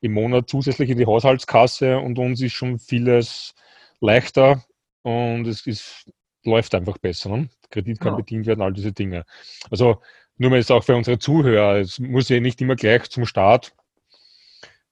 im 0.00 0.12
Monat 0.12 0.50
zusätzlich 0.50 0.90
in 0.90 0.98
die 0.98 1.06
Haushaltskasse 1.06 1.98
und 1.98 2.18
uns 2.18 2.42
ist 2.42 2.52
schon 2.52 2.78
vieles 2.78 3.54
leichter 4.00 4.62
und 5.02 5.46
es 5.46 5.66
ist, 5.66 6.10
läuft 6.44 6.74
einfach 6.74 6.98
besser. 6.98 7.36
Ne? 7.36 7.48
Kredit 7.70 8.00
kann 8.00 8.12
ja. 8.12 8.16
bedient 8.16 8.46
werden, 8.46 8.62
all 8.62 8.72
diese 8.72 8.92
Dinge. 8.92 9.24
Also 9.70 10.00
nur 10.36 10.50
mal 10.50 10.56
jetzt 10.56 10.70
auch 10.70 10.84
für 10.84 10.96
unsere 10.96 11.18
Zuhörer, 11.18 11.78
es 11.78 11.98
muss 11.98 12.28
ja 12.28 12.40
nicht 12.40 12.60
immer 12.60 12.76
gleich 12.76 13.10
zum 13.10 13.26
Start 13.26 13.74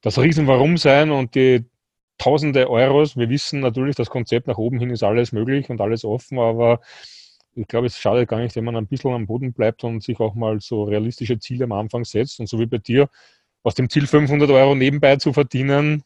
das 0.01 0.19
Riesenwarum 0.19 0.77
sein 0.77 1.11
und 1.11 1.35
die 1.35 1.65
tausende 2.17 2.69
Euros. 2.69 3.17
Wir 3.17 3.29
wissen 3.29 3.59
natürlich, 3.61 3.95
das 3.95 4.09
Konzept 4.09 4.47
nach 4.47 4.57
oben 4.57 4.79
hin 4.79 4.89
ist 4.89 5.03
alles 5.03 5.31
möglich 5.31 5.69
und 5.69 5.81
alles 5.81 6.03
offen, 6.05 6.39
aber 6.39 6.81
ich 7.55 7.67
glaube, 7.67 7.87
es 7.87 7.97
schadet 7.97 8.29
gar 8.29 8.39
nicht, 8.39 8.55
wenn 8.55 8.63
man 8.63 8.75
ein 8.75 8.87
bisschen 8.87 9.13
am 9.13 9.25
Boden 9.25 9.53
bleibt 9.53 9.83
und 9.83 10.03
sich 10.03 10.19
auch 10.19 10.35
mal 10.35 10.59
so 10.59 10.83
realistische 10.83 11.39
Ziele 11.39 11.63
am 11.63 11.71
Anfang 11.71 12.05
setzt. 12.05 12.39
Und 12.39 12.47
so 12.47 12.59
wie 12.59 12.67
bei 12.67 12.77
dir, 12.77 13.09
aus 13.63 13.73
dem 13.73 13.89
Ziel 13.89 14.05
500 14.05 14.49
Euro 14.51 14.75
nebenbei 14.75 15.15
zu 15.15 15.33
verdienen, 15.33 16.03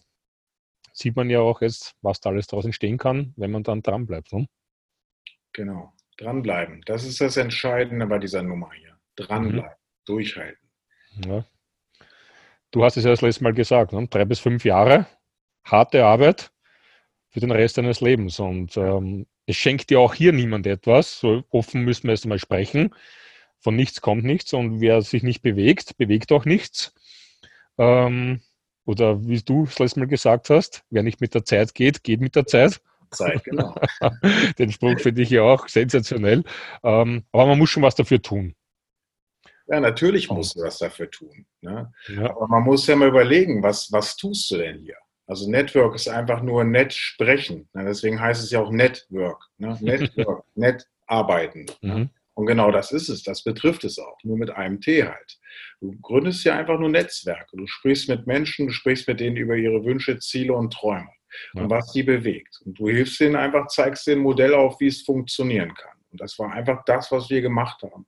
sieht 0.94 1.16
man 1.16 1.30
ja 1.30 1.42
auch 1.42 1.62
jetzt, 1.62 1.94
was 2.02 2.22
da 2.22 2.30
alles 2.30 2.48
draußen 2.48 2.72
stehen 2.72 2.98
kann, 2.98 3.34
wenn 3.36 3.52
man 3.52 3.64
dann 3.64 3.82
dran 3.82 4.06
bleibt. 4.06 4.32
Ne? 4.32 4.48
Genau, 5.54 5.94
dranbleiben. 6.18 6.82
Das 6.86 7.04
ist 7.04 7.22
das 7.22 7.38
Entscheidende 7.38 8.08
bei 8.08 8.20
dieser 8.20 8.44
Nummer 8.44 8.72
hier. 8.74 8.98
Dranbleiben, 9.16 9.70
mhm. 9.70 10.06
durchhalten. 10.06 10.70
Ja. 11.26 11.46
Du 12.72 12.84
hast 12.86 12.96
es 12.96 13.04
ja 13.04 13.12
das 13.12 13.22
letzte 13.22 13.44
Mal 13.44 13.54
gesagt, 13.54 13.92
ne? 13.92 14.08
drei 14.08 14.26
bis 14.26 14.40
fünf 14.40 14.64
Jahre 14.64 15.06
harte 15.64 16.06
Arbeit 16.06 16.52
für 17.30 17.40
den 17.40 17.52
Rest 17.52 17.78
deines 17.78 18.02
Lebens. 18.02 18.40
Und 18.40 18.78
ähm, 18.78 19.28
es 19.46 19.58
schenkt 19.58 19.90
dir 19.90 20.00
auch 20.00 20.14
hier 20.14 20.32
niemand 20.32 20.68
etwas. 20.68 21.20
So 21.20 21.44
offen 21.50 21.84
müssen 21.84 22.04
wir 22.04 22.12
erst 22.12 22.26
einmal 22.26 22.40
sprechen. 22.40 22.96
Von 23.60 23.76
nichts 23.76 24.02
kommt 24.02 24.24
nichts 24.24 24.54
und 24.54 24.82
wer 24.82 25.02
sich 25.02 25.22
nicht 25.24 25.42
bewegt, 25.42 25.98
bewegt 25.98 26.32
auch 26.32 26.46
nichts. 26.46 26.94
Ähm, 27.78 28.42
oder 28.86 29.26
wie 29.28 29.40
du 29.42 29.64
es 29.64 29.78
letztes 29.78 29.98
Mal 29.98 30.08
gesagt 30.08 30.50
hast, 30.50 30.84
wer 30.90 31.04
nicht 31.04 31.22
mit 31.22 31.36
der 31.36 31.46
Zeit 31.46 31.76
geht, 31.76 32.04
geht 32.04 32.22
mit 32.22 32.36
der 32.36 32.48
Zeit. 32.48 32.82
Zeit, 33.12 33.44
genau. 33.46 33.76
Den 34.58 34.72
Spruch 34.72 35.00
finde 35.00 35.22
ich 35.22 35.30
ja 35.30 35.44
auch 35.44 35.68
sensationell. 35.68 36.44
Ähm, 36.84 37.24
aber 37.32 37.46
man 37.46 37.58
muss 37.58 37.70
schon 37.70 37.84
was 37.84 37.96
dafür 37.96 38.22
tun. 38.22 38.56
Ja, 39.68 39.80
natürlich 39.80 40.30
musst 40.30 40.58
du 40.58 40.64
was 40.64 40.80
dafür 40.80 41.10
tun. 41.10 41.46
Ne? 41.62 41.92
Ja. 42.10 42.32
Aber 42.32 42.48
man 42.48 42.64
muss 42.64 42.88
ja 42.88 42.96
mal 42.96 43.08
überlegen, 43.08 43.64
was, 43.64 43.92
was 43.92 44.18
tust 44.18 44.52
du 44.52 44.58
denn 44.58 44.80
hier? 44.80 44.98
Also 45.28 45.50
Network 45.50 45.96
ist 45.96 46.10
einfach 46.10 46.42
nur 46.42 46.66
nett 46.66 46.94
sprechen. 46.94 47.70
Ne? 47.74 47.86
Deswegen 47.86 48.20
heißt 48.20 48.44
es 48.44 48.52
ja 48.52 48.60
auch 48.60 48.70
Network. 48.70 49.42
Ne? 49.58 49.78
Network, 49.82 50.44
nett 50.56 50.86
arbeiten. 51.08 51.68
Ne? 51.82 51.96
Mhm. 51.96 52.10
Und 52.34 52.48
genau 52.48 52.72
das 52.72 52.92
ist 52.92 53.08
es. 53.08 53.24
Das 53.24 53.44
betrifft 53.44 53.86
es 53.86 53.98
auch. 53.98 54.18
Nur 54.24 54.38
mit 54.38 54.50
einem 54.50 54.82
T 54.82 55.06
halt. 55.06 55.40
Du 55.80 55.96
gründest 56.02 56.44
ja 56.44 56.58
einfach 56.58 56.80
nur 56.80 56.90
Netzwerke. 56.90 57.56
Du 57.56 57.66
sprichst 57.66 58.10
mit 58.10 58.28
Menschen, 58.28 58.68
du 58.68 58.74
sprichst 58.74 59.08
mit 59.08 59.20
denen 59.20 59.38
über 59.38 59.56
ihre 59.56 59.86
Wünsche, 59.86 60.20
Ziele 60.20 60.54
und 60.54 60.74
Träume. 60.74 61.10
Und 61.54 61.70
was 61.70 61.92
sie 61.92 62.04
bewegt. 62.04 62.62
Und 62.66 62.80
du 62.80 62.90
hilfst 62.90 63.20
denen 63.20 63.36
einfach, 63.36 63.68
zeigst 63.68 64.08
denen 64.08 64.22
ein 64.22 64.24
Modell 64.24 64.54
auf, 64.54 64.80
wie 64.80 64.88
es 64.88 65.02
funktionieren 65.02 65.74
kann. 65.74 65.98
Und 66.12 66.22
das 66.22 66.38
war 66.40 66.52
einfach 66.52 66.84
das, 66.86 67.12
was 67.12 67.30
wir 67.30 67.42
gemacht 67.42 67.82
haben. 67.84 68.06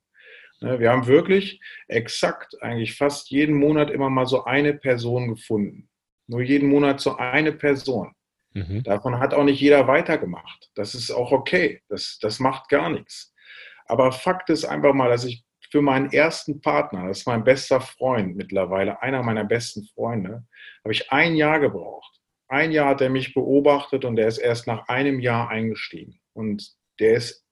Ne, 0.60 0.78
wir 0.78 0.90
haben 0.90 1.06
wirklich 1.06 1.60
exakt 1.88 2.60
eigentlich 2.62 2.96
fast 2.96 3.30
jeden 3.30 3.56
Monat 3.56 3.90
immer 3.90 4.10
mal 4.10 4.26
so 4.26 4.44
eine 4.44 4.74
Person 4.74 5.28
gefunden. 5.28 5.88
Nur 6.26 6.42
jeden 6.42 6.68
Monat 6.68 7.00
so 7.00 7.16
eine 7.16 7.52
Person. 7.52 8.14
Mhm. 8.54 8.82
Davon 8.84 9.18
hat 9.18 9.34
auch 9.34 9.44
nicht 9.44 9.60
jeder 9.60 9.86
weitergemacht. 9.86 10.70
Das 10.74 10.94
ist 10.94 11.10
auch 11.10 11.32
okay. 11.32 11.82
Das, 11.88 12.18
das 12.20 12.40
macht 12.40 12.68
gar 12.68 12.88
nichts. 12.88 13.34
Aber 13.86 14.12
Fakt 14.12 14.48
ist 14.50 14.64
einfach 14.64 14.94
mal, 14.94 15.10
dass 15.10 15.24
ich 15.24 15.44
für 15.70 15.82
meinen 15.82 16.12
ersten 16.12 16.60
Partner, 16.60 17.08
das 17.08 17.20
ist 17.20 17.26
mein 17.26 17.42
bester 17.42 17.80
Freund 17.80 18.36
mittlerweile, 18.36 19.02
einer 19.02 19.22
meiner 19.22 19.44
besten 19.44 19.84
Freunde, 19.84 20.46
habe 20.84 20.92
ich 20.92 21.10
ein 21.12 21.34
Jahr 21.34 21.58
gebraucht. 21.58 22.20
Ein 22.48 22.72
Jahr 22.72 22.90
hat 22.90 23.00
er 23.00 23.10
mich 23.10 23.34
beobachtet 23.34 24.04
und 24.04 24.18
er 24.18 24.28
ist 24.28 24.38
erst 24.38 24.66
nach 24.66 24.88
einem 24.88 25.20
Jahr 25.20 25.48
eingestiegen. 25.48 26.20
Und 26.32 26.74
der 27.00 27.14
ist 27.14 27.44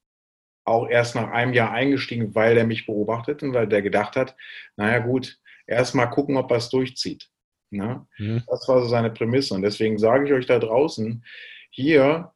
auch 0.65 0.89
erst 0.89 1.15
nach 1.15 1.31
einem 1.31 1.55
Jahr 1.55 1.73
eingestiegen, 1.73 2.35
weil 2.35 2.57
er 2.57 2.67
mich 2.67 2.87
beobachtet 2.87 3.43
und 3.43 3.53
weil 3.53 3.67
der 3.67 3.83
gedacht 3.83 4.17
hat, 4.17 4.37
naja 4.77 4.99
gut, 4.99 5.39
erst 5.67 5.95
mal 5.95 6.07
gucken, 6.07 6.37
ob 6.37 6.51
er 6.51 6.59
es 6.59 6.69
durchzieht. 6.69 7.29
Ne? 7.71 8.07
Mhm. 8.19 8.43
Das 8.47 8.69
war 8.69 8.83
so 8.83 8.89
seine 8.89 9.11
Prämisse. 9.11 9.55
Und 9.55 9.63
deswegen 9.63 9.99
sage 9.99 10.27
ich 10.27 10.33
euch 10.33 10.47
da 10.47 10.59
draußen, 10.59 11.25
hier 11.71 12.33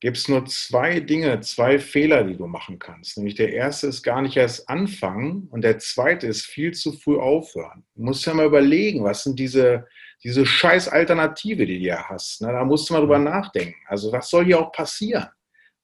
gibt 0.00 0.16
es 0.16 0.28
nur 0.28 0.46
zwei 0.46 1.00
Dinge, 1.00 1.40
zwei 1.40 1.78
Fehler, 1.78 2.22
die 2.22 2.36
du 2.36 2.46
machen 2.46 2.78
kannst. 2.78 3.16
Nämlich 3.16 3.34
der 3.34 3.52
erste 3.52 3.88
ist 3.88 4.02
gar 4.02 4.22
nicht 4.22 4.36
erst 4.36 4.68
anfangen 4.68 5.48
und 5.50 5.62
der 5.62 5.78
zweite 5.78 6.26
ist 6.26 6.46
viel 6.46 6.72
zu 6.72 6.92
früh 6.92 7.18
aufhören. 7.18 7.84
Du 7.94 8.02
musst 8.02 8.24
ja 8.26 8.34
mal 8.34 8.46
überlegen, 8.46 9.02
was 9.02 9.24
sind 9.24 9.38
diese, 9.40 9.88
diese 10.22 10.44
scheiß 10.44 10.88
Alternative, 10.88 11.66
die 11.66 11.74
du 11.74 11.80
hier 11.80 12.08
hast. 12.08 12.42
Ne? 12.42 12.48
Da 12.48 12.64
musst 12.64 12.88
du 12.88 12.94
mal 12.94 13.00
drüber 13.00 13.18
mhm. 13.18 13.24
nachdenken. 13.24 13.76
Also 13.86 14.12
was 14.12 14.28
soll 14.28 14.44
hier 14.44 14.60
auch 14.60 14.72
passieren? 14.72 15.28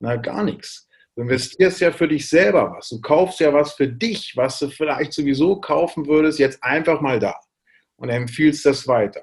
Na, 0.00 0.16
gar 0.16 0.42
nichts. 0.42 0.88
Du 1.14 1.22
investierst 1.22 1.80
ja 1.80 1.92
für 1.92 2.08
dich 2.08 2.28
selber 2.28 2.72
was. 2.76 2.88
Du 2.88 3.00
kaufst 3.00 3.38
ja 3.38 3.52
was 3.52 3.74
für 3.74 3.86
dich, 3.86 4.32
was 4.36 4.58
du 4.58 4.68
vielleicht 4.68 5.12
sowieso 5.12 5.60
kaufen 5.60 6.06
würdest, 6.06 6.40
jetzt 6.40 6.62
einfach 6.62 7.00
mal 7.00 7.20
da 7.20 7.38
und 7.96 8.08
empfiehlst 8.08 8.66
das 8.66 8.88
weiter. 8.88 9.22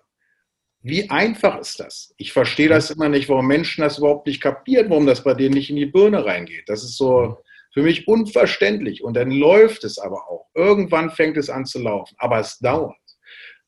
Wie 0.84 1.09
einfach 1.09 1.59
ist 1.59 1.80
das? 1.80 2.14
Ich 2.18 2.32
verstehe 2.34 2.70
das 2.70 2.89
immer 2.89 3.09
nicht, 3.09 3.30
warum 3.30 3.45
Menschen 3.45 3.82
das 3.82 3.99
überhaupt 3.99 4.26
nicht 4.26 4.41
kapieren, 4.41 4.89
warum 4.89 5.05
das 5.05 5.24
bei 5.24 5.34
denen 5.34 5.53
nicht 5.53 5.70
in 5.70 5.76
die 5.76 5.86
Birne 5.86 6.26
reingeht. 6.26 6.68
Das 6.68 6.84
ist 6.84 6.97
so 6.97 7.38
für 7.74 7.84
mich 7.84 8.07
unverständlich. 8.07 9.03
Und 9.03 9.16
dann 9.16 9.32
läuft 9.32 9.84
es 9.84 9.99
aber 9.99 10.30
auch. 10.30 10.47
Irgendwann 10.55 11.12
fängt 11.12 11.38
es 11.38 11.49
an 11.49 11.66
zu 11.66 11.80
laufen. 11.80 12.16
Aber 12.18 12.39
es 12.39 12.57
dauert. 12.59 12.95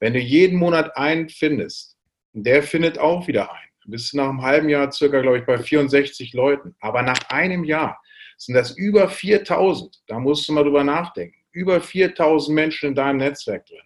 Wenn 0.04 0.16
du 0.16 0.20
jeden 0.20 0.60
Monat 0.60 0.98
einen 0.98 1.30
findest, 1.30 1.96
der 2.34 2.62
findet 2.62 3.00
auch 3.00 3.26
wieder 3.26 3.50
einen. 3.54 3.72
Du 3.86 3.92
bist 3.92 4.14
nach 4.14 4.28
einem 4.28 4.42
halben 4.42 4.68
Jahr 4.68 4.92
circa, 4.92 5.22
glaube 5.22 5.38
ich, 5.38 5.46
bei 5.46 5.58
64 5.58 6.34
Leuten. 6.34 6.76
Aber 6.82 7.04
nach 7.04 7.30
einem 7.30 7.64
Jahr 7.64 8.02
sind 8.36 8.54
das 8.54 8.72
über 8.76 9.08
4000. 9.08 10.04
Da 10.08 10.20
musst 10.20 10.46
du 10.46 10.52
mal 10.52 10.66
drüber 10.66 10.84
nachdenken. 10.84 11.38
Über 11.54 11.80
4000 11.80 12.54
Menschen 12.54 12.90
in 12.90 12.96
deinem 12.96 13.16
Netzwerk 13.16 13.66
drin. 13.66 13.80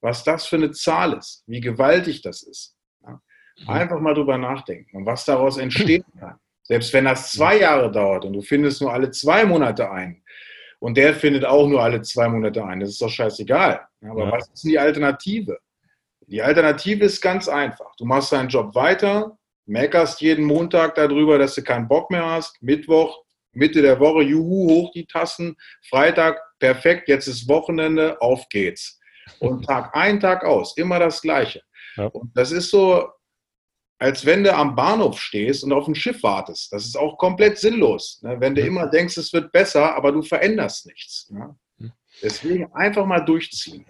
Was 0.00 0.24
das 0.24 0.46
für 0.46 0.56
eine 0.56 0.72
Zahl 0.72 1.12
ist, 1.12 1.44
wie 1.46 1.60
gewaltig 1.60 2.22
das 2.22 2.42
ist. 2.42 2.76
Mhm. 3.06 3.68
Einfach 3.68 4.00
mal 4.00 4.14
drüber 4.14 4.38
nachdenken 4.38 4.96
und 4.96 5.06
was 5.06 5.24
daraus 5.24 5.58
entstehen 5.58 6.02
kann. 6.18 6.40
Selbst 6.64 6.92
wenn 6.92 7.04
das 7.04 7.30
zwei 7.30 7.60
Jahre 7.60 7.88
dauert 7.92 8.24
und 8.24 8.32
du 8.32 8.42
findest 8.42 8.80
nur 8.80 8.92
alle 8.92 9.12
zwei 9.12 9.44
Monate 9.44 9.88
ein 9.92 10.24
und 10.82 10.96
der 10.96 11.14
findet 11.14 11.44
auch 11.44 11.68
nur 11.68 11.80
alle 11.80 12.02
zwei 12.02 12.28
Monate 12.28 12.64
ein, 12.64 12.80
das 12.80 12.90
ist 12.90 13.02
doch 13.02 13.08
scheißegal. 13.08 13.86
Aber 14.04 14.24
ja. 14.24 14.32
was 14.32 14.48
ist 14.48 14.64
denn 14.64 14.72
die 14.72 14.78
Alternative? 14.80 15.56
Die 16.26 16.42
Alternative 16.42 17.04
ist 17.04 17.20
ganz 17.20 17.46
einfach. 17.48 17.94
Du 17.98 18.04
machst 18.04 18.32
deinen 18.32 18.48
Job 18.48 18.74
weiter, 18.74 19.38
meckerst 19.64 20.20
jeden 20.20 20.44
Montag 20.44 20.96
darüber, 20.96 21.38
dass 21.38 21.54
du 21.54 21.62
keinen 21.62 21.86
Bock 21.86 22.10
mehr 22.10 22.28
hast. 22.28 22.60
Mittwoch 22.60 23.22
Mitte 23.52 23.80
der 23.80 24.00
Woche, 24.00 24.22
juhu, 24.22 24.68
hoch 24.70 24.90
die 24.92 25.06
Tassen. 25.06 25.56
Freitag, 25.88 26.40
perfekt, 26.58 27.08
jetzt 27.08 27.28
ist 27.28 27.48
Wochenende, 27.48 28.20
auf 28.20 28.48
geht's. 28.48 28.98
Und 29.38 29.66
Tag 29.66 29.94
ein, 29.94 30.18
Tag 30.18 30.44
aus, 30.44 30.76
immer 30.76 30.98
das 30.98 31.22
Gleiche. 31.22 31.62
Ja. 31.96 32.06
Und 32.06 32.36
das 32.36 32.50
ist 32.50 32.70
so, 32.70 33.06
als 34.02 34.26
wenn 34.26 34.42
du 34.42 34.52
am 34.52 34.74
Bahnhof 34.74 35.20
stehst 35.20 35.62
und 35.62 35.72
auf 35.72 35.86
ein 35.86 35.94
Schiff 35.94 36.24
wartest. 36.24 36.72
Das 36.72 36.84
ist 36.84 36.96
auch 36.96 37.16
komplett 37.18 37.58
sinnlos. 37.58 38.18
Ne? 38.22 38.36
Wenn 38.40 38.56
du 38.56 38.60
immer 38.60 38.88
denkst, 38.88 39.16
es 39.16 39.32
wird 39.32 39.52
besser, 39.52 39.94
aber 39.94 40.10
du 40.10 40.22
veränderst 40.22 40.86
nichts. 40.86 41.30
Ne? 41.30 41.54
Deswegen 42.20 42.72
einfach 42.72 43.06
mal 43.06 43.20
durchziehen. 43.20 43.86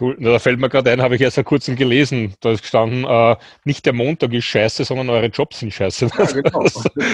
Cool. 0.00 0.16
Da 0.20 0.38
fällt 0.38 0.58
mir 0.58 0.70
gerade 0.70 0.90
ein, 0.90 1.02
habe 1.02 1.16
ich 1.16 1.20
erst 1.20 1.34
vor 1.34 1.44
kurzem 1.44 1.76
gelesen, 1.76 2.34
da 2.40 2.52
ist 2.52 2.62
gestanden, 2.62 3.04
äh, 3.04 3.36
nicht 3.64 3.84
der 3.84 3.92
Montag 3.92 4.32
ist 4.32 4.44
scheiße, 4.44 4.84
sondern 4.84 5.10
eure 5.10 5.26
Jobs 5.26 5.58
sind 5.58 5.74
scheiße. 5.74 6.06
Ja, 6.16 6.24
genau. 6.32 6.66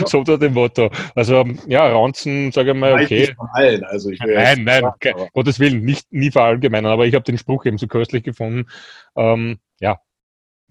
so 0.07 0.19
unter 0.19 0.39
dem 0.39 0.55
Motto. 0.55 0.91
Also 1.17 1.45
ja, 1.67 1.89
Raunzen, 1.89 2.53
sage 2.53 2.71
ich 2.71 2.77
mal, 2.77 3.03
okay. 3.03 3.21
Nicht 3.21 3.35
von 3.35 3.49
allen. 3.53 3.83
Also 3.83 4.11
ich 4.11 4.21
nein, 4.21 4.63
nein, 4.63 4.83
sagen, 4.83 5.29
Gottes 5.33 5.59
Willen, 5.59 5.85
nicht, 5.85 6.13
nie 6.13 6.31
verallgemeinern, 6.31 6.93
aber 6.93 7.07
ich 7.07 7.15
habe 7.15 7.25
den 7.25 7.39
Spruch 7.39 7.65
eben 7.65 7.79
so 7.79 7.89
köstlich 7.89 8.23
gefunden. 8.23 8.69
Ähm, 9.17 9.59
ja, 9.81 9.99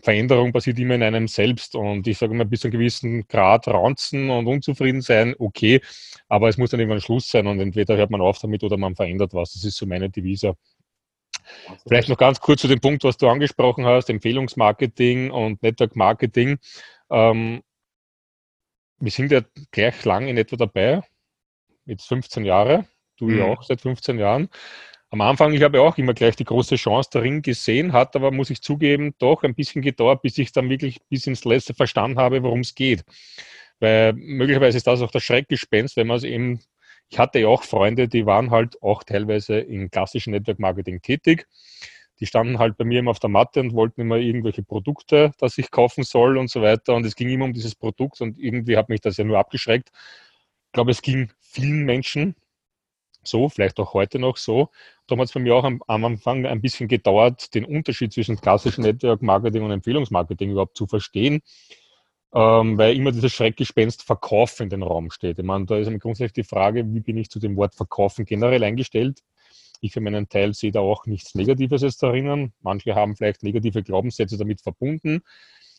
Veränderung 0.06 0.54
passiert 0.54 0.78
immer 0.80 0.96
in 0.96 1.04
einem 1.04 1.28
selbst 1.28 1.76
und 1.76 2.08
ich 2.08 2.20
sage 2.20 2.34
mal, 2.36 2.46
bis 2.46 2.62
zu 2.62 2.68
einem 2.68 2.74
gewissen 2.80 3.28
Grad 3.28 3.68
raunzen 3.68 4.30
und 4.30 4.48
unzufrieden 4.48 5.02
sein, 5.02 5.36
okay, 5.40 5.82
aber 6.30 6.48
es 6.48 6.58
muss 6.58 6.70
dann 6.70 6.80
irgendwann 6.80 7.02
Schluss 7.02 7.28
sein 7.28 7.48
und 7.48 7.60
entweder 7.60 7.98
hört 7.98 8.12
man 8.12 8.22
auf 8.22 8.38
damit 8.40 8.64
oder 8.64 8.78
man 8.78 8.96
verändert 8.96 9.34
was. 9.34 9.54
Das 9.54 9.64
ist 9.64 9.76
so 9.76 9.86
meine 9.86 10.10
Devise. 10.10 10.56
Vielleicht 11.88 12.08
noch 12.10 12.18
ganz 12.18 12.40
kurz 12.40 12.62
zu 12.62 12.68
dem 12.68 12.80
Punkt, 12.80 13.04
was 13.04 13.18
du 13.18 13.28
angesprochen 13.28 13.86
hast, 13.86 14.10
Empfehlungsmarketing 14.10 15.32
und 15.32 15.62
Network 15.64 15.96
Marketing. 15.96 16.60
Ähm, 17.10 17.64
wir 19.00 19.12
sind 19.12 19.32
ja 19.32 19.42
gleich 19.72 20.06
lang 20.06 20.28
in 20.28 20.38
etwa 20.38 20.56
dabei, 20.56 21.02
jetzt 21.86 22.08
15 22.08 22.46
Jahre, 22.46 22.86
du 23.18 23.28
mhm. 23.28 23.38
ja 23.40 23.46
auch 23.46 23.64
seit 23.64 23.82
15 23.82 24.20
Jahren. 24.20 24.50
Am 25.16 25.22
Anfang, 25.22 25.54
ich 25.54 25.62
habe 25.62 25.80
auch 25.80 25.98
immer 25.98 26.14
gleich 26.14 26.36
die 26.36 26.44
große 26.44 26.76
Chance 26.76 27.10
darin 27.14 27.42
gesehen, 27.42 27.94
hat 27.94 28.18
aber, 28.18 28.32
muss 28.32 28.50
ich 28.50 28.62
zugeben, 28.62 29.16
doch 29.18 29.44
ein 29.44 29.56
bisschen 29.56 29.82
gedauert, 29.82 30.22
bis 30.22 30.38
ich 30.38 30.52
dann 30.52 30.70
wirklich 30.70 31.00
bis 31.08 31.26
ins 31.26 31.46
Letzte 31.46 31.74
verstanden 31.74 32.20
habe, 32.20 32.44
worum 32.44 32.60
es 32.60 32.76
geht. 32.76 33.06
Weil 33.80 34.12
möglicherweise 34.12 34.76
ist 34.76 34.88
das 34.88 35.02
auch 35.02 35.12
das 35.12 35.24
Schreckgespenst, 35.24 35.96
wenn 35.96 36.08
man 36.08 36.18
es 36.18 36.26
eben 36.26 36.60
ich 37.08 37.18
hatte 37.18 37.40
ja 37.40 37.48
auch 37.48 37.64
Freunde, 37.64 38.10
die 38.10 38.26
waren 38.26 38.52
halt 38.52 38.82
auch 38.84 39.04
teilweise 39.04 39.60
im 39.60 39.90
klassischen 39.90 40.32
Network 40.32 40.60
Marketing 40.60 41.02
tätig. 41.02 41.48
Die 42.20 42.26
standen 42.26 42.60
halt 42.60 42.76
bei 42.76 42.84
mir 42.84 43.00
immer 43.00 43.12
auf 43.12 43.20
der 43.20 43.30
Matte 43.30 43.62
und 43.62 43.74
wollten 43.74 44.02
immer 44.02 44.18
irgendwelche 44.18 44.64
Produkte, 44.64 45.32
dass 45.40 45.58
ich 45.58 45.72
kaufen 45.72 46.04
soll 46.04 46.38
und 46.38 46.50
so 46.50 46.62
weiter. 46.62 46.94
Und 46.94 47.06
es 47.06 47.16
ging 47.16 47.30
immer 47.30 47.46
um 47.46 47.54
dieses 47.54 47.76
Produkt 47.76 48.20
und 48.20 48.38
irgendwie 48.38 48.76
hat 48.76 48.90
mich 48.90 49.00
das 49.00 49.16
ja 49.16 49.24
nur 49.24 49.40
abgeschreckt. 49.40 49.92
Ich 50.66 50.72
glaube, 50.74 50.92
es 50.92 51.02
ging 51.02 51.32
vielen 51.40 51.86
Menschen 51.86 52.36
so, 53.28 53.50
vielleicht 53.50 53.80
auch 53.80 53.94
heute 53.94 54.20
noch 54.20 54.38
so. 54.38 54.70
Darum 55.08 55.22
hat 55.22 55.28
es 55.28 55.34
bei 55.34 55.40
mir 55.40 55.56
auch 55.56 55.64
am, 55.64 55.82
am, 55.88 56.06
Anfang 56.06 56.46
ein 56.46 56.62
bisschen 56.62 56.88
gedauert, 56.88 57.54
den 57.54 57.66
Unterschied 57.66 58.14
zwischen 58.14 58.40
klassischem 58.40 58.84
Network 58.84 59.22
Marketing 59.22 59.64
und 59.64 59.72
Empfehlungsmarketing 59.72 60.52
überhaupt 60.52 60.78
zu 60.78 60.88
verstehen 60.88 61.42
ähm, 62.36 62.78
weil 62.78 62.98
immer 62.98 63.14
dieses 63.14 63.32
Schreckgespenst 63.32 64.04
Verkauf 64.04 64.60
in 64.60 64.70
den 64.70 64.84
Raum 64.84 65.10
steht. 65.10 65.40
Ich 65.40 65.46
meine, 65.46 65.66
da 65.66 65.78
ist 65.78 65.88
grundsätzlich 66.02 66.34
die 66.34 66.44
Frage, 66.44 66.86
wie 66.94 67.00
bin 67.00 67.18
ich 67.18 67.30
zu 67.30 67.40
dem 67.40 67.56
Wort 67.56 67.76
Verkaufen 67.76 68.26
generell 68.26 68.64
eingestellt? 68.64 69.22
Ich 69.80 69.94
für 69.94 70.02
meinen 70.02 70.28
Teil 70.28 70.54
sehe 70.54 70.72
da 70.72 70.82
auch 70.82 71.06
nichts 71.06 71.34
Negatives 71.34 71.82
jetzt 71.82 72.04
darin. 72.04 72.52
Manche 72.62 72.94
haben 72.94 73.16
vielleicht 73.16 73.42
negative 73.44 73.84
Glaubenssätze 73.84 74.38
damit 74.38 74.62
verbunden, 74.62 75.22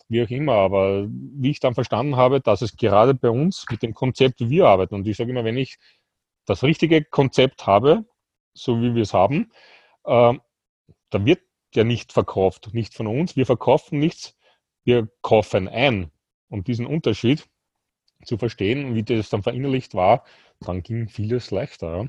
wie 0.08 0.22
auch 0.22 0.30
immer. 0.30 0.54
Aber 0.54 1.06
wie 1.10 1.50
ich 1.50 1.60
dann 1.60 1.74
verstanden 1.74 2.16
habe, 2.16 2.40
dass 2.40 2.62
es 2.62 2.74
gerade 2.74 3.14
bei 3.14 3.28
uns 3.28 3.66
mit 3.70 3.82
dem 3.82 3.92
Konzept, 3.92 4.40
wie 4.40 4.48
wir 4.48 4.66
arbeiten, 4.66 4.94
und 4.94 5.06
ich 5.06 5.16
sage 5.16 5.30
immer, 5.30 5.44
wenn 5.44 5.58
ich 5.58 5.76
das 6.46 6.62
richtige 6.62 7.04
Konzept 7.04 7.66
habe, 7.66 8.06
so 8.54 8.80
wie 8.80 8.94
wir 8.94 9.02
es 9.02 9.12
haben, 9.14 9.52
äh, 10.04 10.34
dann 11.10 11.26
wird 11.26 11.42
ja 11.74 11.84
nicht 11.84 12.12
verkauft, 12.12 12.70
nicht 12.72 12.94
von 12.94 13.06
uns. 13.06 13.36
Wir 13.36 13.46
verkaufen 13.46 13.98
nichts, 13.98 14.36
wir 14.84 15.08
kaufen 15.22 15.68
ein 15.68 16.10
um 16.48 16.64
diesen 16.64 16.86
Unterschied 16.86 17.48
zu 18.24 18.38
verstehen 18.38 18.84
und 18.84 18.94
wie 18.94 19.02
das 19.02 19.28
dann 19.28 19.42
verinnerlicht 19.42 19.94
war, 19.94 20.24
dann 20.60 20.82
ging 20.82 21.08
vieles 21.08 21.50
leichter. 21.50 22.08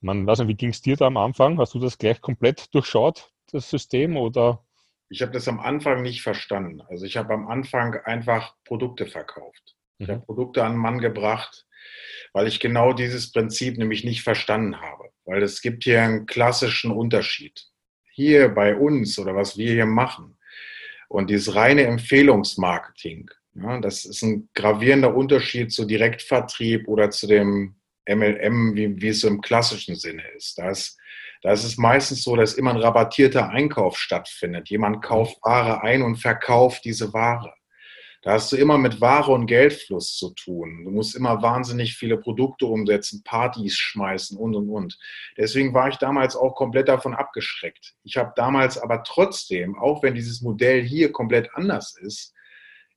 Man 0.00 0.26
weiß 0.26 0.40
nicht, 0.40 0.48
wie 0.48 0.56
ging 0.56 0.70
es 0.70 0.82
dir 0.82 0.96
da 0.96 1.06
am 1.06 1.16
Anfang? 1.16 1.58
Hast 1.58 1.74
du 1.74 1.78
das 1.78 1.98
gleich 1.98 2.20
komplett 2.20 2.74
durchschaut, 2.74 3.32
das 3.52 3.70
System, 3.70 4.16
oder? 4.16 4.64
Ich 5.08 5.22
habe 5.22 5.32
das 5.32 5.46
am 5.46 5.60
Anfang 5.60 6.02
nicht 6.02 6.22
verstanden. 6.22 6.80
Also 6.88 7.04
ich 7.04 7.16
habe 7.16 7.34
am 7.34 7.46
Anfang 7.46 7.94
einfach 8.04 8.56
Produkte 8.64 9.06
verkauft. 9.06 9.71
Ich 10.02 10.08
mhm. 10.08 10.12
habe 10.12 10.26
Produkte 10.26 10.64
an 10.64 10.72
den 10.72 10.80
Mann 10.80 10.98
gebracht, 10.98 11.66
weil 12.32 12.46
ich 12.46 12.60
genau 12.60 12.92
dieses 12.92 13.32
Prinzip 13.32 13.78
nämlich 13.78 14.04
nicht 14.04 14.22
verstanden 14.22 14.80
habe. 14.80 15.10
Weil 15.24 15.42
es 15.42 15.62
gibt 15.62 15.84
hier 15.84 16.02
einen 16.02 16.26
klassischen 16.26 16.90
Unterschied. 16.90 17.66
Hier 18.10 18.48
bei 18.48 18.76
uns 18.76 19.18
oder 19.18 19.34
was 19.34 19.56
wir 19.56 19.72
hier 19.72 19.86
machen 19.86 20.36
und 21.08 21.30
dieses 21.30 21.54
reine 21.54 21.84
Empfehlungsmarketing, 21.84 23.30
ja, 23.54 23.80
das 23.80 24.04
ist 24.04 24.22
ein 24.22 24.48
gravierender 24.54 25.14
Unterschied 25.14 25.72
zu 25.72 25.84
Direktvertrieb 25.84 26.88
oder 26.88 27.10
zu 27.10 27.26
dem 27.26 27.76
MLM, 28.08 28.74
wie, 28.74 29.00
wie 29.00 29.08
es 29.08 29.20
so 29.20 29.28
im 29.28 29.40
klassischen 29.40 29.94
Sinne 29.94 30.24
ist. 30.36 30.58
Da 30.58 30.70
ist, 30.70 30.98
da 31.42 31.52
ist 31.52 31.64
es 31.64 31.78
meistens 31.78 32.22
so, 32.22 32.34
dass 32.34 32.54
immer 32.54 32.70
ein 32.70 32.80
rabattierter 32.80 33.50
Einkauf 33.50 33.98
stattfindet. 33.98 34.68
Jemand 34.68 35.02
kauft 35.02 35.38
Ware 35.42 35.82
ein 35.82 36.02
und 36.02 36.16
verkauft 36.16 36.84
diese 36.84 37.12
Ware. 37.12 37.54
Da 38.22 38.34
hast 38.34 38.52
du 38.52 38.56
immer 38.56 38.78
mit 38.78 39.00
Ware 39.00 39.32
und 39.32 39.46
Geldfluss 39.46 40.16
zu 40.16 40.30
tun. 40.30 40.84
Du 40.84 40.92
musst 40.92 41.16
immer 41.16 41.42
wahnsinnig 41.42 41.96
viele 41.96 42.16
Produkte 42.16 42.66
umsetzen, 42.66 43.24
Partys 43.24 43.76
schmeißen 43.76 44.38
und, 44.38 44.54
und, 44.54 44.68
und. 44.70 44.98
Deswegen 45.36 45.74
war 45.74 45.88
ich 45.88 45.96
damals 45.96 46.36
auch 46.36 46.54
komplett 46.54 46.88
davon 46.88 47.14
abgeschreckt. 47.14 47.96
Ich 48.04 48.16
habe 48.16 48.32
damals 48.36 48.78
aber 48.78 49.02
trotzdem, 49.02 49.76
auch 49.76 50.04
wenn 50.04 50.14
dieses 50.14 50.40
Modell 50.40 50.82
hier 50.82 51.10
komplett 51.10 51.50
anders 51.54 51.96
ist, 52.00 52.32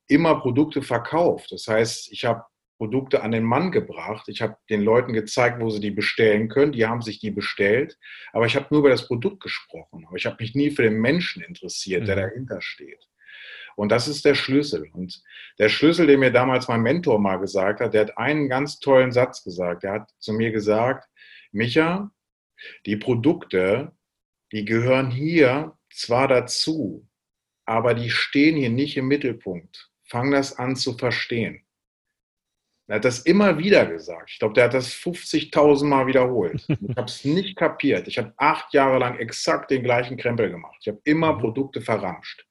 immer 0.08 0.40
Produkte 0.40 0.84
verkauft. 0.84 1.52
Das 1.52 1.68
heißt, 1.68 2.12
ich 2.12 2.26
habe 2.26 2.46
Produkte 2.78 3.24
an 3.24 3.32
den 3.32 3.44
Mann 3.44 3.72
gebracht. 3.72 4.28
Ich 4.28 4.44
habe 4.44 4.58
den 4.70 4.82
Leuten 4.82 5.14
gezeigt, 5.14 5.60
wo 5.60 5.72
sie 5.72 5.80
die 5.80 5.92
bestellen 5.92 6.50
können. 6.50 6.74
Die 6.74 6.86
haben 6.86 7.02
sich 7.02 7.20
die 7.20 7.32
bestellt. 7.32 7.98
Aber 8.32 8.46
ich 8.46 8.56
habe 8.56 8.68
nur 8.70 8.82
über 8.82 8.90
das 8.90 9.08
Produkt 9.08 9.42
gesprochen. 9.42 10.06
Aber 10.06 10.18
ich 10.18 10.28
habe 10.28 10.38
mich 10.40 10.54
nie 10.54 10.70
für 10.70 10.84
den 10.84 11.00
Menschen 11.00 11.42
interessiert, 11.42 12.08
der 12.08 12.18
mhm. 12.18 12.22
dahinter 12.22 12.62
steht. 12.62 13.08
Und 13.76 13.92
das 13.92 14.08
ist 14.08 14.26
der 14.26 14.36
Schlüssel. 14.36 14.90
Und 14.94 15.22
der 15.60 15.70
Schlüssel, 15.70 16.08
den 16.08 16.22
mir 16.22 16.32
damals 16.32 16.68
mein 16.68 16.82
Mentor 16.82 17.20
mal 17.20 17.38
gesagt 17.38 17.82
hat, 17.82 17.94
der 17.94 18.02
hat 18.02 18.18
einen 18.18 18.48
ganz 18.48 18.80
tollen 18.80 19.12
Satz 19.12 19.44
gesagt. 19.44 19.84
Der 19.84 19.94
hat 19.94 20.10
zu 20.20 20.34
mir 20.34 20.52
gesagt, 20.52 21.08
Micha, 21.52 22.12
die 22.86 22.96
Produkte, 22.96 23.92
die 24.52 24.66
gehören 24.66 25.12
hier 25.12 25.78
zwar 25.92 26.28
dazu, 26.28 27.08
aber 27.66 27.94
die 27.94 28.10
stehen 28.10 28.56
hier 28.56 28.70
nicht 28.70 28.96
im 28.98 29.08
Mittelpunkt. 29.08 29.90
Fang 30.04 30.32
das 30.32 30.58
an 30.58 30.76
zu 30.76 30.98
verstehen. 30.98 31.66
Er 32.88 32.98
hat 32.98 33.06
das 33.06 33.20
immer 33.20 33.58
wieder 33.58 33.86
gesagt. 33.88 34.30
Ich 34.30 34.40
glaube, 34.40 34.54
der 34.54 34.66
hat 34.66 34.76
das 34.76 34.94
50.000 34.94 35.86
Mal 35.86 36.08
wiederholt. 36.08 36.66
Ich 36.70 36.96
habe 36.96 37.08
es 37.08 37.26
nicht 37.26 37.56
kapiert. 37.58 38.08
Ich 38.08 38.18
habe 38.18 38.34
acht 38.38 38.74
Jahre 38.74 39.00
lang 39.00 39.18
exakt 39.18 39.72
den 39.72 39.84
gleichen 39.84 40.18
Krempel 40.18 40.52
gemacht. 40.52 40.78
Ich 40.82 40.88
habe 40.88 41.02
immer. 41.04 41.38
Produkte 41.38 41.82
verramscht. 41.82 42.46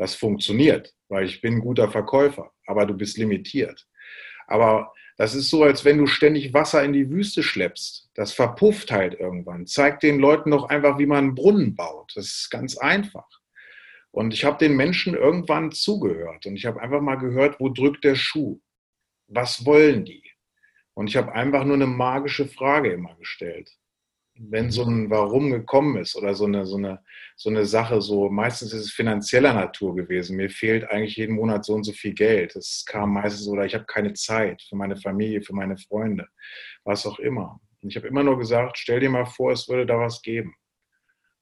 Das 0.00 0.14
funktioniert, 0.14 0.94
weil 1.10 1.26
ich 1.26 1.42
bin 1.42 1.56
ein 1.56 1.60
guter 1.60 1.90
Verkäufer, 1.90 2.50
aber 2.66 2.86
du 2.86 2.94
bist 2.94 3.18
limitiert. 3.18 3.86
Aber 4.46 4.94
das 5.18 5.34
ist 5.34 5.50
so, 5.50 5.62
als 5.62 5.84
wenn 5.84 5.98
du 5.98 6.06
ständig 6.06 6.54
Wasser 6.54 6.82
in 6.82 6.94
die 6.94 7.10
Wüste 7.10 7.42
schleppst. 7.42 8.08
Das 8.14 8.32
verpufft 8.32 8.90
halt 8.92 9.20
irgendwann. 9.20 9.66
Zeig 9.66 10.00
den 10.00 10.18
Leuten 10.18 10.52
doch 10.52 10.70
einfach, 10.70 10.98
wie 10.98 11.04
man 11.04 11.24
einen 11.24 11.34
Brunnen 11.34 11.76
baut. 11.76 12.12
Das 12.14 12.24
ist 12.24 12.50
ganz 12.50 12.78
einfach. 12.78 13.28
Und 14.10 14.32
ich 14.32 14.42
habe 14.46 14.56
den 14.56 14.74
Menschen 14.74 15.12
irgendwann 15.12 15.70
zugehört 15.70 16.46
und 16.46 16.56
ich 16.56 16.64
habe 16.64 16.80
einfach 16.80 17.02
mal 17.02 17.16
gehört, 17.16 17.60
wo 17.60 17.68
drückt 17.68 18.02
der 18.02 18.14
Schuh? 18.14 18.58
Was 19.26 19.66
wollen 19.66 20.06
die? 20.06 20.24
Und 20.94 21.10
ich 21.10 21.16
habe 21.18 21.32
einfach 21.32 21.64
nur 21.64 21.76
eine 21.76 21.86
magische 21.86 22.46
Frage 22.46 22.90
immer 22.90 23.16
gestellt 23.16 23.70
wenn 24.48 24.70
so 24.70 24.84
ein 24.84 25.10
Warum 25.10 25.50
gekommen 25.50 25.98
ist 25.98 26.16
oder 26.16 26.34
so 26.34 26.46
eine, 26.46 26.64
so 26.64 26.76
eine, 26.76 27.00
so 27.36 27.50
eine 27.50 27.66
Sache, 27.66 28.00
so 28.00 28.30
meistens 28.30 28.72
ist 28.72 28.84
es 28.86 28.92
finanzieller 28.92 29.52
Natur 29.52 29.94
gewesen. 29.94 30.36
Mir 30.36 30.48
fehlt 30.48 30.90
eigentlich 30.90 31.16
jeden 31.16 31.36
Monat 31.36 31.64
so 31.64 31.74
und 31.74 31.84
so 31.84 31.92
viel 31.92 32.14
Geld. 32.14 32.56
Es 32.56 32.84
kam 32.86 33.12
meistens 33.12 33.46
oder 33.48 33.66
ich 33.66 33.74
habe 33.74 33.84
keine 33.84 34.14
Zeit 34.14 34.62
für 34.62 34.76
meine 34.76 34.96
Familie, 34.96 35.42
für 35.42 35.54
meine 35.54 35.76
Freunde, 35.76 36.26
was 36.84 37.06
auch 37.06 37.18
immer. 37.18 37.60
Und 37.82 37.90
ich 37.90 37.96
habe 37.96 38.08
immer 38.08 38.22
nur 38.22 38.38
gesagt, 38.38 38.78
stell 38.78 39.00
dir 39.00 39.10
mal 39.10 39.26
vor, 39.26 39.52
es 39.52 39.68
würde 39.68 39.86
da 39.86 39.98
was 39.98 40.22
geben. 40.22 40.54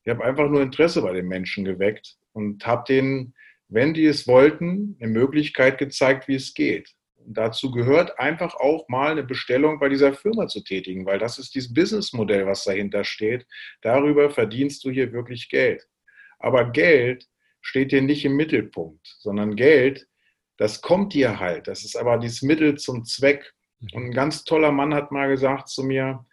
Ich 0.05 0.11
habe 0.11 0.25
einfach 0.25 0.49
nur 0.49 0.63
Interesse 0.63 1.03
bei 1.03 1.13
den 1.13 1.29
Menschen 1.29 1.65
geweckt 1.65 2.17
und 2.33 2.67
habe 2.67 2.85
denen, 2.89 3.35
wenn 3.69 3.95
die 3.95 4.07
es 4.07 4.27
wollten, 4.27 4.97
eine 5.01 5.13
Möglichkeit 5.13 5.79
gezeigt, 5.79 6.27
wie 6.27 6.37
es 6.37 6.55
geht 6.55 6.95
dazu 7.35 7.71
gehört 7.71 8.19
einfach 8.19 8.55
auch 8.55 8.89
mal 8.89 9.13
eine 9.13 9.23
Bestellung 9.23 9.79
bei 9.79 9.89
dieser 9.89 10.15
Firma 10.15 10.49
zu 10.49 10.63
tätigen, 10.63 11.07
weil 11.07 11.19
das 11.19 11.39
ist 11.39 11.55
dieses 11.55 11.73
Businessmodell, 11.73 12.47
was 12.47 12.65
dahinter 12.65 13.05
steht. 13.05 13.47
Darüber 13.83 14.31
verdienst 14.31 14.85
du 14.85 14.91
hier 14.91 15.13
wirklich 15.13 15.49
Geld. 15.49 15.87
Aber 16.39 16.71
Geld 16.71 17.27
steht 17.61 17.93
dir 17.93 18.03
nicht 18.03 18.25
im 18.25 18.37
Mittelpunkt, 18.37 19.17
sondern 19.19 19.57
Geld, 19.57 20.07
das 20.57 20.81
kommt 20.81 21.15
dir 21.15 21.39
halt. 21.39 21.69
Das 21.69 21.85
ist 21.85 21.97
aber 21.97 22.19
dieses 22.19 22.43
Mittel 22.43 22.77
zum 22.77 23.05
Zweck. 23.05 23.53
Und 23.93 24.07
ein 24.07 24.13
ganz 24.13 24.45
toller 24.45 24.73
Mann 24.73 24.95
hat 24.95 25.13
mal 25.13 25.29
gesagt 25.29 25.69
zu 25.69 25.85
mir, 25.85 26.27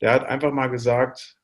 der 0.00 0.12
hat 0.12 0.24
einfach 0.24 0.52
mal 0.52 0.68
gesagt, 0.68 1.36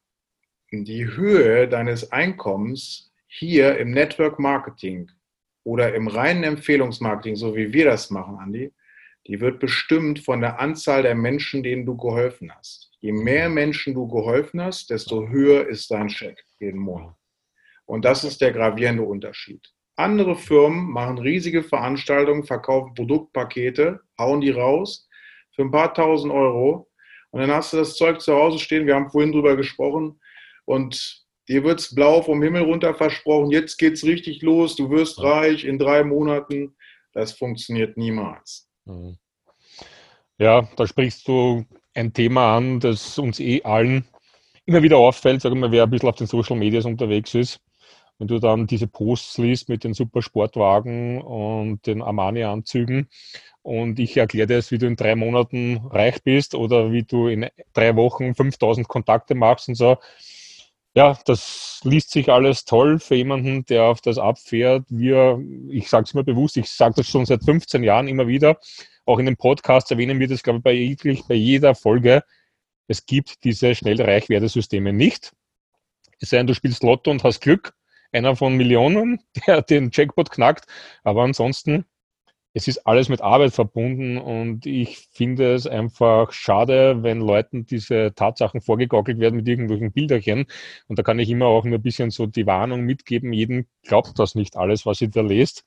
die 0.70 1.06
Höhe 1.06 1.68
deines 1.68 2.12
Einkommens 2.12 3.12
hier 3.26 3.78
im 3.78 3.90
Network 3.92 4.38
Marketing 4.38 5.10
oder 5.68 5.94
im 5.94 6.08
reinen 6.08 6.44
Empfehlungsmarketing, 6.44 7.36
so 7.36 7.54
wie 7.54 7.74
wir 7.74 7.84
das 7.84 8.08
machen, 8.08 8.38
Andi, 8.38 8.72
die 9.26 9.38
wird 9.38 9.60
bestimmt 9.60 10.18
von 10.18 10.40
der 10.40 10.58
Anzahl 10.60 11.02
der 11.02 11.14
Menschen, 11.14 11.62
denen 11.62 11.84
du 11.84 11.94
geholfen 11.94 12.50
hast. 12.56 12.90
Je 13.00 13.12
mehr 13.12 13.50
Menschen 13.50 13.92
du 13.92 14.08
geholfen 14.08 14.62
hast, 14.62 14.88
desto 14.88 15.28
höher 15.28 15.66
ist 15.66 15.90
dein 15.90 16.08
Scheck 16.08 16.42
jeden 16.58 16.80
Monat. 16.80 17.14
Und 17.84 18.06
das 18.06 18.24
ist 18.24 18.40
der 18.40 18.52
gravierende 18.52 19.02
Unterschied. 19.02 19.60
Andere 19.96 20.36
Firmen 20.36 20.90
machen 20.90 21.18
riesige 21.18 21.62
Veranstaltungen, 21.62 22.44
verkaufen 22.44 22.94
Produktpakete, 22.94 24.00
hauen 24.18 24.40
die 24.40 24.52
raus 24.52 25.06
für 25.54 25.60
ein 25.60 25.70
paar 25.70 25.92
tausend 25.92 26.32
Euro. 26.32 26.88
Und 27.30 27.42
dann 27.42 27.50
hast 27.50 27.74
du 27.74 27.76
das 27.76 27.94
Zeug 27.94 28.22
zu 28.22 28.34
Hause 28.34 28.58
stehen. 28.58 28.86
Wir 28.86 28.94
haben 28.94 29.10
vorhin 29.10 29.32
drüber 29.32 29.54
gesprochen. 29.54 30.18
Und 30.64 31.27
dir 31.48 31.64
wird 31.64 31.80
es 31.80 31.94
blau 31.94 32.22
vom 32.22 32.42
Himmel 32.42 32.62
runter 32.62 32.94
versprochen, 32.94 33.50
jetzt 33.50 33.78
geht's 33.78 34.04
richtig 34.04 34.42
los, 34.42 34.76
du 34.76 34.90
wirst 34.90 35.22
reich 35.22 35.64
in 35.64 35.78
drei 35.78 36.04
Monaten. 36.04 36.76
Das 37.12 37.32
funktioniert 37.32 37.96
niemals. 37.96 38.68
Mhm. 38.84 39.16
Ja, 40.38 40.68
da 40.76 40.86
sprichst 40.86 41.26
du 41.26 41.64
ein 41.94 42.12
Thema 42.12 42.56
an, 42.56 42.78
das 42.78 43.18
uns 43.18 43.40
eh 43.40 43.62
allen 43.62 44.04
immer 44.66 44.82
wieder 44.82 44.98
auffällt, 44.98 45.40
sagen 45.40 45.60
wir, 45.60 45.72
wer 45.72 45.84
ein 45.84 45.90
bisschen 45.90 46.10
auf 46.10 46.16
den 46.16 46.26
Social 46.26 46.56
Medias 46.56 46.84
unterwegs 46.84 47.34
ist. 47.34 47.60
Wenn 48.18 48.28
du 48.28 48.38
dann 48.38 48.66
diese 48.66 48.86
Posts 48.86 49.38
liest 49.38 49.68
mit 49.68 49.82
den 49.82 49.94
super 49.94 50.22
Sportwagen 50.22 51.22
und 51.22 51.86
den 51.86 52.02
Armani-Anzügen 52.02 53.08
und 53.62 53.98
ich 53.98 54.16
erkläre 54.16 54.46
dir 54.46 54.56
jetzt, 54.56 54.70
wie 54.70 54.78
du 54.78 54.86
in 54.86 54.96
drei 54.96 55.14
Monaten 55.14 55.78
reich 55.90 56.22
bist 56.22 56.54
oder 56.54 56.92
wie 56.92 57.04
du 57.04 57.28
in 57.28 57.48
drei 57.72 57.96
Wochen 57.96 58.34
5000 58.34 58.86
Kontakte 58.88 59.34
machst 59.34 59.68
und 59.68 59.76
so, 59.76 59.96
ja, 60.98 61.16
das 61.26 61.80
liest 61.84 62.10
sich 62.10 62.28
alles 62.28 62.64
toll 62.64 62.98
für 62.98 63.14
jemanden, 63.14 63.64
der 63.66 63.84
auf 63.84 64.00
das 64.00 64.18
abfährt. 64.18 64.84
Wir, 64.88 65.40
ich 65.70 65.88
sage 65.88 66.02
es 66.02 66.12
immer 66.12 66.24
bewusst, 66.24 66.56
ich 66.56 66.68
sage 66.68 66.94
das 66.96 67.06
schon 67.06 67.24
seit 67.24 67.44
15 67.44 67.84
Jahren 67.84 68.08
immer 68.08 68.26
wieder, 68.26 68.58
auch 69.04 69.20
in 69.20 69.26
den 69.26 69.36
Podcasts 69.36 69.92
erwähnen 69.92 70.18
wir 70.18 70.26
das, 70.26 70.42
glaube 70.42 70.58
ich, 70.58 70.64
bei, 70.64 70.72
jeglich, 70.72 71.22
bei 71.28 71.36
jeder 71.36 71.76
Folge. 71.76 72.24
Es 72.88 73.06
gibt 73.06 73.44
diese 73.44 73.76
Schnellreichwerdesysteme 73.76 74.92
nicht. 74.92 75.32
Es 76.18 76.30
sei 76.30 76.38
denn, 76.38 76.48
du 76.48 76.54
spielst 76.56 76.82
Lotto 76.82 77.12
und 77.12 77.22
hast 77.22 77.42
Glück, 77.42 77.74
einer 78.10 78.34
von 78.34 78.56
Millionen, 78.56 79.20
der 79.46 79.62
den 79.62 79.90
Jackpot 79.92 80.32
knackt. 80.32 80.66
Aber 81.04 81.22
ansonsten 81.22 81.84
es 82.54 82.66
ist 82.68 82.86
alles 82.86 83.08
mit 83.08 83.20
Arbeit 83.20 83.52
verbunden 83.52 84.18
und 84.18 84.66
ich 84.66 85.08
finde 85.12 85.54
es 85.54 85.66
einfach 85.66 86.32
schade, 86.32 87.02
wenn 87.02 87.20
Leuten 87.20 87.66
diese 87.66 88.14
Tatsachen 88.14 88.60
vorgegaukelt 88.60 89.20
werden 89.20 89.36
mit 89.36 89.48
irgendwelchen 89.48 89.92
Bilderchen. 89.92 90.46
Und 90.88 90.98
da 90.98 91.02
kann 91.02 91.18
ich 91.18 91.30
immer 91.30 91.46
auch 91.46 91.64
nur 91.64 91.78
ein 91.78 91.82
bisschen 91.82 92.10
so 92.10 92.26
die 92.26 92.46
Warnung 92.46 92.82
mitgeben, 92.82 93.32
jeden 93.32 93.68
glaubt 93.82 94.18
das 94.18 94.34
nicht 94.34 94.56
alles, 94.56 94.86
was 94.86 95.00
ihr 95.00 95.08
da 95.08 95.20
lest, 95.20 95.64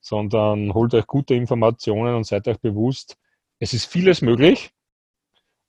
sondern 0.00 0.74
holt 0.74 0.94
euch 0.94 1.06
gute 1.06 1.34
Informationen 1.34 2.14
und 2.14 2.24
seid 2.24 2.48
euch 2.48 2.60
bewusst, 2.60 3.16
es 3.58 3.74
ist 3.74 3.86
vieles 3.86 4.22
möglich, 4.22 4.70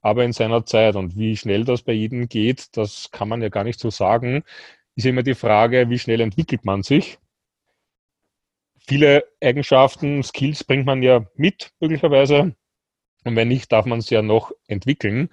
aber 0.02 0.24
in 0.24 0.32
seiner 0.32 0.66
Zeit. 0.66 0.96
Und 0.96 1.16
wie 1.16 1.36
schnell 1.36 1.64
das 1.64 1.82
bei 1.82 1.92
jedem 1.92 2.28
geht, 2.28 2.76
das 2.76 3.10
kann 3.10 3.28
man 3.28 3.42
ja 3.42 3.48
gar 3.48 3.64
nicht 3.64 3.80
so 3.80 3.90
sagen. 3.90 4.44
Ist 4.96 5.06
immer 5.06 5.22
die 5.22 5.34
Frage, 5.34 5.88
wie 5.90 5.98
schnell 5.98 6.20
entwickelt 6.20 6.64
man 6.64 6.82
sich? 6.82 7.18
Viele 8.86 9.24
Eigenschaften, 9.42 10.22
Skills 10.22 10.64
bringt 10.64 10.86
man 10.86 11.02
ja 11.02 11.26
mit, 11.34 11.72
möglicherweise. 11.80 12.54
Und 13.24 13.36
wenn 13.36 13.48
nicht, 13.48 13.70
darf 13.72 13.86
man 13.86 14.00
es 14.00 14.10
ja 14.10 14.22
noch 14.22 14.52
entwickeln. 14.66 15.28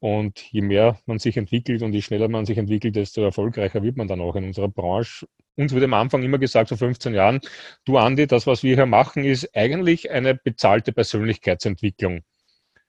Und 0.00 0.40
je 0.52 0.60
mehr 0.60 0.98
man 1.06 1.18
sich 1.18 1.38
entwickelt 1.38 1.82
und 1.82 1.94
je 1.94 2.02
schneller 2.02 2.28
man 2.28 2.44
sich 2.44 2.58
entwickelt, 2.58 2.94
desto 2.94 3.22
erfolgreicher 3.22 3.82
wird 3.82 3.96
man 3.96 4.06
dann 4.06 4.20
auch 4.20 4.36
in 4.36 4.44
unserer 4.44 4.68
Branche. 4.68 5.26
Uns 5.56 5.72
wurde 5.72 5.86
am 5.86 5.94
Anfang 5.94 6.22
immer 6.22 6.38
gesagt, 6.38 6.68
vor 6.68 6.76
15 6.76 7.14
Jahren, 7.14 7.40
du 7.86 7.96
Andi, 7.96 8.26
das, 8.26 8.46
was 8.46 8.62
wir 8.62 8.74
hier 8.74 8.86
machen, 8.86 9.24
ist 9.24 9.56
eigentlich 9.56 10.10
eine 10.10 10.34
bezahlte 10.34 10.92
Persönlichkeitsentwicklung. 10.92 12.22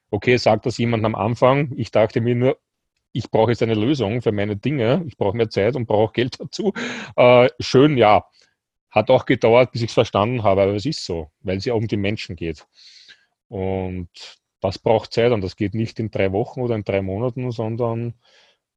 Okay, 0.10 0.38
sagt 0.38 0.66
das 0.66 0.78
jemand 0.78 1.06
am 1.06 1.16
Anfang. 1.16 1.72
Ich 1.78 1.92
dachte 1.92 2.22
mir 2.22 2.36
nur, 2.36 2.58
ich 3.14 3.32
brauche 3.32 3.52
jetzt 3.52 3.64
eine 3.64 3.76
Lösung 3.76 4.22
für 4.22 4.34
meine 4.34 4.58
Dinge. 4.58 5.04
Ich 5.08 5.16
brauche 5.16 5.38
mehr 5.38 5.50
Zeit 5.50 5.78
und 5.78 5.88
brauche 5.88 6.12
Geld 6.12 6.38
dazu. 6.40 6.74
Äh, 7.16 7.50
schön, 7.60 7.98
ja. 7.98 8.26
Hat 8.96 9.10
auch 9.10 9.26
gedauert, 9.26 9.74
bis 9.74 9.82
ich 9.82 9.90
es 9.90 9.94
verstanden 9.94 10.44
habe, 10.44 10.62
aber 10.62 10.74
es 10.74 10.86
ist 10.86 11.06
so, 11.06 11.30
weil 11.42 11.58
es 11.58 11.66
ja 11.66 11.74
um 11.74 11.86
die 11.86 11.98
Menschen 11.98 12.38
geht. 12.38 12.66
Und 13.50 14.10
das 14.62 14.80
braucht 14.80 15.14
Zeit 15.14 15.34
und 15.34 15.42
das 15.42 15.58
geht 15.58 15.76
nicht 15.76 16.00
in 16.00 16.10
drei 16.10 16.32
Wochen 16.32 16.62
oder 16.62 16.76
in 16.76 16.86
drei 16.86 17.02
Monaten, 17.02 17.52
sondern 17.52 18.14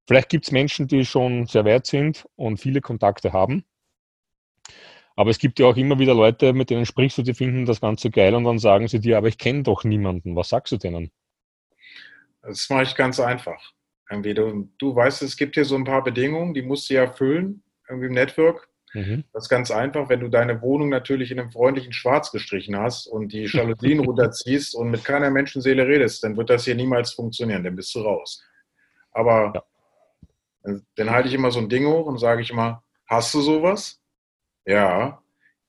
vielleicht 0.08 0.28
gibt 0.28 0.44
es 0.44 0.50
Menschen, 0.50 0.88
die 0.88 1.04
schon 1.04 1.46
sehr 1.46 1.64
weit 1.64 1.86
sind 1.86 2.28
und 2.34 2.58
viele 2.58 2.80
Kontakte 2.80 3.32
haben. 3.32 3.64
Aber 5.14 5.30
es 5.30 5.38
gibt 5.38 5.58
ja 5.60 5.66
auch 5.66 5.76
immer 5.76 5.98
wieder 5.98 6.14
Leute, 6.14 6.52
mit 6.52 6.70
denen 6.70 6.84
sprichst 6.84 7.18
du, 7.18 7.22
die 7.22 7.34
finden 7.34 7.64
das 7.64 7.80
Ganze 7.80 8.10
geil 8.10 8.34
und 8.34 8.44
dann 8.44 8.58
sagen 8.58 8.88
sie 8.88 9.00
dir, 9.00 9.18
aber 9.18 9.28
ich 9.28 9.38
kenne 9.38 9.62
doch 9.62 9.84
niemanden. 9.84 10.36
Was 10.36 10.48
sagst 10.48 10.72
du 10.72 10.76
denen? 10.76 11.10
Das 12.42 12.68
mache 12.70 12.82
ich 12.82 12.94
ganz 12.94 13.20
einfach. 13.20 13.72
Du, 14.10 14.68
du 14.78 14.94
weißt, 14.94 15.22
es 15.22 15.36
gibt 15.36 15.54
hier 15.54 15.64
so 15.64 15.76
ein 15.76 15.84
paar 15.84 16.02
Bedingungen, 16.02 16.54
die 16.54 16.62
musst 16.62 16.90
du 16.90 16.94
ja 16.94 17.02
erfüllen, 17.02 17.62
irgendwie 17.88 18.06
im 18.06 18.14
Network 18.14 18.68
Mhm. 18.94 19.24
Das 19.32 19.44
ist 19.44 19.48
ganz 19.48 19.70
einfach, 19.70 20.08
wenn 20.08 20.20
du 20.20 20.28
deine 20.28 20.62
Wohnung 20.62 20.88
natürlich 20.88 21.30
in 21.30 21.40
einem 21.40 21.50
freundlichen 21.50 21.92
Schwarz 21.92 22.32
gestrichen 22.32 22.76
hast 22.76 23.06
und 23.06 23.32
die 23.32 23.44
Jalousien 23.44 24.00
runterziehst 24.04 24.74
und 24.74 24.90
mit 24.90 25.04
keiner 25.04 25.30
Menschenseele 25.30 25.86
redest, 25.86 26.24
dann 26.24 26.36
wird 26.36 26.50
das 26.50 26.64
hier 26.64 26.74
niemals 26.74 27.12
funktionieren, 27.12 27.64
dann 27.64 27.76
bist 27.76 27.94
du 27.94 28.00
raus. 28.00 28.42
Aber 29.12 29.52
ja. 30.64 30.74
dann 30.96 31.10
halte 31.10 31.28
ich 31.28 31.34
immer 31.34 31.50
so 31.50 31.58
ein 31.58 31.68
Ding 31.68 31.86
hoch 31.86 32.06
und 32.06 32.18
sage 32.18 32.42
ich 32.42 32.50
immer, 32.50 32.82
hast 33.06 33.34
du 33.34 33.40
sowas? 33.40 34.00
Ja, 34.64 35.22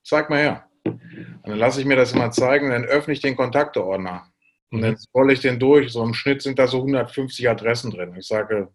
zeig 0.03 0.29
mal 0.29 0.39
her. 0.39 0.65
Und 0.85 1.01
dann 1.45 1.57
lasse 1.57 1.79
ich 1.79 1.85
mir 1.85 1.95
das 1.95 2.13
immer 2.13 2.31
zeigen 2.31 2.67
und 2.67 2.71
dann 2.71 2.85
öffne 2.85 3.13
ich 3.13 3.21
den 3.21 3.35
Kontakteordner. 3.35 4.25
Und 4.71 4.81
dann 4.81 4.91
mhm. 4.91 4.97
scrolle 4.97 5.33
ich 5.33 5.39
den 5.39 5.59
durch. 5.59 5.91
So 5.91 6.03
im 6.03 6.13
Schnitt 6.13 6.41
sind 6.41 6.59
da 6.59 6.67
so 6.67 6.77
150 6.77 7.49
Adressen 7.49 7.91
drin. 7.91 8.15
Ich 8.17 8.27
sage, 8.27 8.69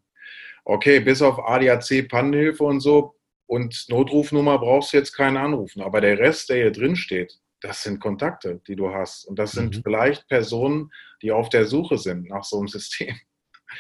okay, 0.65 1.01
bis 1.01 1.23
auf 1.23 1.39
ADAC, 1.39 2.09
Pannenhilfe 2.09 2.65
und 2.65 2.81
so 2.81 3.15
und 3.47 3.87
Notrufnummer 3.89 4.59
brauchst 4.59 4.93
du 4.93 4.97
jetzt 4.97 5.13
keinen 5.13 5.37
anrufen. 5.37 5.83
Aber 5.83 6.01
der 6.01 6.19
Rest, 6.19 6.49
der 6.49 6.57
hier 6.57 6.73
drin 6.73 6.97
steht, 6.97 7.39
das 7.61 7.83
sind 7.83 8.01
Kontakte, 8.01 8.61
die 8.67 8.77
du 8.77 8.93
hast. 8.93 9.25
Und 9.25 9.39
das 9.39 9.53
sind 9.53 9.77
mhm. 9.77 9.83
vielleicht 9.83 10.29
Personen, 10.29 10.91
die 11.23 11.33
auf 11.33 11.49
der 11.49 11.67
Suche 11.67 11.99
sind 11.99 12.29
nach 12.29 12.45
so 12.45 12.59
einem 12.59 12.69
System. 12.69 13.15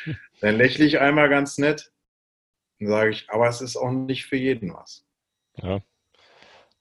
Dann 0.41 0.57
lächle 0.57 0.85
ich 0.85 1.01
einmal 1.01 1.29
ganz 1.29 1.59
nett 1.59 1.93
und 2.81 2.89
sage 2.89 3.11
ich, 3.11 3.29
aber 3.29 3.49
es 3.49 3.61
ist 3.61 3.77
auch 3.77 3.91
nicht 3.91 4.25
für 4.27 4.37
jeden 4.37 4.73
was. 4.73 5.05
Ja. 5.57 5.81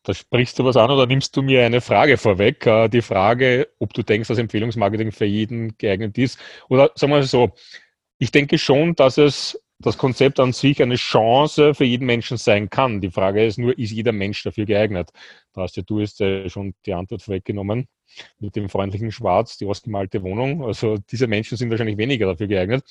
Da 0.04 0.14
sprichst 0.14 0.60
du 0.60 0.66
was 0.66 0.76
an 0.76 0.92
oder 0.92 1.06
nimmst 1.06 1.36
du 1.38 1.42
mir 1.42 1.66
eine 1.66 1.80
Frage 1.80 2.18
vorweg? 2.18 2.66
Äh, 2.66 2.90
die 2.90 3.02
Frage, 3.02 3.70
ob 3.80 3.94
du 3.94 4.04
denkst, 4.04 4.28
dass 4.28 4.38
Empfehlungsmarketing 4.38 5.14
für 5.14 5.26
jeden 5.26 5.78
geeignet 5.78 6.18
ist. 6.18 6.40
Oder 6.68 6.92
sagen 6.96 7.14
wir 7.14 7.20
mal 7.20 7.24
so, 7.24 7.52
ich 8.18 8.32
denke 8.32 8.58
schon, 8.58 8.96
dass 8.96 9.18
es 9.18 9.62
das 9.84 9.98
Konzept 9.98 10.40
an 10.40 10.54
sich 10.54 10.82
eine 10.82 10.96
Chance 10.96 11.74
für 11.74 11.84
jeden 11.84 12.06
Menschen 12.06 12.38
sein 12.38 12.70
kann. 12.70 13.02
Die 13.02 13.12
Frage 13.12 13.46
ist 13.46 13.60
nur, 13.60 13.78
ist 13.78 13.92
jeder 13.92 14.12
Mensch 14.12 14.42
dafür 14.44 14.66
geeignet? 14.66 15.12
Da 15.54 15.62
hast 15.62 15.78
ja 15.78 15.84
du 15.84 16.00
jetzt 16.00 16.22
äh, 16.22 16.50
schon 16.50 16.74
die 16.86 16.94
Antwort 16.94 17.22
vorweggenommen 17.22 17.88
mit 18.40 18.56
dem 18.56 18.70
freundlichen 18.70 19.12
Schwarz, 19.12 19.58
die 19.58 19.66
ausgemalte 19.66 20.24
Wohnung. 20.24 20.64
Also 20.64 20.98
diese 20.98 21.28
Menschen 21.28 21.58
sind 21.58 21.70
wahrscheinlich 21.70 21.98
weniger 21.98 22.28
dafür 22.28 22.48
geeignet. 22.48 22.84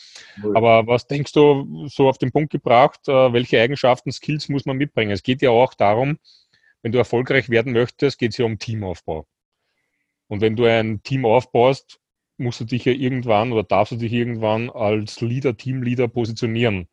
Aber 0.54 0.86
was 0.86 1.06
denkst 1.06 1.32
du 1.32 1.86
so 1.88 2.08
auf 2.08 2.18
den 2.18 2.32
Punkt 2.32 2.50
gebracht, 2.52 3.08
äh, 3.08 3.32
welche 3.32 3.60
Eigenschaften, 3.60 4.12
Skills 4.12 4.48
muss 4.48 4.66
man 4.66 4.76
mitbringen? 4.76 5.12
Es 5.12 5.22
geht 5.22 5.42
ja 5.42 5.50
auch 5.50 5.74
darum, 5.74 6.18
wenn 6.82 6.92
du 6.92 6.98
erfolgreich 6.98 7.48
werden 7.48 7.72
möchtest, 7.72 8.18
geht 8.18 8.32
es 8.32 8.38
ja 8.38 8.44
um 8.44 8.58
Teamaufbau. 8.58 9.26
Und 10.28 10.40
wenn 10.40 10.56
du 10.56 10.64
ein 10.64 11.02
Team 11.02 11.24
aufbaust, 11.24 12.00
musst 12.42 12.60
du 12.60 12.64
dich 12.64 12.84
ja 12.84 12.92
irgendwann 12.92 13.52
oder 13.52 13.62
darfst 13.62 13.92
du 13.92 13.96
dich 13.96 14.12
irgendwann 14.12 14.70
als 14.70 15.20
Leader, 15.20 15.56
Teamleader 15.56 16.08
positionieren. 16.08 16.88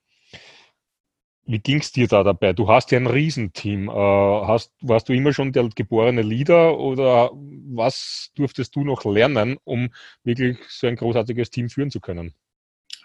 Wie 1.45 1.59
ging 1.59 1.79
es 1.79 1.91
dir 1.91 2.07
da 2.07 2.23
dabei? 2.23 2.53
Du 2.53 2.67
hast 2.67 2.91
ja 2.91 2.99
ein 2.99 3.07
Riesenteam. 3.07 3.89
Äh, 3.89 3.91
hast, 3.91 4.71
warst 4.81 5.09
du 5.09 5.13
immer 5.13 5.33
schon 5.33 5.51
der 5.51 5.67
geborene 5.69 6.21
Leader 6.21 6.77
oder 6.77 7.31
was 7.33 8.29
durftest 8.35 8.75
du 8.75 8.83
noch 8.83 9.03
lernen, 9.03 9.57
um 9.63 9.89
wirklich 10.23 10.59
so 10.67 10.85
ein 10.85 10.95
großartiges 10.95 11.49
Team 11.49 11.69
führen 11.69 11.89
zu 11.89 12.01
können? 12.01 12.35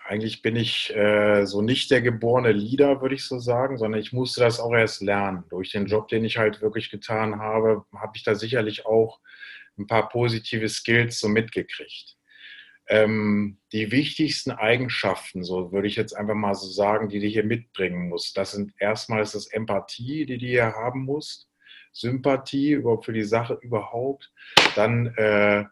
Eigentlich 0.06 0.42
bin 0.42 0.56
ich 0.56 0.94
äh, 0.94 1.46
so 1.46 1.62
nicht 1.62 1.90
der 1.90 2.02
geborene 2.02 2.52
Leader, 2.52 3.00
würde 3.00 3.14
ich 3.14 3.24
so 3.24 3.38
sagen, 3.38 3.78
sondern 3.78 3.98
ich 3.98 4.12
musste 4.12 4.40
das 4.40 4.60
auch 4.60 4.74
erst 4.74 5.00
lernen. 5.00 5.44
Durch 5.48 5.70
den 5.70 5.86
Job, 5.86 6.08
den 6.08 6.26
ich 6.26 6.36
halt 6.36 6.60
wirklich 6.60 6.90
getan 6.90 7.40
habe, 7.40 7.86
habe 7.94 8.12
ich 8.14 8.24
da 8.24 8.34
sicherlich 8.34 8.84
auch 8.84 9.20
ein 9.78 9.86
paar 9.86 10.10
positive 10.10 10.68
Skills 10.68 11.18
so 11.18 11.28
mitgekriegt. 11.28 12.16
Ähm, 12.86 13.58
die 13.72 13.90
wichtigsten 13.90 14.50
Eigenschaften, 14.50 15.42
so 15.42 15.72
würde 15.72 15.88
ich 15.88 15.96
jetzt 15.96 16.12
einfach 16.12 16.34
mal 16.34 16.54
so 16.54 16.66
sagen, 16.66 17.08
die 17.08 17.20
du 17.20 17.26
hier 17.26 17.44
mitbringen 17.44 18.08
musst, 18.08 18.36
das 18.36 18.52
sind 18.52 18.72
erstmal 18.78 19.22
ist 19.22 19.34
das 19.34 19.46
Empathie, 19.46 20.26
die 20.26 20.38
du 20.38 20.46
hier 20.46 20.74
haben 20.74 21.04
musst, 21.04 21.48
Sympathie 21.92 22.82
für 23.02 23.12
die 23.12 23.22
Sache 23.22 23.58
überhaupt, 23.62 24.32
dann 24.74 25.06
äh, 25.16 25.64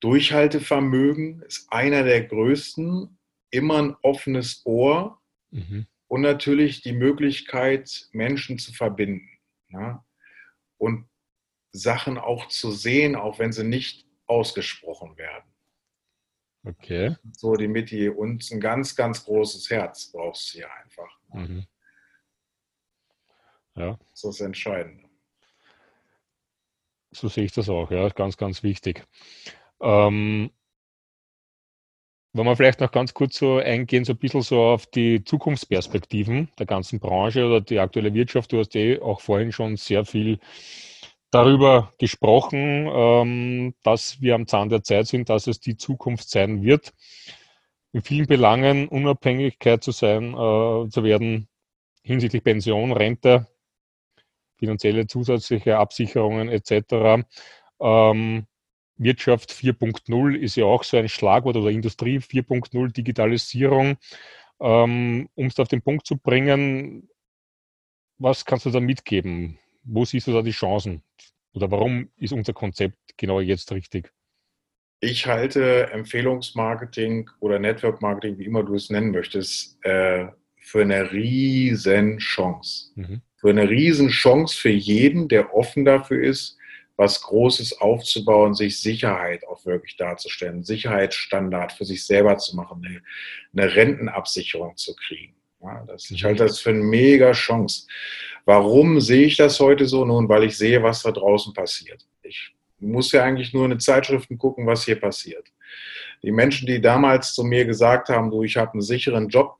Durchhaltevermögen 0.00 1.42
ist 1.42 1.66
einer 1.70 2.04
der 2.04 2.24
größten, 2.24 3.18
immer 3.50 3.82
ein 3.82 3.96
offenes 4.02 4.62
Ohr 4.64 5.20
mhm. 5.50 5.86
und 6.06 6.20
natürlich 6.20 6.82
die 6.82 6.92
Möglichkeit, 6.92 8.08
Menschen 8.12 8.58
zu 8.58 8.72
verbinden. 8.72 9.28
Ja? 9.68 10.04
Und 10.78 11.08
Sachen 11.72 12.18
auch 12.18 12.48
zu 12.48 12.70
sehen, 12.70 13.16
auch 13.16 13.38
wenn 13.38 13.52
sie 13.52 13.64
nicht 13.64 14.06
ausgesprochen 14.26 15.16
werden. 15.16 15.44
Okay. 16.66 17.14
So 17.32 17.54
die 17.54 17.68
Mitte 17.68 18.12
und 18.12 18.50
ein 18.50 18.60
ganz, 18.60 18.96
ganz 18.96 19.24
großes 19.24 19.70
Herz 19.70 20.10
brauchst 20.10 20.52
du 20.52 20.58
hier 20.58 20.68
einfach. 20.82 21.18
Mhm. 21.32 21.64
Ja. 23.76 23.98
Das 24.10 24.14
ist 24.14 24.24
das 24.24 24.40
Entscheidende. 24.40 25.04
So 27.12 27.28
sehe 27.28 27.44
ich 27.44 27.52
das 27.52 27.68
auch, 27.68 27.90
ja, 27.90 28.08
ganz, 28.08 28.36
ganz 28.36 28.64
wichtig. 28.64 29.06
Ähm, 29.80 30.50
wenn 32.32 32.44
wir 32.44 32.56
vielleicht 32.56 32.80
noch 32.80 32.90
ganz 32.90 33.14
kurz 33.14 33.38
so 33.38 33.58
eingehen, 33.58 34.04
so 34.04 34.12
ein 34.12 34.18
bisschen 34.18 34.42
so 34.42 34.60
auf 34.60 34.86
die 34.86 35.24
Zukunftsperspektiven 35.24 36.48
der 36.58 36.66
ganzen 36.66 36.98
Branche 36.98 37.46
oder 37.46 37.60
die 37.60 37.78
aktuelle 37.78 38.12
Wirtschaft. 38.12 38.52
Du 38.52 38.58
hast 38.58 38.74
eh 38.74 39.00
auch 39.00 39.20
vorhin 39.20 39.52
schon 39.52 39.76
sehr 39.76 40.04
viel 40.04 40.40
darüber 41.36 41.92
gesprochen, 41.98 42.88
ähm, 42.90 43.74
dass 43.82 44.22
wir 44.22 44.34
am 44.34 44.46
Zahn 44.46 44.70
der 44.70 44.82
Zeit 44.82 45.06
sind, 45.06 45.28
dass 45.28 45.46
es 45.46 45.60
die 45.60 45.76
Zukunft 45.76 46.30
sein 46.30 46.62
wird, 46.62 46.94
in 47.92 48.02
vielen 48.02 48.26
Belangen 48.26 48.88
Unabhängigkeit 48.88 49.84
zu 49.84 49.90
sein, 49.90 50.32
äh, 50.32 50.88
zu 50.88 51.04
werden 51.04 51.48
hinsichtlich 52.02 52.42
Pension, 52.42 52.92
Rente, 52.92 53.46
finanzielle 54.56 55.06
zusätzliche 55.06 55.76
Absicherungen 55.76 56.48
etc. 56.48 57.26
Ähm, 57.80 58.46
Wirtschaft 58.96 59.52
4.0 59.52 60.36
ist 60.36 60.56
ja 60.56 60.64
auch 60.64 60.84
so 60.84 60.96
ein 60.96 61.08
Schlagwort 61.08 61.56
oder 61.56 61.70
Industrie 61.70 62.18
4.0, 62.20 62.92
Digitalisierung. 62.92 63.98
Ähm, 64.58 65.28
um 65.34 65.46
es 65.46 65.58
auf 65.58 65.68
den 65.68 65.82
Punkt 65.82 66.06
zu 66.06 66.16
bringen, 66.16 67.10
was 68.16 68.46
kannst 68.46 68.64
du 68.64 68.70
da 68.70 68.80
mitgeben? 68.80 69.58
Wo 69.86 70.04
siehst 70.04 70.26
du 70.26 70.32
da 70.32 70.42
die 70.42 70.50
Chancen? 70.50 71.02
Oder 71.54 71.70
warum 71.70 72.10
ist 72.16 72.32
unser 72.32 72.52
Konzept 72.52 72.98
genau 73.16 73.40
jetzt 73.40 73.72
richtig? 73.72 74.12
Ich 75.00 75.26
halte 75.26 75.90
Empfehlungsmarketing 75.92 77.30
oder 77.40 77.58
Network 77.58 78.02
Marketing, 78.02 78.38
wie 78.38 78.44
immer 78.44 78.62
du 78.62 78.74
es 78.74 78.90
nennen 78.90 79.10
möchtest, 79.10 79.78
äh, 79.84 80.26
für 80.58 80.82
eine 80.82 81.12
riesen 81.12 82.18
Chance. 82.18 82.92
Mhm. 82.96 83.22
Für 83.36 83.50
eine 83.50 83.68
riesen 83.68 84.08
Chance 84.08 84.56
für 84.56 84.70
jeden, 84.70 85.28
der 85.28 85.54
offen 85.54 85.84
dafür 85.84 86.22
ist, 86.22 86.58
was 86.96 87.20
Großes 87.22 87.80
aufzubauen, 87.80 88.54
sich 88.54 88.80
Sicherheit 88.80 89.46
auch 89.46 89.64
wirklich 89.66 89.96
darzustellen, 89.96 90.64
Sicherheitsstandard 90.64 91.72
für 91.72 91.84
sich 91.84 92.06
selber 92.06 92.38
zu 92.38 92.56
machen, 92.56 92.82
eine, 92.84 93.02
eine 93.52 93.76
Rentenabsicherung 93.76 94.76
zu 94.76 94.96
kriegen. 94.96 95.36
Ja, 95.62 95.84
das, 95.86 96.10
ich 96.10 96.24
halte 96.24 96.44
das 96.44 96.60
für 96.60 96.70
eine 96.70 96.82
mega 96.82 97.32
Chance. 97.32 97.86
Warum 98.46 99.00
sehe 99.00 99.26
ich 99.26 99.36
das 99.36 99.58
heute 99.58 99.86
so? 99.86 100.04
Nun, 100.04 100.28
weil 100.28 100.44
ich 100.44 100.56
sehe, 100.56 100.82
was 100.82 101.02
da 101.02 101.10
draußen 101.10 101.52
passiert. 101.52 102.06
Ich 102.22 102.54
muss 102.78 103.10
ja 103.10 103.24
eigentlich 103.24 103.52
nur 103.52 103.64
in 103.64 103.70
den 103.70 103.80
Zeitschriften 103.80 104.38
gucken, 104.38 104.66
was 104.66 104.84
hier 104.84 105.00
passiert. 105.00 105.52
Die 106.22 106.30
Menschen, 106.30 106.66
die 106.66 106.80
damals 106.80 107.34
zu 107.34 107.42
mir 107.42 107.64
gesagt 107.64 108.08
haben, 108.08 108.30
du, 108.30 108.44
ich 108.44 108.56
habe 108.56 108.72
einen 108.72 108.82
sicheren 108.82 109.28
Job, 109.28 109.56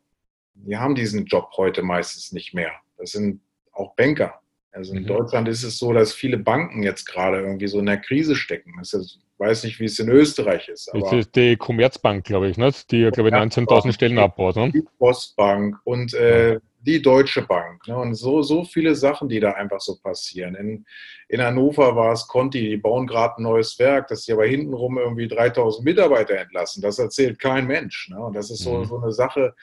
die 0.54 0.76
haben 0.76 0.94
diesen 0.94 1.26
Job 1.26 1.50
heute 1.56 1.82
meistens 1.82 2.32
nicht 2.32 2.54
mehr. 2.54 2.72
Das 2.96 3.10
sind 3.10 3.40
auch 3.72 3.94
Banker. 3.96 4.40
Also 4.70 4.94
in 4.94 5.02
mhm. 5.02 5.06
Deutschland 5.08 5.48
ist 5.48 5.64
es 5.64 5.78
so, 5.78 5.92
dass 5.92 6.12
viele 6.12 6.38
Banken 6.38 6.82
jetzt 6.82 7.06
gerade 7.06 7.40
irgendwie 7.40 7.66
so 7.66 7.80
in 7.80 7.86
der 7.86 7.96
Krise 7.96 8.36
stecken. 8.36 8.72
Ich 8.80 9.18
weiß 9.38 9.64
nicht, 9.64 9.80
wie 9.80 9.86
es 9.86 9.98
in 9.98 10.08
Österreich 10.08 10.68
ist. 10.68 10.90
das 10.92 11.12
ist 11.12 11.34
die 11.34 11.56
Commerzbank, 11.56 12.24
glaube 12.24 12.48
ich, 12.48 12.56
nicht? 12.56 12.90
die, 12.92 13.10
glaube 13.10 13.30
ich, 13.30 13.34
19.000 13.34 13.92
Stellen 13.92 14.18
abbaut. 14.18 14.56
Ne? 14.56 14.70
Die 14.70 14.84
Postbank 14.98 15.76
und 15.84 16.14
äh, 16.14 16.60
die 16.86 17.02
Deutsche 17.02 17.42
Bank. 17.42 17.86
Ne? 17.88 17.96
Und 17.96 18.14
so, 18.14 18.42
so 18.42 18.64
viele 18.64 18.94
Sachen, 18.94 19.28
die 19.28 19.40
da 19.40 19.52
einfach 19.52 19.80
so 19.80 19.98
passieren. 19.98 20.54
In, 20.54 20.86
in 21.28 21.42
Hannover 21.42 21.96
war 21.96 22.12
es 22.12 22.26
Conti, 22.28 22.60
die 22.60 22.76
bauen 22.76 23.06
gerade 23.06 23.38
ein 23.38 23.42
neues 23.42 23.78
Werk, 23.78 24.08
dass 24.08 24.24
sie 24.24 24.32
aber 24.32 24.46
hintenrum 24.46 24.96
irgendwie 24.96 25.26
3000 25.26 25.84
Mitarbeiter 25.84 26.36
entlassen. 26.38 26.80
Das 26.82 26.98
erzählt 26.98 27.40
kein 27.40 27.66
Mensch. 27.66 28.08
Ne? 28.08 28.20
Und 28.20 28.36
das 28.36 28.50
ist 28.50 28.60
so, 28.60 28.78
mhm. 28.78 28.84
so 28.84 28.98
eine 28.98 29.12
Sache, 29.12 29.54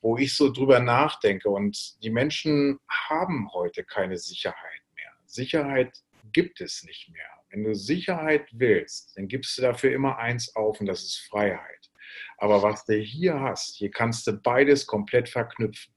wo 0.00 0.16
ich 0.16 0.36
so 0.36 0.52
drüber 0.52 0.78
nachdenke. 0.78 1.50
Und 1.50 2.02
die 2.02 2.10
Menschen 2.10 2.78
haben 2.88 3.52
heute 3.52 3.82
keine 3.82 4.16
Sicherheit 4.16 4.82
mehr. 4.94 5.12
Sicherheit 5.26 5.92
gibt 6.32 6.60
es 6.60 6.84
nicht 6.84 7.10
mehr. 7.10 7.26
Wenn 7.50 7.64
du 7.64 7.74
Sicherheit 7.74 8.46
willst, 8.52 9.16
dann 9.16 9.28
gibst 9.28 9.58
du 9.58 9.62
dafür 9.62 9.92
immer 9.92 10.18
eins 10.18 10.54
auf 10.56 10.80
und 10.80 10.86
das 10.86 11.02
ist 11.02 11.26
Freiheit. 11.28 11.90
Aber 12.38 12.62
was 12.62 12.84
du 12.86 12.94
hier 12.94 13.40
hast, 13.40 13.76
hier 13.76 13.90
kannst 13.90 14.26
du 14.26 14.32
beides 14.32 14.86
komplett 14.86 15.28
verknüpfen. 15.28 15.92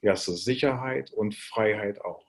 Hier 0.00 0.12
hast 0.12 0.28
du 0.28 0.32
Sicherheit 0.32 1.10
und 1.10 1.34
Freiheit 1.34 2.00
auch. 2.02 2.24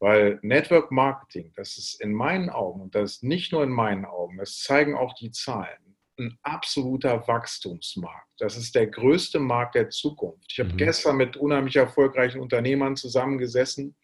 Weil 0.00 0.38
Network 0.42 0.92
Marketing, 0.92 1.52
das 1.56 1.76
ist 1.76 2.00
in 2.00 2.12
meinen 2.12 2.50
Augen, 2.50 2.80
und 2.80 2.94
das 2.94 3.14
ist 3.14 3.24
nicht 3.24 3.52
nur 3.52 3.64
in 3.64 3.70
meinen 3.70 4.04
Augen, 4.04 4.38
das 4.38 4.60
zeigen 4.60 4.96
auch 4.96 5.14
die 5.14 5.32
Zahlen, 5.32 5.96
ein 6.18 6.38
absoluter 6.42 7.26
Wachstumsmarkt. 7.26 8.28
Das 8.38 8.56
ist 8.56 8.74
der 8.74 8.86
größte 8.86 9.38
Markt 9.38 9.74
der 9.74 9.90
Zukunft. 9.90 10.52
Ich 10.52 10.60
habe 10.60 10.72
mhm. 10.72 10.76
gestern 10.76 11.16
mit 11.16 11.36
unheimlich 11.36 11.76
erfolgreichen 11.76 12.40
Unternehmern 12.40 12.96
zusammengesessen 12.96 13.96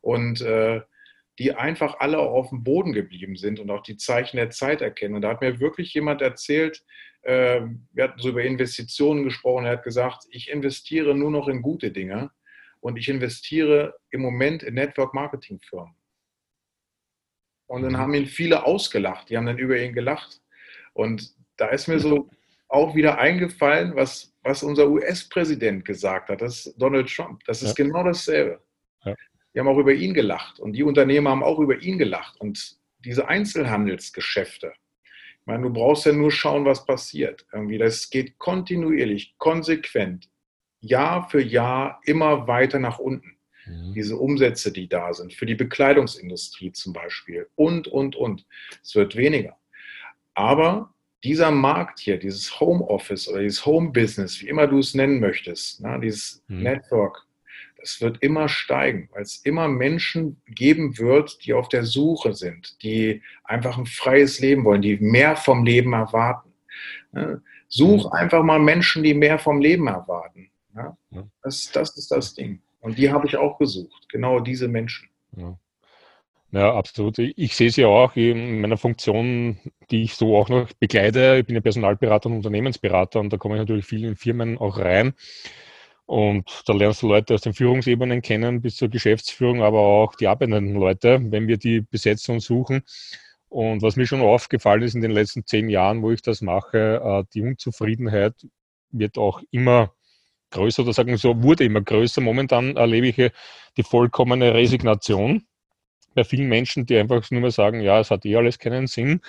und 0.00 0.40
äh, 0.40 0.80
die 1.38 1.52
einfach 1.52 1.96
alle 1.98 2.18
auf 2.18 2.48
dem 2.50 2.64
Boden 2.64 2.92
geblieben 2.92 3.36
sind 3.36 3.60
und 3.60 3.70
auch 3.70 3.82
die 3.82 3.96
Zeichen 3.96 4.36
der 4.36 4.50
Zeit 4.50 4.80
erkennen. 4.80 5.16
Und 5.16 5.22
da 5.22 5.30
hat 5.30 5.40
mir 5.40 5.60
wirklich 5.60 5.92
jemand 5.92 6.22
erzählt, 6.22 6.78
äh, 6.78 7.15
wir 7.26 8.04
hatten 8.04 8.20
so 8.20 8.28
über 8.28 8.44
Investitionen 8.44 9.24
gesprochen, 9.24 9.64
er 9.64 9.72
hat 9.72 9.82
gesagt, 9.82 10.26
ich 10.30 10.48
investiere 10.48 11.14
nur 11.14 11.30
noch 11.30 11.48
in 11.48 11.60
gute 11.60 11.90
Dinge 11.90 12.30
und 12.80 12.96
ich 12.96 13.08
investiere 13.08 13.96
im 14.10 14.20
Moment 14.20 14.62
in 14.62 14.74
Network 14.74 15.12
Marketing 15.12 15.60
Firmen. 15.60 15.94
Und 17.66 17.82
dann 17.82 17.92
mhm. 17.92 17.98
haben 17.98 18.14
ihn 18.14 18.26
viele 18.26 18.64
ausgelacht, 18.64 19.28
die 19.28 19.36
haben 19.36 19.46
dann 19.46 19.58
über 19.58 19.76
ihn 19.76 19.92
gelacht. 19.92 20.40
Und 20.92 21.34
da 21.56 21.68
ist 21.68 21.88
mir 21.88 21.98
so 21.98 22.30
auch 22.68 22.94
wieder 22.94 23.18
eingefallen, 23.18 23.94
was, 23.96 24.32
was 24.42 24.62
unser 24.62 24.88
US-Präsident 24.88 25.84
gesagt 25.84 26.28
hat, 26.28 26.40
das 26.40 26.66
ist 26.66 26.76
Donald 26.80 27.08
Trump. 27.08 27.42
Das 27.44 27.62
ist 27.62 27.76
ja. 27.76 27.84
genau 27.84 28.04
dasselbe. 28.04 28.62
Ja. 29.04 29.14
Die 29.54 29.60
haben 29.60 29.68
auch 29.68 29.78
über 29.78 29.92
ihn 29.92 30.14
gelacht 30.14 30.60
und 30.60 30.72
die 30.74 30.82
Unternehmer 30.82 31.30
haben 31.30 31.42
auch 31.42 31.58
über 31.58 31.80
ihn 31.80 31.98
gelacht. 31.98 32.40
Und 32.40 32.76
diese 33.04 33.28
Einzelhandelsgeschäfte, 33.28 34.72
ich 35.46 35.48
meine, 35.48 35.62
du 35.62 35.72
brauchst 35.72 36.04
ja 36.06 36.12
nur 36.12 36.32
schauen, 36.32 36.64
was 36.64 36.84
passiert. 36.84 37.46
Irgendwie, 37.52 37.78
das 37.78 38.10
geht 38.10 38.36
kontinuierlich, 38.36 39.36
konsequent, 39.38 40.28
Jahr 40.80 41.30
für 41.30 41.40
Jahr 41.40 42.00
immer 42.04 42.48
weiter 42.48 42.80
nach 42.80 42.98
unten. 42.98 43.36
Mhm. 43.64 43.94
Diese 43.94 44.16
Umsätze, 44.16 44.72
die 44.72 44.88
da 44.88 45.14
sind, 45.14 45.32
für 45.32 45.46
die 45.46 45.54
Bekleidungsindustrie 45.54 46.72
zum 46.72 46.92
Beispiel 46.92 47.46
und, 47.54 47.86
und, 47.86 48.16
und. 48.16 48.44
Es 48.82 48.96
wird 48.96 49.14
weniger. 49.14 49.56
Aber 50.34 50.92
dieser 51.22 51.52
Markt 51.52 52.00
hier, 52.00 52.18
dieses 52.18 52.58
Homeoffice 52.58 53.28
oder 53.28 53.42
dieses 53.42 53.64
Home-Business, 53.64 54.42
wie 54.42 54.48
immer 54.48 54.66
du 54.66 54.80
es 54.80 54.94
nennen 54.94 55.20
möchtest, 55.20 55.80
ne, 55.80 56.00
dieses 56.02 56.42
mhm. 56.48 56.64
Network, 56.64 57.24
das 57.86 58.00
wird 58.00 58.20
immer 58.20 58.48
steigen, 58.48 59.08
weil 59.12 59.22
es 59.22 59.36
immer 59.44 59.68
Menschen 59.68 60.42
geben 60.48 60.98
wird, 60.98 61.44
die 61.46 61.54
auf 61.54 61.68
der 61.68 61.84
Suche 61.84 62.34
sind, 62.34 62.82
die 62.82 63.22
einfach 63.44 63.78
ein 63.78 63.86
freies 63.86 64.40
Leben 64.40 64.64
wollen, 64.64 64.82
die 64.82 64.96
mehr 64.96 65.36
vom 65.36 65.64
Leben 65.64 65.92
erwarten. 65.92 66.52
Such 67.68 68.06
mhm. 68.06 68.12
einfach 68.12 68.42
mal 68.42 68.58
Menschen, 68.58 69.04
die 69.04 69.14
mehr 69.14 69.38
vom 69.38 69.60
Leben 69.60 69.86
erwarten. 69.86 70.50
Das, 71.42 71.70
das 71.72 71.96
ist 71.96 72.10
das 72.10 72.34
Ding. 72.34 72.60
Und 72.80 72.98
die 72.98 73.10
habe 73.10 73.28
ich 73.28 73.36
auch 73.36 73.56
gesucht, 73.56 74.08
genau 74.08 74.40
diese 74.40 74.66
Menschen. 74.66 75.08
Ja. 75.36 75.56
Ja, 76.52 76.74
absolut. 76.74 77.18
Ich 77.18 77.54
sehe 77.54 77.68
es 77.68 77.76
ja 77.76 77.86
auch 77.86 78.16
in 78.16 78.60
meiner 78.60 78.76
Funktion, 78.76 79.58
die 79.90 80.04
ich 80.04 80.14
so 80.14 80.36
auch 80.36 80.48
noch 80.48 80.72
begleite. 80.74 81.36
Ich 81.40 81.46
bin 81.46 81.54
ja 81.54 81.60
Personalberater 81.60 82.28
und 82.28 82.36
Unternehmensberater 82.36 83.20
und 83.20 83.32
da 83.32 83.36
komme 83.36 83.56
ich 83.56 83.60
natürlich 83.60 83.84
viel 83.84 84.04
in 84.04 84.16
Firmen 84.16 84.56
auch 84.58 84.78
rein. 84.78 85.14
Und 86.06 86.62
da 86.66 86.72
lernst 86.72 87.02
du 87.02 87.08
Leute 87.08 87.34
aus 87.34 87.40
den 87.42 87.52
Führungsebenen 87.52 88.22
kennen 88.22 88.62
bis 88.62 88.76
zur 88.76 88.88
Geschäftsführung, 88.88 89.62
aber 89.62 89.80
auch 89.80 90.14
die 90.14 90.28
arbeitenden 90.28 90.76
Leute, 90.76 91.20
wenn 91.20 91.48
wir 91.48 91.58
die 91.58 91.80
besetzen 91.80 92.36
und 92.36 92.40
suchen. 92.40 92.82
Und 93.48 93.82
was 93.82 93.96
mir 93.96 94.06
schon 94.06 94.20
aufgefallen 94.20 94.82
ist 94.82 94.94
in 94.94 95.00
den 95.00 95.10
letzten 95.10 95.44
zehn 95.46 95.68
Jahren, 95.68 96.02
wo 96.02 96.12
ich 96.12 96.22
das 96.22 96.42
mache, 96.42 97.00
äh, 97.02 97.24
die 97.34 97.42
Unzufriedenheit 97.42 98.34
wird 98.90 99.18
auch 99.18 99.42
immer 99.50 99.92
größer 100.50 100.82
oder 100.82 100.92
sagen 100.92 101.10
wir 101.10 101.18
so, 101.18 101.42
wurde 101.42 101.64
immer 101.64 101.80
größer. 101.80 102.20
Momentan 102.20 102.76
erlebe 102.76 103.08
ich 103.08 103.32
die 103.76 103.82
vollkommene 103.82 104.54
Resignation 104.54 105.44
bei 106.14 106.24
vielen 106.24 106.48
Menschen, 106.48 106.86
die 106.86 106.96
einfach 106.96 107.30
nur 107.30 107.42
mehr 107.42 107.50
sagen, 107.50 107.80
ja, 107.80 108.00
es 108.00 108.10
hat 108.10 108.24
eh 108.24 108.36
alles 108.36 108.58
keinen 108.58 108.86
Sinn. 108.86 109.20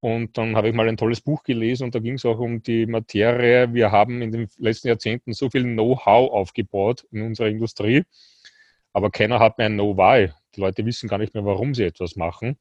Und 0.00 0.38
dann 0.38 0.56
habe 0.56 0.68
ich 0.68 0.74
mal 0.74 0.88
ein 0.88 0.96
tolles 0.96 1.20
Buch 1.20 1.42
gelesen 1.42 1.84
und 1.84 1.94
da 1.94 1.98
ging 1.98 2.14
es 2.14 2.24
auch 2.24 2.38
um 2.38 2.62
die 2.62 2.86
Materie. 2.86 3.72
Wir 3.74 3.90
haben 3.90 4.22
in 4.22 4.30
den 4.30 4.48
letzten 4.56 4.88
Jahrzehnten 4.88 5.32
so 5.32 5.50
viel 5.50 5.64
Know-how 5.64 6.30
aufgebaut 6.30 7.04
in 7.10 7.22
unserer 7.22 7.48
Industrie, 7.48 8.04
aber 8.92 9.10
keiner 9.10 9.40
hat 9.40 9.58
mehr 9.58 9.66
ein 9.66 9.74
Know-why. 9.74 10.30
Die 10.54 10.60
Leute 10.60 10.86
wissen 10.86 11.08
gar 11.08 11.18
nicht 11.18 11.34
mehr, 11.34 11.44
warum 11.44 11.74
sie 11.74 11.84
etwas 11.84 12.14
machen. 12.14 12.58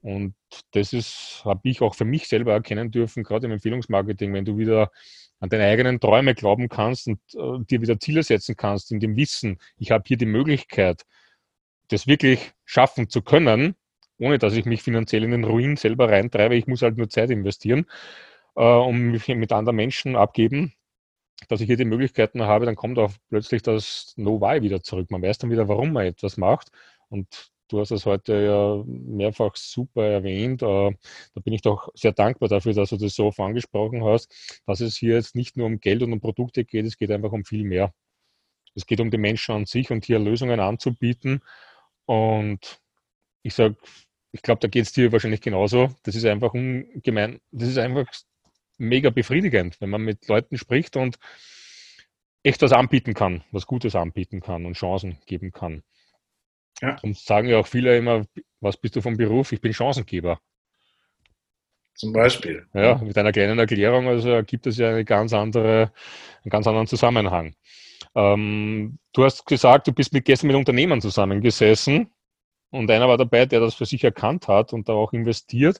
Und 0.00 0.34
das 0.72 0.92
ist, 0.92 1.42
habe 1.44 1.60
ich 1.68 1.80
auch 1.80 1.94
für 1.94 2.04
mich 2.04 2.26
selber 2.26 2.52
erkennen 2.52 2.90
dürfen, 2.90 3.22
gerade 3.22 3.46
im 3.46 3.52
Empfehlungsmarketing, 3.52 4.32
wenn 4.34 4.44
du 4.44 4.58
wieder 4.58 4.90
an 5.38 5.48
deine 5.48 5.64
eigenen 5.64 6.00
Träume 6.00 6.34
glauben 6.34 6.68
kannst 6.68 7.06
und 7.06 7.20
äh, 7.34 7.64
dir 7.64 7.80
wieder 7.80 7.98
Ziele 8.00 8.24
setzen 8.24 8.56
kannst, 8.56 8.90
in 8.90 8.98
dem 8.98 9.16
Wissen, 9.16 9.58
ich 9.76 9.92
habe 9.92 10.04
hier 10.06 10.16
die 10.16 10.26
Möglichkeit, 10.26 11.04
das 11.88 12.06
wirklich 12.08 12.52
schaffen 12.64 13.08
zu 13.08 13.22
können, 13.22 13.76
ohne 14.22 14.38
dass 14.38 14.54
ich 14.54 14.64
mich 14.66 14.82
finanziell 14.82 15.24
in 15.24 15.32
den 15.32 15.44
Ruin 15.44 15.76
selber 15.76 16.08
reintreibe. 16.08 16.54
Ich 16.54 16.66
muss 16.66 16.82
halt 16.82 16.96
nur 16.96 17.08
Zeit 17.10 17.30
investieren 17.30 17.86
äh, 18.56 18.62
und 18.62 19.10
mich 19.10 19.28
mit 19.28 19.52
anderen 19.52 19.76
Menschen 19.76 20.16
abgeben, 20.16 20.72
dass 21.48 21.60
ich 21.60 21.66
hier 21.66 21.76
die 21.76 21.84
Möglichkeiten 21.84 22.42
habe, 22.42 22.66
dann 22.66 22.76
kommt 22.76 22.98
auch 22.98 23.12
plötzlich 23.28 23.62
das 23.62 24.14
No-Why 24.16 24.62
wieder 24.62 24.82
zurück. 24.82 25.10
Man 25.10 25.22
weiß 25.22 25.38
dann 25.38 25.50
wieder, 25.50 25.68
warum 25.68 25.92
man 25.92 26.06
etwas 26.06 26.36
macht. 26.36 26.70
Und 27.08 27.50
du 27.68 27.80
hast 27.80 27.90
es 27.90 28.06
heute 28.06 28.34
ja 28.34 28.84
mehrfach 28.86 29.56
super 29.56 30.04
erwähnt. 30.04 30.62
Äh, 30.62 30.92
da 31.34 31.40
bin 31.42 31.52
ich 31.52 31.62
doch 31.62 31.88
sehr 31.94 32.12
dankbar 32.12 32.48
dafür, 32.48 32.74
dass 32.74 32.90
du 32.90 32.96
das 32.98 33.14
so 33.14 33.26
oft 33.26 33.40
angesprochen 33.40 34.04
hast, 34.04 34.62
dass 34.66 34.80
es 34.80 34.96
hier 34.96 35.14
jetzt 35.16 35.34
nicht 35.34 35.56
nur 35.56 35.66
um 35.66 35.80
Geld 35.80 36.02
und 36.02 36.12
um 36.12 36.20
Produkte 36.20 36.64
geht, 36.64 36.86
es 36.86 36.96
geht 36.96 37.10
einfach 37.10 37.32
um 37.32 37.44
viel 37.44 37.64
mehr. 37.64 37.92
Es 38.74 38.86
geht 38.86 39.00
um 39.00 39.10
die 39.10 39.18
Menschen 39.18 39.54
an 39.54 39.66
sich 39.66 39.90
und 39.90 40.04
hier 40.04 40.18
Lösungen 40.18 40.60
anzubieten 40.60 41.42
und 42.06 42.80
ich 43.42 43.54
sage, 43.54 43.76
ich 44.32 44.42
glaube, 44.42 44.60
da 44.60 44.68
geht 44.68 44.84
es 44.84 44.92
dir 44.92 45.12
wahrscheinlich 45.12 45.42
genauso. 45.42 45.94
Das 46.02 46.14
ist 46.14 46.24
einfach 46.24 46.54
ungemein, 46.54 47.40
das 47.50 47.68
ist 47.68 47.78
einfach 47.78 48.06
mega 48.78 49.10
befriedigend, 49.10 49.80
wenn 49.80 49.90
man 49.90 50.02
mit 50.02 50.26
Leuten 50.26 50.56
spricht 50.56 50.96
und 50.96 51.18
echt 52.42 52.62
was 52.62 52.72
anbieten 52.72 53.14
kann, 53.14 53.44
was 53.52 53.66
Gutes 53.66 53.94
anbieten 53.94 54.40
kann 54.40 54.64
und 54.64 54.74
Chancen 54.74 55.18
geben 55.26 55.52
kann. 55.52 55.82
Ja. 56.80 56.96
Und 57.02 57.16
sagen 57.16 57.48
ja 57.48 57.58
auch 57.58 57.66
viele 57.66 57.96
immer, 57.96 58.24
was 58.60 58.76
bist 58.78 58.96
du 58.96 59.02
vom 59.02 59.16
Beruf? 59.16 59.52
Ich 59.52 59.60
bin 59.60 59.72
Chancengeber. 59.72 60.40
Zum 61.94 62.12
Beispiel. 62.12 62.66
Ja, 62.72 62.96
mit 62.96 63.16
einer 63.18 63.32
kleinen 63.32 63.58
Erklärung, 63.58 64.08
also 64.08 64.42
gibt 64.44 64.66
es 64.66 64.78
ja 64.78 64.88
eine 64.88 65.04
ganz 65.04 65.34
andere, 65.34 65.92
einen 66.42 66.50
ganz 66.50 66.66
anderen 66.66 66.86
Zusammenhang. 66.86 67.54
Ähm, 68.14 68.98
du 69.12 69.24
hast 69.24 69.44
gesagt, 69.46 69.86
du 69.86 69.92
bist 69.92 70.12
mit, 70.12 70.24
gestern 70.24 70.48
mit 70.48 70.56
Unternehmern 70.56 71.02
zusammengesessen 71.02 72.10
und 72.72 72.90
einer 72.90 73.08
war 73.08 73.18
dabei, 73.18 73.46
der 73.46 73.60
das 73.60 73.74
für 73.74 73.86
sich 73.86 74.02
erkannt 74.02 74.48
hat 74.48 74.72
und 74.72 74.88
da 74.88 74.94
auch 74.94 75.12
investiert. 75.12 75.78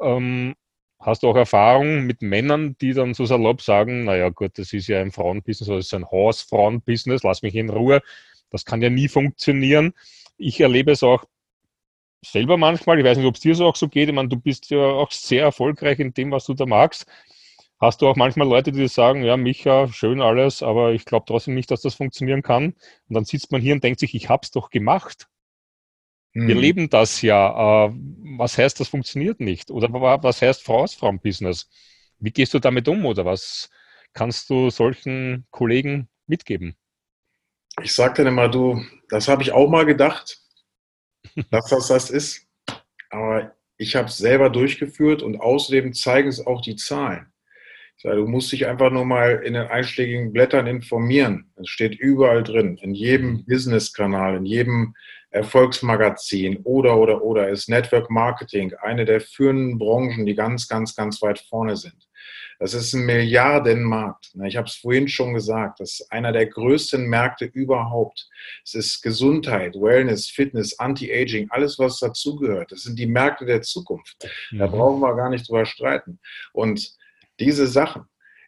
Ähm, 0.00 0.54
hast 1.00 1.22
du 1.22 1.28
auch 1.28 1.36
Erfahrung 1.36 2.02
mit 2.02 2.22
Männern, 2.22 2.76
die 2.80 2.92
dann 2.92 3.14
so 3.14 3.24
salopp 3.24 3.62
sagen, 3.62 4.04
naja 4.04 4.28
gut, 4.28 4.58
das 4.58 4.72
ist 4.72 4.88
ja 4.88 5.00
ein 5.00 5.12
Frauenbusiness 5.12 5.68
oder 5.68 5.78
das 5.78 5.86
ist 5.86 5.94
ein 5.94 6.10
Hausfrauenbusiness, 6.10 7.22
lass 7.22 7.42
mich 7.42 7.54
in 7.54 7.70
Ruhe, 7.70 8.02
das 8.50 8.64
kann 8.64 8.82
ja 8.82 8.90
nie 8.90 9.08
funktionieren. 9.08 9.94
Ich 10.36 10.60
erlebe 10.60 10.92
es 10.92 11.02
auch 11.02 11.24
selber 12.24 12.56
manchmal, 12.56 12.98
ich 12.98 13.04
weiß 13.04 13.18
nicht, 13.18 13.26
ob 13.26 13.36
es 13.36 13.40
dir 13.40 13.54
so 13.54 13.66
auch 13.66 13.76
so 13.76 13.88
geht, 13.88 14.08
ich 14.08 14.14
meine, 14.14 14.28
du 14.28 14.36
bist 14.36 14.70
ja 14.70 14.78
auch 14.78 15.10
sehr 15.10 15.42
erfolgreich 15.44 15.98
in 15.98 16.14
dem, 16.14 16.30
was 16.30 16.46
du 16.46 16.54
da 16.54 16.66
magst. 16.66 17.06
Hast 17.80 18.00
du 18.00 18.06
auch 18.08 18.16
manchmal 18.16 18.48
Leute, 18.48 18.70
die 18.70 18.86
sagen, 18.86 19.24
ja, 19.24 19.36
Micha, 19.36 19.88
schön 19.88 20.20
alles, 20.20 20.62
aber 20.62 20.92
ich 20.92 21.04
glaube 21.04 21.24
trotzdem 21.26 21.54
nicht, 21.54 21.70
dass 21.70 21.82
das 21.82 21.96
funktionieren 21.96 22.42
kann. 22.42 22.74
Und 23.08 23.14
dann 23.14 23.24
sitzt 23.24 23.50
man 23.50 23.60
hier 23.60 23.74
und 23.74 23.82
denkt 23.82 23.98
sich, 23.98 24.14
ich 24.14 24.28
habe 24.28 24.42
es 24.44 24.52
doch 24.52 24.70
gemacht. 24.70 25.28
Wir 26.34 26.54
leben 26.54 26.88
das 26.88 27.20
ja. 27.22 27.86
Äh, 27.86 27.92
was 28.38 28.56
heißt, 28.56 28.80
das 28.80 28.88
funktioniert 28.88 29.40
nicht? 29.40 29.70
Oder 29.70 29.92
was 29.92 30.40
heißt 30.40 30.62
Frau 30.62 30.82
aus 30.82 30.94
Frauenbusiness? 30.94 31.68
Wie 32.18 32.30
gehst 32.30 32.54
du 32.54 32.58
damit 32.58 32.88
um 32.88 33.04
oder 33.04 33.24
was 33.24 33.70
kannst 34.14 34.48
du 34.48 34.70
solchen 34.70 35.46
Kollegen 35.50 36.08
mitgeben? 36.26 36.76
Ich 37.82 37.92
sage 37.92 38.14
dann 38.18 38.28
immer, 38.28 38.48
du, 38.48 38.82
das 39.08 39.28
habe 39.28 39.42
ich 39.42 39.52
auch 39.52 39.68
mal 39.68 39.84
gedacht, 39.84 40.38
dass 41.50 41.68
das 41.68 41.88
das 41.88 42.10
ist. 42.10 42.46
Aber 43.10 43.54
ich 43.76 43.96
habe 43.96 44.08
es 44.08 44.16
selber 44.16 44.48
durchgeführt 44.48 45.22
und 45.22 45.40
außerdem 45.40 45.92
zeigen 45.92 46.28
es 46.28 46.46
auch 46.46 46.62
die 46.62 46.76
Zahlen. 46.76 47.26
Du 48.02 48.26
musst 48.26 48.50
dich 48.50 48.66
einfach 48.66 48.90
nur 48.90 49.04
mal 49.04 49.42
in 49.44 49.54
den 49.54 49.68
einschlägigen 49.68 50.32
Blättern 50.32 50.66
informieren. 50.66 51.52
Es 51.54 51.68
steht 51.68 51.94
überall 51.94 52.42
drin, 52.42 52.76
in 52.82 52.94
jedem 52.94 53.30
mhm. 53.30 53.44
Business-Kanal, 53.44 54.36
in 54.36 54.44
jedem 54.44 54.94
Erfolgsmagazin 55.32 56.58
oder, 56.64 56.96
oder, 56.98 57.22
oder 57.22 57.48
ist 57.48 57.68
Network 57.68 58.10
Marketing 58.10 58.72
eine 58.80 59.04
der 59.04 59.20
führenden 59.20 59.78
Branchen, 59.78 60.26
die 60.26 60.34
ganz, 60.34 60.68
ganz, 60.68 60.94
ganz 60.94 61.20
weit 61.22 61.40
vorne 61.40 61.76
sind. 61.76 62.06
Das 62.58 62.74
ist 62.74 62.92
ein 62.92 63.06
Milliardenmarkt. 63.06 64.34
Ich 64.44 64.56
habe 64.56 64.68
es 64.68 64.76
vorhin 64.76 65.08
schon 65.08 65.34
gesagt, 65.34 65.80
das 65.80 66.00
ist 66.00 66.12
einer 66.12 66.30
der 66.30 66.46
größten 66.46 67.04
Märkte 67.08 67.46
überhaupt. 67.46 68.28
Es 68.64 68.74
ist 68.74 69.02
Gesundheit, 69.02 69.74
Wellness, 69.74 70.28
Fitness, 70.28 70.78
Anti-Aging, 70.78 71.48
alles, 71.50 71.80
was 71.80 71.98
dazugehört. 71.98 72.70
Das 72.70 72.82
sind 72.82 72.98
die 72.98 73.06
Märkte 73.06 73.46
der 73.46 73.62
Zukunft. 73.62 74.16
Da 74.52 74.68
mhm. 74.68 74.70
brauchen 74.70 75.00
wir 75.00 75.16
gar 75.16 75.30
nicht 75.30 75.48
drüber 75.48 75.66
streiten. 75.66 76.20
Und 76.52 76.92
diese 77.40 77.66
Sachen. 77.66 78.04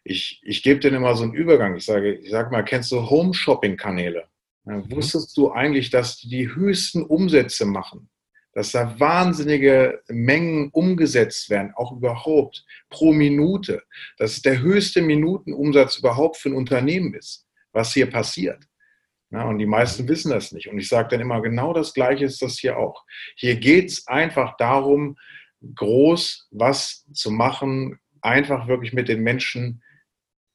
Ich, 0.07 0.39
ich 0.43 0.61
gebe 0.61 0.79
dir 0.79 0.95
immer 0.95 1.15
so 1.15 1.23
einen 1.23 1.33
Übergang. 1.33 1.75
Ich 1.75 1.85
sage, 1.85 2.13
ich 2.13 2.29
sage 2.29 2.51
mal, 2.51 2.63
kennst 2.63 2.91
du 2.91 3.09
Home-Shopping-Kanäle? 3.09 4.27
Mhm. 4.65 4.91
Wusstest 4.91 5.35
du 5.37 5.51
eigentlich, 5.51 5.89
dass 5.89 6.17
die 6.17 6.29
die 6.29 6.53
höchsten 6.53 7.03
Umsätze 7.03 7.65
machen? 7.65 8.09
Dass 8.53 8.71
da 8.71 8.99
wahnsinnige 8.99 10.01
Mengen 10.07 10.69
umgesetzt 10.71 11.49
werden, 11.49 11.73
auch 11.75 11.91
überhaupt 11.91 12.65
pro 12.89 13.11
Minute. 13.11 13.83
Dass 14.17 14.33
es 14.33 14.41
der 14.41 14.59
höchste 14.59 15.01
Minutenumsatz 15.01 15.97
überhaupt 15.97 16.37
für 16.37 16.49
ein 16.49 16.55
Unternehmen 16.55 17.13
ist, 17.13 17.47
was 17.73 17.93
hier 17.93 18.09
passiert. 18.09 18.63
Ja, 19.31 19.43
und 19.43 19.57
die 19.57 19.65
meisten 19.65 20.07
wissen 20.07 20.31
das 20.31 20.51
nicht. 20.51 20.69
Und 20.69 20.77
ich 20.77 20.87
sage 20.87 21.09
dann 21.09 21.19
immer, 21.19 21.41
genau 21.41 21.73
das 21.73 21.93
Gleiche 21.93 22.25
ist 22.25 22.41
das 22.41 22.57
hier 22.57 22.77
auch. 22.77 23.03
Hier 23.35 23.57
geht 23.57 23.89
es 23.89 24.07
einfach 24.07 24.55
darum, 24.57 25.17
groß 25.73 26.47
was 26.51 27.05
zu 27.11 27.31
machen, 27.31 27.99
einfach 28.21 28.67
wirklich 28.67 28.93
mit 28.93 29.09
den 29.09 29.23
Menschen 29.23 29.81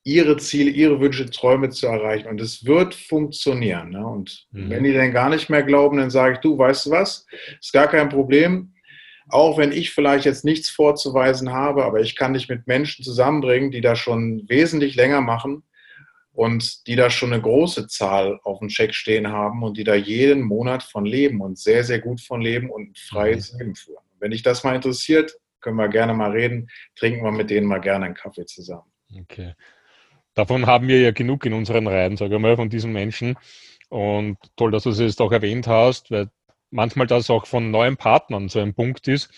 ihre 0.02 0.36
Ziele, 0.38 0.70
ihre 0.70 1.00
Wünsche, 1.00 1.28
Träume 1.30 1.70
zu 1.70 1.86
erreichen. 1.86 2.28
Und 2.28 2.40
es 2.40 2.64
wird 2.64 2.94
funktionieren. 2.94 3.90
Ne? 3.90 4.06
Und 4.06 4.46
mhm. 4.50 4.70
wenn 4.70 4.84
die 4.84 4.92
dann 4.92 5.12
gar 5.12 5.28
nicht 5.28 5.50
mehr 5.50 5.62
glauben, 5.62 5.98
dann 5.98 6.10
sage 6.10 6.34
ich, 6.34 6.40
du, 6.40 6.56
weißt 6.56 6.86
du 6.86 6.90
was, 6.90 7.26
ist 7.60 7.72
gar 7.72 7.88
kein 7.88 8.08
Problem. 8.08 8.74
Auch 9.28 9.58
wenn 9.58 9.72
ich 9.72 9.92
vielleicht 9.92 10.24
jetzt 10.24 10.44
nichts 10.44 10.70
vorzuweisen 10.70 11.52
habe, 11.52 11.84
aber 11.84 12.00
ich 12.00 12.16
kann 12.16 12.34
dich 12.34 12.48
mit 12.48 12.66
Menschen 12.66 13.04
zusammenbringen, 13.04 13.70
die 13.70 13.80
das 13.80 13.98
schon 13.98 14.44
wesentlich 14.48 14.96
länger 14.96 15.20
machen 15.20 15.62
und 16.32 16.86
die 16.86 16.96
da 16.96 17.10
schon 17.10 17.32
eine 17.32 17.42
große 17.42 17.86
Zahl 17.86 18.40
auf 18.42 18.58
dem 18.60 18.68
Check 18.68 18.94
stehen 18.94 19.28
haben 19.28 19.62
und 19.62 19.76
die 19.76 19.84
da 19.84 19.94
jeden 19.94 20.42
Monat 20.42 20.82
von 20.82 21.04
leben 21.04 21.40
und 21.40 21.58
sehr, 21.58 21.84
sehr 21.84 22.00
gut 22.00 22.20
von 22.20 22.40
leben 22.40 22.70
und 22.70 22.90
ein 22.90 22.94
freies 22.96 23.52
mhm. 23.52 23.58
Leben 23.58 23.74
führen. 23.76 24.04
Wenn 24.18 24.30
dich 24.32 24.42
das 24.42 24.64
mal 24.64 24.74
interessiert, 24.74 25.32
können 25.60 25.76
wir 25.76 25.88
gerne 25.88 26.14
mal 26.14 26.30
reden, 26.30 26.68
trinken 26.96 27.22
wir 27.22 27.32
mit 27.32 27.50
denen 27.50 27.66
mal 27.66 27.80
gerne 27.80 28.06
einen 28.06 28.14
Kaffee 28.14 28.46
zusammen. 28.46 28.90
Okay. 29.14 29.54
Davon 30.34 30.66
haben 30.66 30.88
wir 30.88 31.00
ja 31.00 31.10
genug 31.10 31.44
in 31.46 31.52
unseren 31.52 31.86
Reihen, 31.86 32.16
sage 32.16 32.36
ich 32.36 32.40
mal, 32.40 32.56
von 32.56 32.70
diesen 32.70 32.92
Menschen. 32.92 33.36
Und 33.88 34.38
toll, 34.56 34.70
dass 34.70 34.84
du 34.84 34.90
es 34.90 35.00
jetzt 35.00 35.20
auch 35.20 35.32
erwähnt 35.32 35.66
hast, 35.66 36.10
weil 36.10 36.30
manchmal 36.70 37.06
das 37.06 37.30
auch 37.30 37.46
von 37.46 37.70
neuen 37.70 37.96
Partnern 37.96 38.48
so 38.48 38.60
ein 38.60 38.74
Punkt 38.74 39.08
ist, 39.08 39.30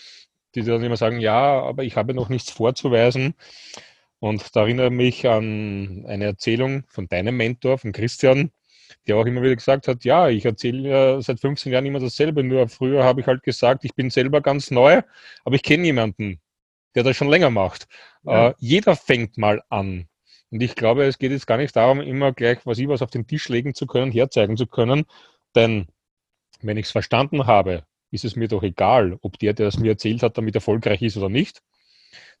die 0.55 0.63
dann 0.63 0.83
immer 0.83 0.97
sagen, 0.97 1.19
ja, 1.19 1.61
aber 1.61 1.83
ich 1.83 1.95
habe 1.95 2.13
noch 2.13 2.29
nichts 2.29 2.51
vorzuweisen. 2.51 3.33
Und 4.19 4.55
da 4.55 4.61
erinnere 4.61 4.87
ich 4.87 4.93
mich 4.93 5.27
an 5.27 6.05
eine 6.07 6.25
Erzählung 6.25 6.83
von 6.87 7.07
deinem 7.07 7.35
Mentor, 7.35 7.77
von 7.77 7.91
Christian, 7.91 8.51
der 9.07 9.17
auch 9.17 9.25
immer 9.25 9.41
wieder 9.41 9.55
gesagt 9.55 9.87
hat, 9.87 10.05
ja, 10.05 10.29
ich 10.29 10.45
erzähle 10.45 10.89
ja 10.89 11.21
seit 11.21 11.39
15 11.39 11.73
Jahren 11.73 11.85
immer 11.85 11.99
dasselbe, 11.99 12.43
nur 12.43 12.69
früher 12.69 13.03
habe 13.03 13.21
ich 13.21 13.27
halt 13.27 13.43
gesagt, 13.43 13.83
ich 13.83 13.95
bin 13.95 14.09
selber 14.09 14.41
ganz 14.41 14.71
neu, 14.71 15.01
aber 15.43 15.55
ich 15.55 15.63
kenne 15.63 15.85
jemanden, 15.85 16.39
der 16.95 17.03
das 17.03 17.17
schon 17.17 17.27
länger 17.27 17.49
macht. 17.49 17.87
Ja. 18.23 18.49
Äh, 18.49 18.53
jeder 18.59 18.95
fängt 18.95 19.37
mal 19.37 19.61
an. 19.69 20.07
Und 20.53 20.61
ich 20.61 20.75
glaube, 20.75 21.05
es 21.05 21.17
geht 21.17 21.31
jetzt 21.31 21.47
gar 21.47 21.57
nicht 21.57 21.75
darum, 21.75 21.99
immer 21.99 22.31
gleich 22.31 22.59
was 22.63 22.77
ich 22.77 22.87
was 22.87 23.01
auf 23.01 23.09
den 23.09 23.25
Tisch 23.25 23.49
legen 23.49 23.73
zu 23.73 23.87
können, 23.87 24.11
herzeigen 24.11 24.55
zu 24.55 24.67
können, 24.67 25.05
denn 25.55 25.87
wenn 26.61 26.77
ich 26.77 26.85
es 26.85 26.91
verstanden 26.91 27.47
habe, 27.47 27.87
ist 28.11 28.23
es 28.23 28.35
mir 28.35 28.47
doch 28.47 28.61
egal, 28.61 29.17
ob 29.23 29.39
der, 29.39 29.53
der 29.53 29.69
es 29.69 29.79
mir 29.79 29.93
erzählt 29.93 30.21
hat, 30.21 30.37
damit 30.37 30.53
erfolgreich 30.53 31.01
ist 31.01 31.17
oder 31.17 31.27
nicht. 31.27 31.63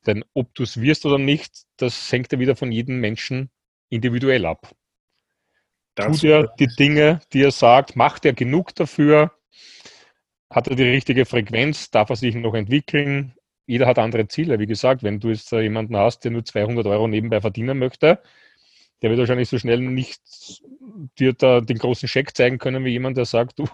Denn 0.05 0.23
ob 0.35 0.53
du 0.53 0.61
es 0.61 0.79
wirst 0.79 1.07
oder 1.07 1.17
nicht, 1.17 1.63
das 1.77 2.11
hängt 2.11 2.31
ja 2.31 2.37
wieder 2.37 2.55
von 2.55 2.71
jedem 2.71 2.99
Menschen 2.99 3.49
individuell 3.89 4.45
ab. 4.45 4.71
Das 5.95 6.19
Tut 6.19 6.29
er 6.29 6.53
die 6.59 6.67
Dinge, 6.67 7.19
die 7.33 7.41
er 7.41 7.51
sagt, 7.51 7.95
macht 7.95 8.25
er 8.25 8.33
genug 8.33 8.75
dafür, 8.75 9.31
hat 10.51 10.67
er 10.67 10.75
die 10.75 10.83
richtige 10.83 11.25
Frequenz, 11.25 11.89
darf 11.89 12.11
er 12.11 12.15
sich 12.15 12.35
noch 12.35 12.53
entwickeln. 12.53 13.33
Jeder 13.65 13.87
hat 13.87 13.99
andere 13.99 14.27
Ziele. 14.27 14.59
Wie 14.59 14.67
gesagt, 14.67 15.03
wenn 15.03 15.19
du 15.19 15.29
jetzt 15.29 15.51
jemanden 15.51 15.95
hast, 15.97 16.23
der 16.23 16.31
nur 16.31 16.43
200 16.43 16.85
Euro 16.87 17.07
nebenbei 17.07 17.41
verdienen 17.41 17.79
möchte, 17.79 18.19
der 19.03 19.09
wird 19.09 19.19
wahrscheinlich 19.19 19.49
so 19.49 19.59
schnell 19.59 19.79
nicht 19.79 20.21
dir 21.19 21.33
da 21.33 21.59
den 21.59 21.77
großen 21.77 22.07
Scheck 22.07 22.35
zeigen 22.35 22.57
können, 22.57 22.85
wie 22.85 22.91
jemand, 22.91 23.17
der 23.17 23.25
sagt, 23.25 23.59
du, 23.59 23.67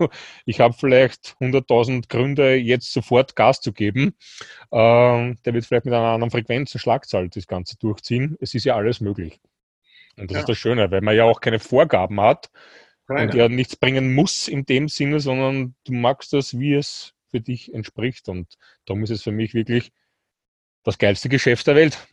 ich 0.46 0.60
habe 0.60 0.74
vielleicht 0.74 1.36
100.000 1.40 2.10
Gründe, 2.10 2.56
jetzt 2.56 2.92
sofort 2.92 3.36
Gas 3.36 3.62
zu 3.62 3.72
geben. 3.72 4.16
Ähm, 4.72 5.38
der 5.46 5.54
wird 5.54 5.66
vielleicht 5.66 5.86
mit 5.86 5.94
einer 5.94 6.08
anderen 6.08 6.32
Frequenz 6.32 6.74
und 6.74 6.80
Schlagzahl 6.82 7.30
das 7.30 7.46
Ganze 7.46 7.78
durchziehen. 7.78 8.38
Es 8.42 8.56
ist 8.56 8.66
ja 8.66 8.76
alles 8.76 9.02
möglich. 9.02 9.40
Und 10.18 10.32
das 10.32 10.36
ja. 10.36 10.40
ist 10.40 10.50
das 10.50 10.58
Schöne, 10.58 10.90
weil 10.90 11.02
man 11.02 11.16
ja 11.16 11.26
auch 11.26 11.42
keine 11.42 11.60
Vorgaben 11.60 12.20
hat 12.20 12.50
keine. 13.08 13.24
und 13.24 13.34
ja 13.36 13.50
nichts 13.50 13.76
bringen 13.76 14.16
muss 14.16 14.48
in 14.48 14.66
dem 14.66 14.88
Sinne, 14.88 15.20
sondern 15.20 15.76
du 15.86 15.94
magst 15.94 16.34
das, 16.34 16.58
wie 16.58 16.74
es 16.74 17.14
für 17.30 17.42
dich 17.42 17.74
entspricht. 17.74 18.30
Und 18.30 18.58
darum 18.86 19.04
ist 19.04 19.10
es 19.10 19.24
für 19.24 19.32
mich 19.32 19.54
wirklich 19.54 19.92
das 20.84 20.98
geilste 20.98 21.30
Geschäft 21.30 21.68
der 21.68 21.76
Welt, 21.76 22.08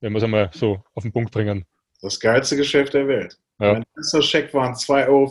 wenn 0.00 0.12
wir 0.12 0.18
es 0.18 0.24
einmal 0.24 0.50
so 0.52 0.82
auf 0.94 1.02
den 1.02 1.12
Punkt 1.12 1.32
bringen. 1.32 1.64
Das 2.00 2.18
geilste 2.18 2.56
Geschäft 2.56 2.94
der 2.94 3.06
Welt. 3.06 3.38
Ja. 3.60 3.74
Mein 3.74 3.84
erster 3.96 4.22
Scheck 4.22 4.52
waren 4.54 4.74
2,35 4.74 5.08
Euro. 5.08 5.26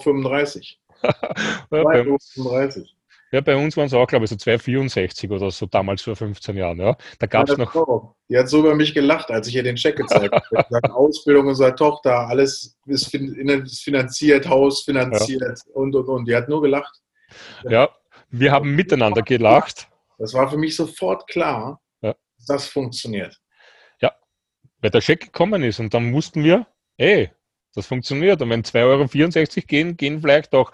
2,35 1.71 2.45
Euro. 2.45 2.85
Ja, 3.33 3.39
bei 3.39 3.55
uns 3.55 3.77
waren 3.77 3.85
es 3.85 3.93
auch, 3.93 4.07
glaube 4.07 4.25
ich, 4.25 4.29
so 4.29 4.35
2,64 4.35 5.29
oder 5.31 5.51
so 5.51 5.65
damals 5.65 6.01
vor 6.01 6.17
15 6.17 6.57
Jahren. 6.57 6.79
Ja. 6.79 6.97
Da 7.17 7.27
gab 7.27 7.49
es 7.49 7.57
noch. 7.57 7.71
Frau, 7.71 8.15
die 8.27 8.37
hat 8.37 8.49
so 8.49 8.59
über 8.59 8.75
mich 8.75 8.93
gelacht, 8.93 9.31
als 9.31 9.47
ich 9.47 9.55
ihr 9.55 9.63
den 9.63 9.77
Scheck 9.77 9.95
gezeigt 9.95 10.33
habe. 10.33 10.65
Gesagt, 10.65 10.91
Ausbildung 10.91 11.47
unserer 11.47 11.73
Tochter, 11.73 12.27
alles 12.27 12.77
ist 12.87 13.09
finanziert, 13.83 14.49
Haus 14.49 14.83
finanziert 14.83 15.41
ja. 15.41 15.73
und 15.73 15.95
und 15.95 16.07
und. 16.09 16.27
Die 16.27 16.35
hat 16.35 16.49
nur 16.49 16.61
gelacht. 16.61 16.99
Ja, 17.63 17.89
wir 18.31 18.51
haben 18.51 18.75
miteinander 18.75 19.21
gelacht. 19.21 19.87
Das 20.17 20.33
war 20.33 20.49
für 20.49 20.57
mich 20.57 20.75
sofort 20.75 21.27
klar, 21.27 21.81
ja. 22.01 22.15
dass 22.37 22.45
das 22.45 22.67
funktioniert 22.67 23.41
weil 24.81 24.89
der 24.89 25.01
Scheck 25.01 25.21
gekommen 25.21 25.63
ist 25.63 25.79
und 25.79 25.93
dann 25.93 26.11
mussten 26.11 26.43
wir, 26.43 26.67
ey, 26.97 27.29
das 27.73 27.87
funktioniert. 27.87 28.41
Und 28.41 28.49
wenn 28.49 28.63
2,64 28.63 28.83
Euro 28.83 29.67
gehen, 29.67 29.97
gehen 29.97 30.21
vielleicht 30.21 30.53
auch 30.53 30.71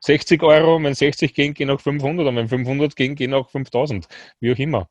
60 0.00 0.42
Euro, 0.42 0.82
wenn 0.82 0.94
60 0.94 1.32
gehen, 1.34 1.54
gehen 1.54 1.70
auch 1.70 1.80
500 1.80 2.26
und 2.26 2.36
wenn 2.36 2.48
500 2.48 2.96
gehen, 2.96 3.14
gehen 3.14 3.34
auch 3.34 3.48
5000, 3.50 4.08
wie 4.40 4.52
auch 4.52 4.58
immer. 4.58 4.88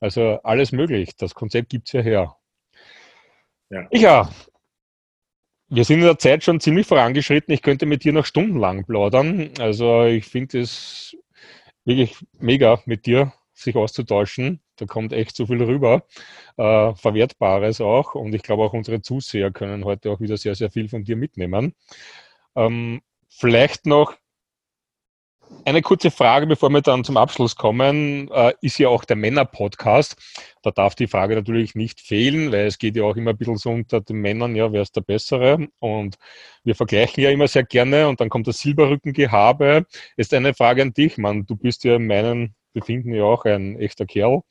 Also 0.00 0.38
alles 0.42 0.72
möglich. 0.72 1.16
Das 1.16 1.34
Konzept 1.34 1.70
gibt 1.70 1.88
es 1.88 1.92
ja 1.92 2.00
her. 2.02 2.36
Ja. 3.70 3.88
ja, 3.90 4.30
wir 5.68 5.84
sind 5.84 6.00
in 6.00 6.04
der 6.04 6.18
Zeit 6.18 6.44
schon 6.44 6.60
ziemlich 6.60 6.86
vorangeschritten. 6.86 7.52
Ich 7.52 7.62
könnte 7.62 7.86
mit 7.86 8.04
dir 8.04 8.12
noch 8.12 8.26
stundenlang 8.26 8.84
plaudern. 8.84 9.50
Also 9.58 10.04
ich 10.04 10.26
finde 10.26 10.60
es 10.60 11.16
wirklich 11.84 12.16
mega 12.38 12.80
mit 12.86 13.06
dir 13.06 13.32
sich 13.52 13.76
auszutauschen. 13.76 14.60
Da 14.76 14.86
kommt 14.86 15.12
echt 15.12 15.36
so 15.36 15.46
viel 15.46 15.62
rüber, 15.62 16.04
äh, 16.56 16.94
Verwertbares 16.94 17.80
auch. 17.80 18.14
Und 18.14 18.34
ich 18.34 18.42
glaube 18.42 18.64
auch 18.64 18.72
unsere 18.72 19.00
Zuseher 19.00 19.52
können 19.52 19.84
heute 19.84 20.10
auch 20.10 20.20
wieder 20.20 20.36
sehr, 20.36 20.54
sehr 20.54 20.70
viel 20.70 20.88
von 20.88 21.04
dir 21.04 21.16
mitnehmen. 21.16 21.74
Ähm, 22.56 23.00
vielleicht 23.28 23.86
noch 23.86 24.14
eine 25.64 25.82
kurze 25.82 26.10
Frage, 26.10 26.46
bevor 26.46 26.70
wir 26.70 26.82
dann 26.82 27.04
zum 27.04 27.16
Abschluss 27.16 27.56
kommen, 27.56 28.30
äh, 28.30 28.52
ist 28.60 28.78
ja 28.78 28.88
auch 28.88 29.04
der 29.04 29.16
Männer-Podcast. 29.16 30.16
Da 30.62 30.70
darf 30.70 30.94
die 30.94 31.06
Frage 31.06 31.34
natürlich 31.34 31.74
nicht 31.74 32.00
fehlen, 32.00 32.52
weil 32.52 32.66
es 32.66 32.78
geht 32.78 32.96
ja 32.96 33.04
auch 33.04 33.16
immer 33.16 33.30
ein 33.30 33.36
bisschen 33.36 33.56
so 33.56 33.70
unter 33.70 34.00
den 34.00 34.16
Männern, 34.16 34.54
ja, 34.56 34.72
wer 34.72 34.82
ist 34.82 34.96
der 34.96 35.00
Bessere? 35.00 35.68
Und 35.78 36.16
wir 36.64 36.74
vergleichen 36.74 37.22
ja 37.22 37.30
immer 37.30 37.48
sehr 37.48 37.64
gerne 37.64 38.08
und 38.08 38.20
dann 38.20 38.28
kommt 38.28 38.46
das 38.46 38.58
Silberrückengehabe. 38.58 39.86
Jetzt 40.16 40.34
eine 40.34 40.54
Frage 40.54 40.82
an 40.82 40.92
dich, 40.92 41.18
Mann. 41.18 41.46
Du 41.46 41.56
bist 41.56 41.84
ja 41.84 41.96
in 41.96 42.06
meinen 42.06 42.54
befinden 42.74 43.14
ja 43.14 43.24
auch 43.24 43.44
ein 43.44 43.78
echter 43.78 44.04
Kerl. 44.04 44.42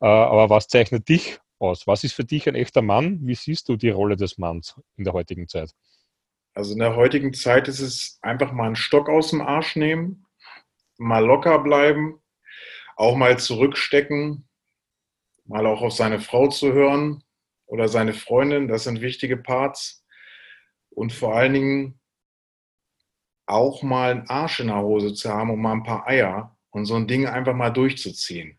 Äh, 0.00 0.06
aber 0.06 0.48
was 0.48 0.68
zeichnet 0.68 1.08
dich 1.08 1.38
aus? 1.58 1.86
Was 1.86 2.04
ist 2.04 2.14
für 2.14 2.24
dich 2.24 2.48
ein 2.48 2.54
echter 2.54 2.82
Mann? 2.82 3.18
Wie 3.22 3.34
siehst 3.34 3.68
du 3.68 3.76
die 3.76 3.90
Rolle 3.90 4.16
des 4.16 4.38
Manns 4.38 4.80
in 4.96 5.04
der 5.04 5.12
heutigen 5.12 5.48
Zeit? 5.48 5.72
Also 6.54 6.72
in 6.72 6.78
der 6.78 6.94
heutigen 6.94 7.34
Zeit 7.34 7.66
ist 7.66 7.80
es 7.80 8.18
einfach 8.22 8.52
mal 8.52 8.66
einen 8.66 8.76
Stock 8.76 9.08
aus 9.08 9.30
dem 9.30 9.42
Arsch 9.42 9.74
nehmen, 9.74 10.23
mal 10.98 11.24
locker 11.24 11.58
bleiben, 11.58 12.20
auch 12.96 13.16
mal 13.16 13.38
zurückstecken, 13.38 14.48
mal 15.44 15.66
auch 15.66 15.82
auf 15.82 15.92
seine 15.92 16.20
Frau 16.20 16.48
zu 16.48 16.72
hören 16.72 17.22
oder 17.66 17.88
seine 17.88 18.12
Freundin. 18.12 18.68
Das 18.68 18.84
sind 18.84 19.00
wichtige 19.00 19.36
Parts. 19.36 20.04
Und 20.90 21.12
vor 21.12 21.34
allen 21.34 21.54
Dingen 21.54 22.00
auch 23.46 23.82
mal 23.82 24.12
einen 24.12 24.28
Arsch 24.28 24.60
in 24.60 24.68
der 24.68 24.80
Hose 24.80 25.12
zu 25.12 25.28
haben 25.28 25.50
und 25.50 25.60
mal 25.60 25.72
ein 25.72 25.82
paar 25.82 26.06
Eier 26.06 26.56
und 26.70 26.86
so 26.86 26.94
ein 26.94 27.06
Ding 27.06 27.26
einfach 27.26 27.54
mal 27.54 27.70
durchzuziehen. 27.70 28.58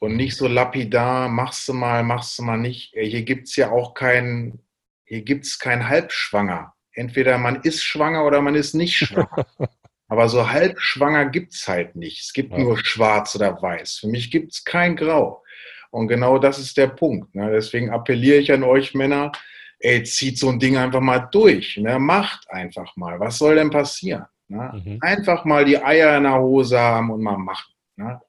Und 0.00 0.16
nicht 0.16 0.36
so 0.36 0.46
lapidar, 0.46 1.28
machst 1.28 1.66
du 1.68 1.74
mal, 1.74 2.04
machst 2.04 2.38
du 2.38 2.44
mal 2.44 2.56
nicht. 2.56 2.94
Äh, 2.94 3.06
hier 3.06 3.22
gibt 3.22 3.48
es 3.48 3.56
ja 3.56 3.70
auch 3.70 3.94
kein, 3.94 4.60
hier 5.04 5.22
gibt 5.22 5.44
es 5.44 5.58
kein 5.58 5.88
Halbschwanger. 5.88 6.74
Entweder 6.92 7.38
man 7.38 7.62
ist 7.62 7.82
schwanger 7.82 8.24
oder 8.24 8.40
man 8.40 8.54
ist 8.54 8.74
nicht 8.74 8.96
schwanger. 8.96 9.46
Aber 10.08 10.28
so 10.28 10.50
halbschwanger 10.50 11.26
gibt 11.26 11.54
es 11.54 11.68
halt 11.68 11.94
nicht. 11.94 12.22
Es 12.22 12.32
gibt 12.32 12.52
ja. 12.52 12.58
nur 12.58 12.78
schwarz 12.78 13.36
oder 13.36 13.60
weiß. 13.60 13.98
Für 13.98 14.08
mich 14.08 14.30
gibt 14.30 14.52
es 14.52 14.64
kein 14.64 14.96
Grau. 14.96 15.44
Und 15.90 16.08
genau 16.08 16.38
das 16.38 16.58
ist 16.58 16.76
der 16.76 16.88
Punkt. 16.88 17.34
Ne? 17.34 17.50
Deswegen 17.50 17.90
appelliere 17.90 18.38
ich 18.38 18.52
an 18.52 18.62
euch 18.62 18.94
Männer, 18.94 19.32
ey, 19.80 20.02
zieht 20.02 20.38
so 20.38 20.48
ein 20.48 20.58
Ding 20.58 20.76
einfach 20.76 21.00
mal 21.00 21.28
durch. 21.30 21.76
Ne? 21.76 21.98
Macht 21.98 22.50
einfach 22.50 22.96
mal. 22.96 23.20
Was 23.20 23.38
soll 23.38 23.54
denn 23.54 23.70
passieren? 23.70 24.26
Ne? 24.48 24.82
Mhm. 24.84 24.98
Einfach 25.02 25.44
mal 25.44 25.64
die 25.64 25.82
Eier 25.82 26.16
in 26.16 26.24
der 26.24 26.38
Hose 26.38 26.78
haben 26.78 27.10
und 27.10 27.22
mal 27.22 27.38
machen. 27.38 27.72
Ne? 27.96 28.20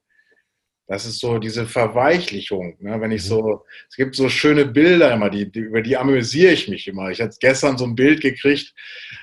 Das 0.90 1.06
ist 1.06 1.20
so 1.20 1.38
diese 1.38 1.68
Verweichlichung. 1.68 2.76
Ne? 2.80 3.00
Wenn 3.00 3.12
ich 3.12 3.22
mhm. 3.22 3.28
so, 3.28 3.64
es 3.88 3.94
gibt 3.94 4.16
so 4.16 4.28
schöne 4.28 4.66
Bilder 4.66 5.14
immer, 5.14 5.30
die, 5.30 5.48
die, 5.48 5.60
über 5.60 5.82
die 5.82 5.96
amüsiere 5.96 6.52
ich 6.52 6.66
mich 6.66 6.88
immer. 6.88 7.10
Ich 7.10 7.20
hatte 7.20 7.36
gestern 7.38 7.78
so 7.78 7.84
ein 7.84 7.94
Bild 7.94 8.20
gekriegt, 8.20 8.74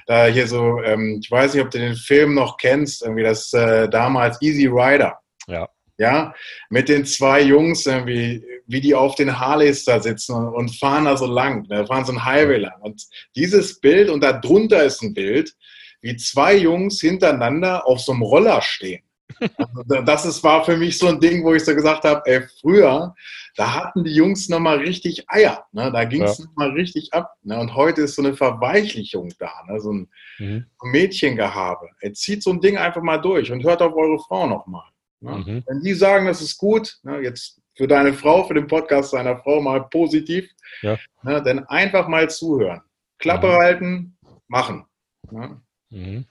da 0.06 0.28
hier 0.28 0.48
so, 0.48 0.82
ähm, 0.82 1.20
ich 1.22 1.30
weiß 1.30 1.54
nicht, 1.54 1.64
ob 1.64 1.70
du 1.70 1.78
den 1.78 1.98
Film 1.98 2.36
noch 2.36 2.56
kennst, 2.56 3.02
irgendwie 3.02 3.24
das 3.24 3.52
äh, 3.52 3.90
damals 3.90 4.42
Easy 4.42 4.68
Rider. 4.68 5.20
Ja. 5.48 5.68
Ja, 6.00 6.34
mit 6.70 6.88
den 6.88 7.06
zwei 7.06 7.42
Jungs, 7.42 7.86
irgendwie, 7.86 8.46
wie 8.68 8.80
die 8.80 8.96
auf 8.96 9.16
den 9.16 9.38
Harleys 9.38 9.84
da 9.84 10.00
sitzen 10.00 10.36
und, 10.36 10.54
und 10.54 10.80
fahren 10.80 11.04
da 11.04 11.18
so 11.18 11.26
lang, 11.26 11.68
da 11.68 11.86
fahren 11.86 12.06
so 12.06 12.14
ein 12.14 12.24
Highway 12.24 12.60
lang. 12.60 12.80
Und 12.80 13.04
dieses 13.36 13.82
Bild 13.82 14.10
und 14.10 14.24
darunter 14.24 14.84
ist 14.86 15.02
ein 15.02 15.14
Bild, 15.14 15.54
wie 16.00 16.16
zwei 16.16 16.56
Jungs 16.56 17.02
hintereinander 17.02 17.86
auf 17.86 18.00
so 18.00 18.14
einem 18.14 18.22
Roller 18.22 18.62
stehen. 18.62 19.02
Also 19.40 20.02
das 20.04 20.26
ist, 20.26 20.44
war 20.44 20.64
für 20.64 20.78
mich 20.78 20.98
so 20.98 21.08
ein 21.08 21.20
Ding, 21.20 21.44
wo 21.44 21.54
ich 21.54 21.64
so 21.64 21.76
gesagt 21.76 22.04
habe, 22.04 22.22
ey, 22.26 22.42
früher, 22.62 23.14
da 23.56 23.74
hatten 23.74 24.04
die 24.04 24.14
Jungs 24.14 24.50
nochmal 24.50 24.78
richtig 24.78 25.30
Eier. 25.30 25.66
Ne? 25.72 25.92
Da 25.92 26.06
ging 26.06 26.24
es 26.24 26.40
ja. 26.40 26.46
nochmal 26.46 26.72
richtig 26.72 27.14
ab. 27.14 27.34
Ne? 27.44 27.60
Und 27.60 27.76
heute 27.76 28.02
ist 28.02 28.16
so 28.16 28.22
eine 28.22 28.34
Verweichlichung 28.36 29.32
da, 29.40 29.52
ne? 29.68 29.80
so 29.80 29.94
ein 29.94 30.10
mhm. 30.40 30.66
Mädchengehabe. 30.82 31.90
Ey, 32.00 32.14
zieht 32.14 32.44
so 32.44 32.52
ein 32.52 32.62
Ding 32.62 32.78
einfach 32.78 33.02
mal 33.02 33.18
durch 33.18 33.52
und 33.52 33.64
hört 33.64 33.82
auf 33.82 33.96
eure 33.96 34.20
Frau 34.20 34.48
nochmal. 34.48 34.90
Ne? 35.20 35.32
Mhm. 35.32 35.64
Wenn 35.68 35.82
die 35.82 35.94
sagen, 35.94 36.28
das 36.28 36.42
ist 36.42 36.58
gut, 36.58 36.98
ne? 37.04 37.20
jetzt 37.20 37.62
für 37.76 37.88
deine 37.88 38.14
Frau, 38.14 38.44
für 38.44 38.54
den 38.54 38.68
Podcast 38.68 39.14
deiner 39.14 39.38
Frau 39.38 39.62
mal 39.62 39.88
positiv, 39.90 40.50
ja. 40.82 40.98
ne? 41.24 41.42
dann 41.42 41.66
einfach 41.66 42.08
mal 42.08 42.30
zuhören. 42.30 42.82
Klappe 43.20 43.48
mhm. 43.48 43.54
halten, 43.54 44.18
machen. 44.48 44.86
Ne? 45.32 45.62
Mhm. 45.90 46.26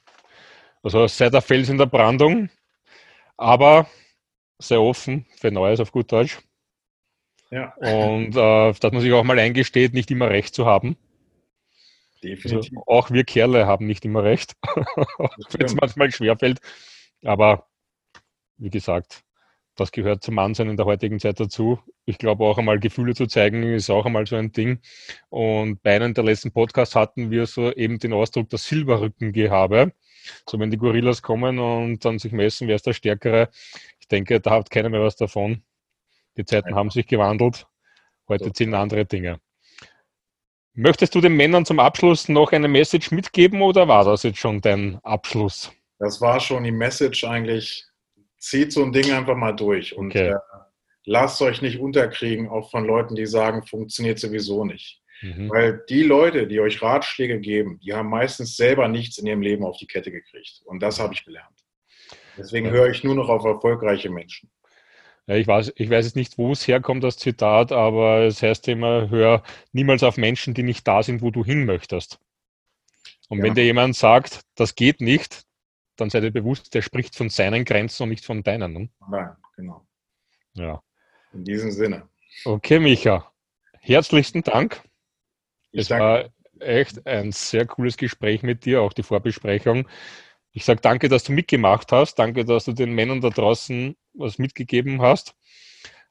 Also 0.82 1.06
seid 1.08 1.34
der 1.34 1.42
Fels 1.42 1.68
in 1.68 1.78
der 1.78 1.86
Brandung 1.86 2.48
aber 3.36 3.88
sehr 4.58 4.80
offen 4.80 5.26
für 5.36 5.50
Neues 5.50 5.80
auf 5.80 5.92
gut 5.92 6.10
Deutsch. 6.10 6.38
Ja. 7.50 7.74
Und 7.76 8.36
äh, 8.36 8.72
dass 8.72 8.92
man 8.92 9.00
sich 9.00 9.12
auch 9.12 9.24
mal 9.24 9.38
eingesteht, 9.38 9.94
nicht 9.94 10.10
immer 10.10 10.30
recht 10.30 10.54
zu 10.54 10.66
haben. 10.66 10.96
Definitiv. 12.22 12.56
Also 12.56 12.82
auch 12.86 13.10
wir 13.10 13.24
Kerle 13.24 13.66
haben 13.66 13.86
nicht 13.86 14.04
immer 14.04 14.24
recht, 14.24 14.54
wenn 15.52 15.66
es 15.66 15.74
manchmal 15.74 16.10
schwerfällt. 16.10 16.60
Aber 17.22 17.68
wie 18.56 18.70
gesagt, 18.70 19.22
das 19.76 19.92
gehört 19.92 20.22
zum 20.22 20.34
Mannsein 20.34 20.70
in 20.70 20.76
der 20.76 20.86
heutigen 20.86 21.20
Zeit 21.20 21.38
dazu. 21.38 21.78
Ich 22.06 22.18
glaube 22.18 22.44
auch 22.44 22.58
einmal 22.58 22.80
Gefühle 22.80 23.14
zu 23.14 23.26
zeigen 23.26 23.62
ist 23.62 23.90
auch 23.90 24.06
einmal 24.06 24.26
so 24.26 24.36
ein 24.36 24.50
Ding. 24.52 24.80
Und 25.28 25.82
bei 25.82 25.96
einem 25.96 26.14
der 26.14 26.24
letzten 26.24 26.50
Podcasts 26.50 26.96
hatten 26.96 27.30
wir 27.30 27.46
so 27.46 27.70
eben 27.72 27.98
den 27.98 28.12
Ausdruck 28.12 28.48
das 28.48 28.64
Silberrückengehabe. 28.64 29.92
So, 30.48 30.58
wenn 30.58 30.70
die 30.70 30.78
Gorillas 30.78 31.22
kommen 31.22 31.58
und 31.58 32.04
dann 32.04 32.18
sich 32.18 32.32
messen, 32.32 32.68
wer 32.68 32.76
ist 32.76 32.86
der 32.86 32.94
Stärkere, 32.94 33.50
ich 34.00 34.08
denke, 34.08 34.40
da 34.40 34.52
hat 34.52 34.70
keiner 34.70 34.88
mehr 34.88 35.02
was 35.02 35.16
davon. 35.16 35.62
Die 36.36 36.44
Zeiten 36.44 36.74
haben 36.74 36.90
sich 36.90 37.06
gewandelt. 37.06 37.66
Heute 38.28 38.50
sind 38.54 38.74
andere 38.74 39.04
Dinge. 39.04 39.40
Möchtest 40.74 41.14
du 41.14 41.20
den 41.20 41.34
Männern 41.34 41.64
zum 41.64 41.78
Abschluss 41.78 42.28
noch 42.28 42.52
eine 42.52 42.68
Message 42.68 43.10
mitgeben 43.10 43.62
oder 43.62 43.88
war 43.88 44.04
das 44.04 44.24
jetzt 44.24 44.38
schon 44.38 44.60
dein 44.60 44.98
Abschluss? 45.04 45.72
Das 45.98 46.20
war 46.20 46.40
schon 46.40 46.64
die 46.64 46.72
Message 46.72 47.24
eigentlich. 47.24 47.85
Zieht 48.38 48.72
so 48.72 48.82
ein 48.82 48.92
Ding 48.92 49.12
einfach 49.12 49.36
mal 49.36 49.52
durch 49.52 49.96
und 49.96 50.10
okay. 50.10 50.30
äh, 50.30 50.38
lasst 51.04 51.40
euch 51.42 51.62
nicht 51.62 51.78
unterkriegen, 51.78 52.48
auch 52.48 52.70
von 52.70 52.84
Leuten, 52.84 53.14
die 53.14 53.26
sagen, 53.26 53.66
funktioniert 53.66 54.18
sowieso 54.18 54.64
nicht. 54.64 55.00
Mhm. 55.22 55.50
Weil 55.50 55.84
die 55.88 56.02
Leute, 56.02 56.46
die 56.46 56.60
euch 56.60 56.82
Ratschläge 56.82 57.40
geben, 57.40 57.80
die 57.82 57.94
haben 57.94 58.10
meistens 58.10 58.56
selber 58.56 58.88
nichts 58.88 59.18
in 59.18 59.26
ihrem 59.26 59.40
Leben 59.40 59.64
auf 59.64 59.78
die 59.78 59.86
Kette 59.86 60.10
gekriegt. 60.10 60.60
Und 60.64 60.82
das 60.82 61.00
habe 61.00 61.14
ich 61.14 61.24
gelernt. 61.24 61.56
Deswegen 62.36 62.70
höre 62.70 62.90
ich 62.90 63.02
nur 63.02 63.14
noch 63.14 63.30
auf 63.30 63.44
erfolgreiche 63.44 64.10
Menschen. 64.10 64.50
Ja, 65.26 65.36
ich, 65.36 65.46
weiß, 65.46 65.72
ich 65.74 65.90
weiß 65.90 66.04
jetzt 66.04 66.16
nicht, 66.16 66.38
wo 66.38 66.52
es 66.52 66.68
herkommt, 66.68 67.02
das 67.02 67.16
Zitat, 67.16 67.72
aber 67.72 68.24
es 68.24 68.42
heißt 68.42 68.68
immer, 68.68 69.10
hör 69.10 69.42
niemals 69.72 70.02
auf 70.02 70.18
Menschen, 70.18 70.54
die 70.54 70.62
nicht 70.62 70.86
da 70.86 71.02
sind, 71.02 71.22
wo 71.22 71.30
du 71.30 71.44
hin 71.44 71.64
möchtest. 71.64 72.20
Und 73.28 73.38
ja. 73.38 73.44
wenn 73.44 73.54
dir 73.54 73.64
jemand 73.64 73.96
sagt, 73.96 74.42
das 74.54 74.76
geht 74.76 75.00
nicht, 75.00 75.45
dann 75.96 76.10
sei 76.10 76.20
dir 76.20 76.30
bewusst, 76.30 76.74
der 76.74 76.82
spricht 76.82 77.16
von 77.16 77.28
seinen 77.28 77.64
Grenzen 77.64 78.04
und 78.04 78.10
nicht 78.10 78.24
von 78.24 78.42
deinen. 78.42 78.72
Ne? 78.72 78.88
Nein, 79.10 79.30
genau. 79.56 79.86
Ja. 80.54 80.82
In 81.32 81.44
diesem 81.44 81.70
Sinne. 81.70 82.08
Okay, 82.44 82.78
Micha. 82.78 83.30
Herzlichsten 83.80 84.42
Dank. 84.42 84.82
Es 85.72 85.90
war 85.90 86.30
echt 86.60 87.06
ein 87.06 87.32
sehr 87.32 87.66
cooles 87.66 87.96
Gespräch 87.96 88.42
mit 88.42 88.64
dir, 88.64 88.80
auch 88.80 88.92
die 88.92 89.02
Vorbesprechung. 89.02 89.88
Ich 90.52 90.64
sage 90.64 90.80
danke, 90.80 91.08
dass 91.08 91.24
du 91.24 91.32
mitgemacht 91.32 91.92
hast. 91.92 92.18
Danke, 92.18 92.44
dass 92.44 92.64
du 92.64 92.72
den 92.72 92.92
Männern 92.92 93.20
da 93.20 93.28
draußen 93.28 93.94
was 94.14 94.38
mitgegeben 94.38 95.02
hast. 95.02 95.34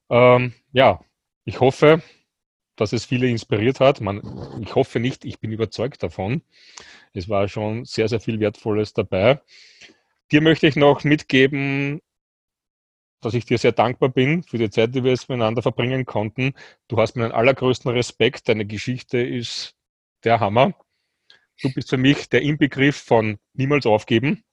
Ähm, 0.10 0.54
ja, 0.72 1.04
ich 1.46 1.60
hoffe, 1.60 2.04
dass 2.76 2.94
es 2.94 3.06
viele 3.06 3.28
inspiriert 3.28 3.80
hat. 3.80 4.02
Man, 4.02 4.22
ich 4.62 4.76
hoffe 4.76 5.00
nicht, 5.00 5.26
ich 5.26 5.40
bin 5.40 5.52
überzeugt 5.52 6.04
davon. 6.04 6.44
Es 7.14 7.30
war 7.30 7.48
schon 7.48 7.86
sehr, 7.86 8.08
sehr 8.08 8.20
viel 8.20 8.40
Wertvolles 8.40 8.94
dabei. 8.94 9.42
Dir 10.32 10.42
möchte 10.42 10.68
ich 10.68 10.76
noch 10.76 11.04
mitgeben, 11.04 12.02
dass 13.22 13.34
ich 13.34 13.46
dir 13.46 13.58
sehr 13.58 13.72
dankbar 13.72 14.10
bin 14.10 14.44
für 14.44 14.58
die 14.58 14.70
Zeit, 14.70 14.94
die 14.96 15.04
wir 15.04 15.12
jetzt 15.12 15.30
miteinander 15.30 15.62
verbringen 15.62 16.06
konnten. 16.06 16.54
Du 16.88 16.98
hast 16.98 17.16
meinen 17.16 17.32
allergrößten 17.32 17.92
Respekt. 17.92 18.50
Deine 18.50 18.66
Geschichte 18.66 19.20
ist 19.20 19.76
der 20.24 20.40
Hammer. 20.40 20.74
Du 21.62 21.72
bist 21.74 21.90
für 21.90 21.98
mich 21.98 22.30
der 22.30 22.42
Inbegriff 22.42 22.98
von 22.98 23.38
niemals 23.54 23.86
aufgeben. 23.86 24.44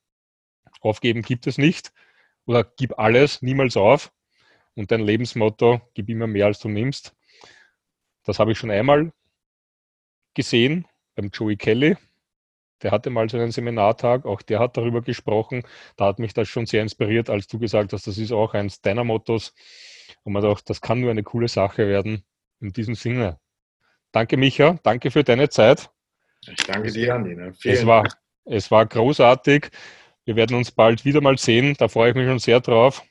Aufgeben 0.81 1.23
gibt 1.23 1.47
es 1.47 1.59
nicht. 1.59 1.93
Oder 2.47 2.64
gib 2.64 2.99
alles, 2.99 3.43
niemals 3.43 3.77
auf. 3.77 4.12
Und 4.75 4.91
dein 4.91 5.01
Lebensmotto, 5.01 5.81
gib 5.95 6.09
immer 6.09 6.27
mehr, 6.27 6.47
als 6.47 6.59
du 6.59 6.68
nimmst. 6.68 7.14
Das 8.25 8.39
habe 8.39 8.53
ich 8.53 8.59
schon 8.59 8.70
einmal 8.70 9.12
gesehen 10.35 10.87
beim 11.14 11.31
Joey 11.31 11.57
Kelly. 11.57 11.97
Der 12.83 12.91
hatte 12.91 13.11
mal 13.11 13.28
so 13.28 13.37
einen 13.37 13.53
Seminartag, 13.53 14.26
auch 14.26 14.43
der 14.43 14.59
hat 14.59 14.76
darüber 14.76 15.03
gesprochen. 15.03 15.62
Da 15.97 16.07
hat 16.07 16.18
mich 16.18 16.35
das 16.35 16.49
schon 16.49 16.66
sehr 16.66 16.83
inspiriert, 16.83 17.30
als 17.30 17.47
du 17.47 17.59
gesagt 17.59 17.93
hast, 17.93 18.07
das 18.07 18.18
ist 18.18 18.33
auch 18.33 18.55
eins 18.55 18.80
deiner 18.80 19.05
Mottos. 19.05 19.55
Und 20.24 20.33
man 20.33 20.43
dachte, 20.43 20.64
das 20.66 20.80
kann 20.80 21.01
nur 21.01 21.11
eine 21.11 21.22
coole 21.22 21.49
Sache 21.49 21.87
werden. 21.87 22.24
In 22.61 22.72
diesem 22.72 22.95
Sinne. 22.95 23.39
Danke, 24.12 24.37
Micha. 24.37 24.78
Danke 24.83 25.11
für 25.11 25.24
deine 25.24 25.49
Zeit. 25.49 25.91
Ich 26.47 26.64
danke 26.66 26.93
dir, 26.93 27.14
Andi. 27.14 27.35
Ne? 27.35 27.53
Es 27.64 27.87
war, 27.87 28.07
es 28.45 28.70
war 28.70 28.87
großartig. 28.87 29.70
Wir 30.24 30.37
werden 30.37 30.57
uns 30.57 30.70
bald 30.70 31.05
wieder 31.05 31.20
mal 31.20 31.39
sehen. 31.39 31.74
Da 31.78 31.89
freue 31.89 32.11
ich 32.11 32.16
mich 32.16 32.26
schon 32.26 32.39
sehr 32.39 32.61
drauf. 32.61 33.03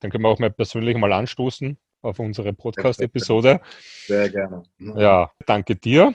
Dann 0.00 0.10
können 0.10 0.24
wir 0.24 0.28
auch 0.28 0.38
mal 0.38 0.50
persönlich 0.50 0.96
mal 0.96 1.12
anstoßen 1.12 1.76
auf 2.02 2.18
unsere 2.18 2.52
Podcast-Episode. 2.52 3.60
Sehr 4.06 4.28
gerne. 4.28 4.62
Ja, 4.78 5.30
danke 5.46 5.76
dir. 5.76 6.14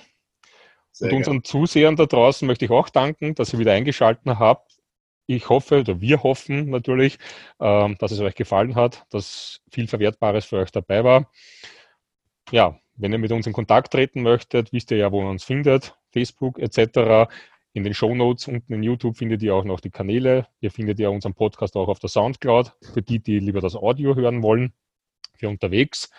Sehr 0.96 1.12
und 1.12 1.18
unseren 1.18 1.42
gerne. 1.42 1.44
Zusehern 1.44 1.96
da 1.98 2.06
draußen 2.06 2.48
möchte 2.48 2.64
ich 2.64 2.72
auch 2.72 2.88
danken, 2.88 3.36
dass 3.36 3.52
ihr 3.52 3.60
wieder 3.60 3.74
eingeschaltet 3.74 4.26
habt. 4.40 4.78
Ich 5.28 5.50
hoffe, 5.50 5.82
oder 5.82 6.00
wir 6.00 6.24
hoffen 6.24 6.70
natürlich, 6.70 7.18
ähm, 7.60 7.98
dass 8.00 8.12
es 8.12 8.22
euch 8.22 8.36
gefallen 8.36 8.76
hat, 8.76 9.06
dass 9.10 9.60
viel 9.70 9.90
Verwertbares 9.90 10.46
für 10.46 10.58
euch 10.58 10.72
dabei 10.72 11.04
war. 11.04 11.30
Ja, 12.52 12.80
wenn 12.96 13.12
ihr 13.12 13.18
mit 13.18 13.34
uns 13.34 13.46
in 13.46 13.52
Kontakt 13.52 13.92
treten 13.92 14.22
möchtet, 14.22 14.72
wisst 14.72 14.90
ihr 14.92 14.98
ja, 14.98 15.12
wo 15.12 15.22
man 15.22 15.32
uns 15.32 15.44
findet, 15.44 15.98
Facebook 16.14 16.60
etc. 16.60 17.30
In 17.74 17.84
den 17.84 17.94
Show 17.94 18.16
Notes 18.16 18.48
unten 18.48 18.74
in 18.74 18.82
YouTube 18.82 19.18
findet 19.18 19.44
ihr 19.44 19.54
auch 19.54 19.66
noch 19.66 19.82
die 19.82 19.90
Kanäle. 19.90 20.48
Ihr 20.62 20.72
findet 20.72 20.98
ja 21.00 21.10
unseren 21.10 21.34
Podcast 21.34 21.76
auch 21.76 21.90
auf 21.90 22.00
der 22.00 22.10
Soundcloud, 22.10 22.72
für 22.94 23.02
die, 23.02 23.20
die 23.20 23.40
lieber 23.40 23.60
das 23.60 23.76
Audio 23.76 24.16
hören 24.16 24.44
wollen, 24.44 24.72
für 25.34 25.50
unterwegs. 25.50 26.10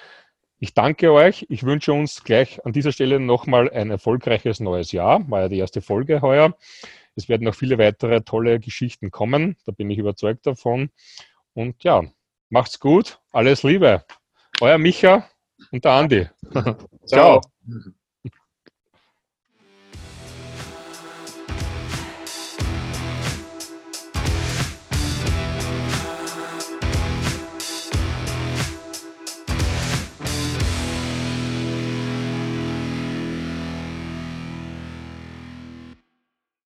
Ich 0.58 0.72
danke 0.72 1.12
euch. 1.12 1.46
Ich 1.50 1.64
wünsche 1.64 1.92
uns 1.92 2.24
gleich 2.24 2.64
an 2.64 2.72
dieser 2.72 2.92
Stelle 2.92 3.20
nochmal 3.20 3.70
ein 3.70 3.90
erfolgreiches 3.90 4.58
neues 4.60 4.90
Jahr. 4.90 5.28
War 5.30 5.42
ja 5.42 5.48
die 5.48 5.58
erste 5.58 5.82
Folge 5.82 6.22
heuer. 6.22 6.56
Es 7.14 7.28
werden 7.28 7.44
noch 7.44 7.54
viele 7.54 7.76
weitere 7.78 8.22
tolle 8.22 8.58
Geschichten 8.58 9.10
kommen. 9.10 9.56
Da 9.66 9.72
bin 9.72 9.90
ich 9.90 9.98
überzeugt 9.98 10.46
davon. 10.46 10.90
Und 11.52 11.84
ja, 11.84 12.04
macht's 12.48 12.80
gut. 12.80 13.20
Alles 13.32 13.62
Liebe. 13.64 14.04
Euer 14.60 14.78
Micha 14.78 15.28
und 15.72 15.84
der 15.84 15.92
Andi. 15.92 16.26
Ciao. 17.06 17.40
Ciao. 17.40 17.40